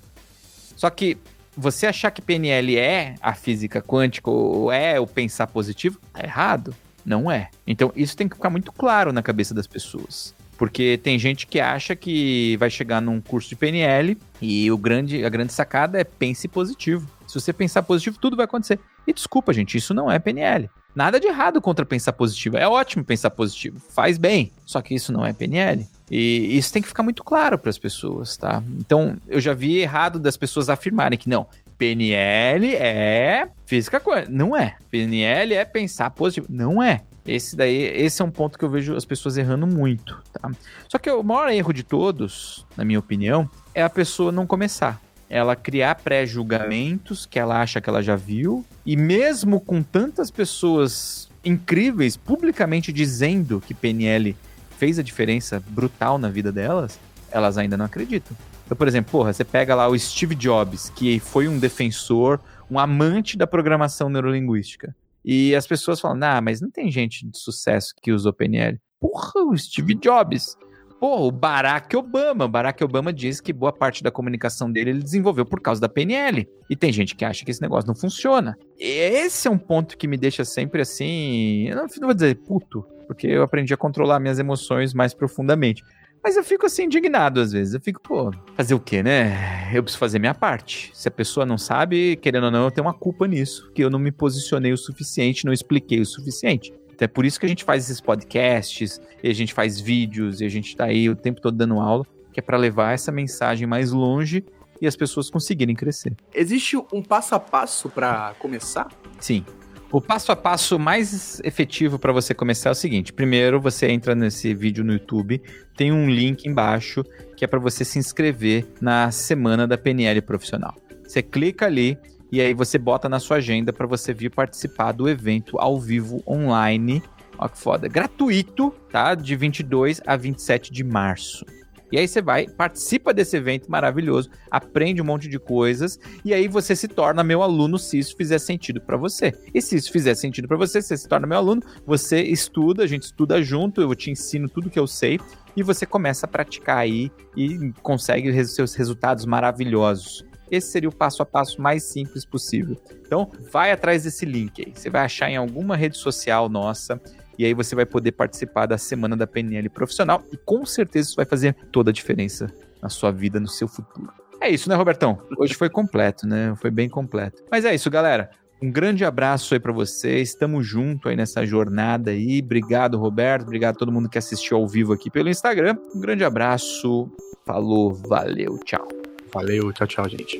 Só 0.75 0.89
que 0.89 1.17
você 1.55 1.85
achar 1.85 2.09
que 2.09 2.21
PNL 2.21 2.75
é 2.77 3.13
a 3.21 3.35
física 3.35 3.79
quântica 3.79 4.31
ou 4.31 4.71
é 4.71 4.99
o 4.99 5.05
pensar 5.05 5.45
positivo, 5.45 5.99
tá 6.11 6.23
errado. 6.23 6.73
Não 7.05 7.29
é. 7.29 7.49
Então 7.67 7.91
isso 7.95 8.17
tem 8.17 8.27
que 8.27 8.35
ficar 8.35 8.49
muito 8.49 8.71
claro 8.71 9.13
na 9.13 9.21
cabeça 9.21 9.53
das 9.53 9.67
pessoas. 9.67 10.33
Porque 10.61 10.99
tem 11.01 11.17
gente 11.17 11.47
que 11.47 11.59
acha 11.59 11.95
que 11.95 12.55
vai 12.57 12.69
chegar 12.69 13.01
num 13.01 13.19
curso 13.19 13.49
de 13.49 13.55
PNL 13.55 14.15
e 14.39 14.71
o 14.71 14.77
grande, 14.77 15.25
a 15.25 15.29
grande 15.29 15.51
sacada 15.51 15.99
é 15.99 16.03
pense 16.03 16.47
positivo. 16.47 17.09
Se 17.27 17.33
você 17.33 17.51
pensar 17.51 17.81
positivo, 17.81 18.19
tudo 18.21 18.37
vai 18.37 18.45
acontecer. 18.45 18.79
E 19.07 19.11
desculpa, 19.11 19.51
gente, 19.53 19.75
isso 19.75 19.91
não 19.91 20.11
é 20.11 20.19
PNL. 20.19 20.69
Nada 20.93 21.19
de 21.19 21.25
errado 21.25 21.59
contra 21.59 21.83
pensar 21.83 22.13
positivo. 22.13 22.57
É 22.57 22.67
ótimo 22.67 23.03
pensar 23.03 23.31
positivo. 23.31 23.81
Faz 23.89 24.19
bem. 24.19 24.51
Só 24.63 24.83
que 24.83 24.93
isso 24.93 25.11
não 25.11 25.25
é 25.25 25.33
PNL. 25.33 25.87
E 26.11 26.55
isso 26.55 26.71
tem 26.71 26.83
que 26.83 26.87
ficar 26.87 27.01
muito 27.01 27.23
claro 27.23 27.57
para 27.57 27.71
as 27.71 27.79
pessoas, 27.79 28.37
tá? 28.37 28.61
Então, 28.77 29.17
eu 29.27 29.41
já 29.41 29.55
vi 29.55 29.79
errado 29.79 30.19
das 30.19 30.37
pessoas 30.37 30.69
afirmarem 30.69 31.17
que 31.17 31.27
não, 31.27 31.47
PNL 31.75 32.75
é 32.75 33.49
física 33.65 33.99
quântica. 33.99 34.31
Não 34.31 34.55
é. 34.55 34.75
PNL 34.91 35.55
é 35.55 35.65
pensar 35.65 36.11
positivo. 36.11 36.45
Não 36.47 36.83
é. 36.83 37.01
Esse 37.25 37.55
daí, 37.55 37.75
esse 37.75 38.21
é 38.21 38.25
um 38.25 38.31
ponto 38.31 38.57
que 38.57 38.65
eu 38.65 38.69
vejo 38.69 38.95
as 38.95 39.05
pessoas 39.05 39.37
errando 39.37 39.67
muito, 39.67 40.21
tá? 40.33 40.51
Só 40.87 40.97
que 40.97 41.09
o 41.09 41.23
maior 41.23 41.49
erro 41.49 41.71
de 41.71 41.83
todos, 41.83 42.65
na 42.75 42.83
minha 42.83 42.99
opinião, 42.99 43.49
é 43.75 43.83
a 43.83 43.89
pessoa 43.89 44.31
não 44.31 44.47
começar. 44.47 44.99
Ela 45.29 45.55
criar 45.55 45.95
pré-julgamentos 45.95 47.25
que 47.25 47.39
ela 47.39 47.61
acha 47.61 47.79
que 47.79 47.89
ela 47.89 48.01
já 48.01 48.15
viu, 48.15 48.65
e 48.85 48.97
mesmo 48.97 49.61
com 49.61 49.83
tantas 49.83 50.31
pessoas 50.31 51.29
incríveis 51.45 52.17
publicamente 52.17 52.91
dizendo 52.91 53.61
que 53.65 53.73
PNL 53.73 54.35
fez 54.77 54.97
a 54.97 55.03
diferença 55.03 55.63
brutal 55.67 56.17
na 56.17 56.27
vida 56.27 56.51
delas, 56.51 56.99
elas 57.31 57.57
ainda 57.57 57.77
não 57.77 57.85
acreditam. 57.85 58.35
Então, 58.65 58.75
por 58.75 58.87
exemplo, 58.87 59.11
porra, 59.11 59.31
você 59.31 59.43
pega 59.43 59.75
lá 59.75 59.87
o 59.87 59.97
Steve 59.97 60.33
Jobs, 60.33 60.89
que 60.89 61.19
foi 61.19 61.47
um 61.47 61.59
defensor, 61.59 62.39
um 62.69 62.79
amante 62.79 63.37
da 63.37 63.45
programação 63.45 64.09
neurolinguística. 64.09 64.95
E 65.23 65.55
as 65.55 65.67
pessoas 65.67 65.99
falam, 65.99 66.19
ah, 66.23 66.41
mas 66.41 66.61
não 66.61 66.69
tem 66.69 66.91
gente 66.91 67.27
de 67.27 67.37
sucesso 67.37 67.93
que 68.01 68.11
usa 68.11 68.29
o 68.29 68.33
PNL. 68.33 68.79
Porra, 68.99 69.41
o 69.45 69.57
Steve 69.57 69.95
Jobs. 69.95 70.55
Pô, 70.99 71.27
o 71.27 71.31
Barack 71.31 71.97
Obama. 71.97 72.47
Barack 72.47 72.83
Obama 72.83 73.11
diz 73.11 73.41
que 73.41 73.51
boa 73.51 73.73
parte 73.73 74.03
da 74.03 74.11
comunicação 74.11 74.71
dele 74.71 74.91
ele 74.91 75.01
desenvolveu 75.01 75.43
por 75.43 75.59
causa 75.59 75.81
da 75.81 75.89
PNL. 75.89 76.47
E 76.69 76.75
tem 76.75 76.93
gente 76.93 77.15
que 77.15 77.25
acha 77.25 77.43
que 77.43 77.49
esse 77.49 77.61
negócio 77.61 77.87
não 77.87 77.95
funciona. 77.95 78.55
Esse 78.77 79.47
é 79.47 79.51
um 79.51 79.57
ponto 79.57 79.97
que 79.97 80.07
me 80.07 80.15
deixa 80.15 80.45
sempre 80.45 80.83
assim. 80.83 81.67
Eu 81.67 81.75
não 81.75 81.87
vou 82.01 82.13
dizer 82.13 82.35
puto, 82.35 82.85
porque 83.07 83.25
eu 83.25 83.41
aprendi 83.41 83.73
a 83.73 83.77
controlar 83.77 84.19
minhas 84.19 84.37
emoções 84.37 84.93
mais 84.93 85.11
profundamente. 85.11 85.83
Mas 86.23 86.37
eu 86.37 86.43
fico 86.43 86.65
assim 86.65 86.83
indignado 86.83 87.39
às 87.39 87.51
vezes. 87.51 87.73
Eu 87.73 87.81
fico, 87.81 87.99
pô, 88.01 88.31
fazer 88.55 88.73
o 88.73 88.79
quê, 88.79 89.01
né? 89.01 89.69
Eu 89.73 89.81
preciso 89.81 89.99
fazer 89.99 90.19
minha 90.19 90.35
parte. 90.35 90.91
Se 90.93 91.07
a 91.07 91.11
pessoa 91.11 91.45
não 91.45 91.57
sabe, 91.57 92.15
querendo 92.17 92.45
ou 92.45 92.51
não, 92.51 92.65
eu 92.65 92.71
tenho 92.71 92.85
uma 92.85 92.93
culpa 92.93 93.27
nisso, 93.27 93.71
que 93.73 93.83
eu 93.83 93.89
não 93.89 93.99
me 93.99 94.11
posicionei 94.11 94.71
o 94.71 94.77
suficiente, 94.77 95.45
não 95.45 95.53
expliquei 95.53 95.99
o 95.99 96.05
suficiente. 96.05 96.71
Então 96.93 97.05
é 97.05 97.07
por 97.07 97.25
isso 97.25 97.39
que 97.39 97.45
a 97.45 97.49
gente 97.49 97.63
faz 97.63 97.85
esses 97.85 97.99
podcasts, 97.99 99.01
e 99.23 99.29
a 99.29 99.33
gente 99.33 99.53
faz 99.53 99.79
vídeos, 99.79 100.41
e 100.41 100.45
a 100.45 100.49
gente 100.49 100.75
tá 100.75 100.85
aí 100.85 101.09
o 101.09 101.15
tempo 101.15 101.41
todo 101.41 101.57
dando 101.57 101.79
aula, 101.79 102.05
que 102.31 102.39
é 102.39 102.43
para 102.43 102.57
levar 102.57 102.93
essa 102.93 103.11
mensagem 103.11 103.65
mais 103.65 103.91
longe 103.91 104.45
e 104.79 104.87
as 104.87 104.95
pessoas 104.95 105.29
conseguirem 105.29 105.75
crescer. 105.75 106.13
Existe 106.33 106.77
um 106.91 107.03
passo 107.03 107.35
a 107.35 107.39
passo 107.39 107.89
para 107.89 108.33
começar? 108.39 108.89
Sim. 109.19 109.45
O 109.91 109.99
passo 109.99 110.31
a 110.31 110.37
passo 110.37 110.79
mais 110.79 111.41
efetivo 111.43 111.99
para 111.99 112.13
você 112.13 112.33
começar 112.33 112.69
é 112.69 112.71
o 112.71 112.75
seguinte: 112.75 113.11
primeiro 113.11 113.59
você 113.59 113.87
entra 113.87 114.15
nesse 114.15 114.53
vídeo 114.53 114.85
no 114.85 114.93
YouTube, 114.93 115.41
tem 115.75 115.91
um 115.91 116.09
link 116.09 116.45
embaixo 116.45 117.03
que 117.35 117.43
é 117.43 117.47
para 117.47 117.59
você 117.59 117.83
se 117.83 117.99
inscrever 117.99 118.65
na 118.79 119.11
semana 119.11 119.67
da 119.67 119.77
PNL 119.77 120.21
profissional. 120.21 120.75
Você 121.03 121.21
clica 121.21 121.65
ali, 121.65 121.97
e 122.31 122.39
aí 122.39 122.53
você 122.53 122.77
bota 122.77 123.09
na 123.09 123.19
sua 123.19 123.37
agenda 123.37 123.73
para 123.73 123.85
você 123.85 124.13
vir 124.13 124.29
participar 124.29 124.93
do 124.93 125.09
evento 125.09 125.59
ao 125.59 125.77
vivo 125.77 126.23
online. 126.25 127.03
Ó 127.37 127.49
que 127.49 127.57
foda. 127.57 127.89
Gratuito, 127.89 128.73
tá? 128.89 129.13
De 129.13 129.35
22 129.35 129.99
a 130.07 130.15
27 130.15 130.71
de 130.71 130.85
março. 130.85 131.45
E 131.91 131.97
aí 131.97 132.07
você 132.07 132.21
vai, 132.21 132.47
participa 132.47 133.13
desse 133.13 133.35
evento 133.35 133.69
maravilhoso, 133.69 134.29
aprende 134.49 135.01
um 135.01 135.05
monte 135.05 135.27
de 135.27 135.37
coisas 135.37 135.99
e 136.23 136.33
aí 136.33 136.47
você 136.47 136.75
se 136.75 136.87
torna 136.87 137.23
meu 137.23 137.41
aluno 137.43 137.77
se 137.77 137.99
isso 137.99 138.15
fizer 138.15 138.39
sentido 138.39 138.79
para 138.79 138.97
você. 138.97 139.33
E 139.53 139.61
se 139.61 139.75
isso 139.75 139.91
fizer 139.91 140.15
sentido 140.15 140.47
para 140.47 140.57
você, 140.57 140.81
você 140.81 140.95
se 140.95 141.07
torna 141.07 141.27
meu 141.27 141.37
aluno, 141.37 141.61
você 141.85 142.21
estuda, 142.21 142.83
a 142.83 142.87
gente 142.87 143.03
estuda 143.03 143.41
junto, 143.41 143.81
eu 143.81 143.93
te 143.93 144.09
ensino 144.09 144.47
tudo 144.47 144.69
que 144.69 144.79
eu 144.79 144.87
sei 144.87 145.19
e 145.55 145.63
você 145.63 145.85
começa 145.85 146.25
a 146.25 146.29
praticar 146.29 146.77
aí 146.77 147.11
e 147.35 147.71
consegue 147.81 148.31
seus 148.45 148.73
resultados 148.73 149.25
maravilhosos. 149.25 150.25
Esse 150.49 150.69
seria 150.69 150.89
o 150.89 150.95
passo 150.95 151.23
a 151.23 151.25
passo 151.25 151.61
mais 151.61 151.83
simples 151.83 152.25
possível. 152.25 152.75
Então, 153.05 153.31
vai 153.51 153.71
atrás 153.71 154.03
desse 154.03 154.25
link 154.25 154.61
aí. 154.65 154.73
Você 154.75 154.89
vai 154.89 155.05
achar 155.05 155.29
em 155.29 155.37
alguma 155.37 155.77
rede 155.77 155.97
social 155.97 156.49
nossa. 156.49 157.01
E 157.41 157.45
aí 157.45 157.55
você 157.55 157.73
vai 157.73 157.87
poder 157.87 158.11
participar 158.11 158.67
da 158.67 158.77
semana 158.77 159.17
da 159.17 159.25
PNL 159.25 159.67
profissional. 159.67 160.21
E 160.31 160.37
com 160.37 160.63
certeza 160.63 161.09
isso 161.09 161.15
vai 161.15 161.25
fazer 161.25 161.55
toda 161.71 161.89
a 161.89 161.93
diferença 161.93 162.45
na 162.79 162.87
sua 162.87 163.11
vida, 163.11 163.39
no 163.39 163.47
seu 163.47 163.67
futuro. 163.67 164.13
É 164.39 164.47
isso, 164.47 164.69
né, 164.69 164.75
Robertão? 164.75 165.19
Hoje 165.39 165.55
foi 165.55 165.67
completo, 165.67 166.27
né? 166.27 166.53
Foi 166.61 166.69
bem 166.69 166.87
completo. 166.87 167.43
Mas 167.49 167.65
é 167.65 167.73
isso, 167.73 167.89
galera. 167.89 168.29
Um 168.61 168.71
grande 168.71 169.03
abraço 169.03 169.55
aí 169.55 169.59
para 169.59 169.71
vocês. 169.71 170.29
Estamos 170.29 170.67
junto 170.67 171.09
aí 171.09 171.15
nessa 171.15 171.43
jornada 171.43 172.11
aí. 172.11 172.41
Obrigado, 172.43 172.99
Roberto. 172.99 173.41
Obrigado 173.41 173.73
a 173.73 173.79
todo 173.79 173.91
mundo 173.91 174.07
que 174.07 174.19
assistiu 174.19 174.57
ao 174.57 174.67
vivo 174.67 174.93
aqui 174.93 175.09
pelo 175.09 175.27
Instagram. 175.27 175.75
Um 175.95 175.99
grande 175.99 176.23
abraço. 176.23 177.11
Falou, 177.43 177.91
valeu, 177.91 178.59
tchau. 178.59 178.87
Valeu, 179.33 179.73
tchau, 179.73 179.87
tchau, 179.87 180.07
gente. 180.07 180.39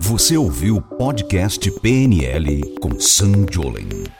Você 0.00 0.36
ouviu 0.36 0.78
o 0.78 0.82
podcast 0.82 1.70
PNL 1.70 2.74
com 2.80 2.98
Sam 2.98 3.46
Jolen. 3.48 4.19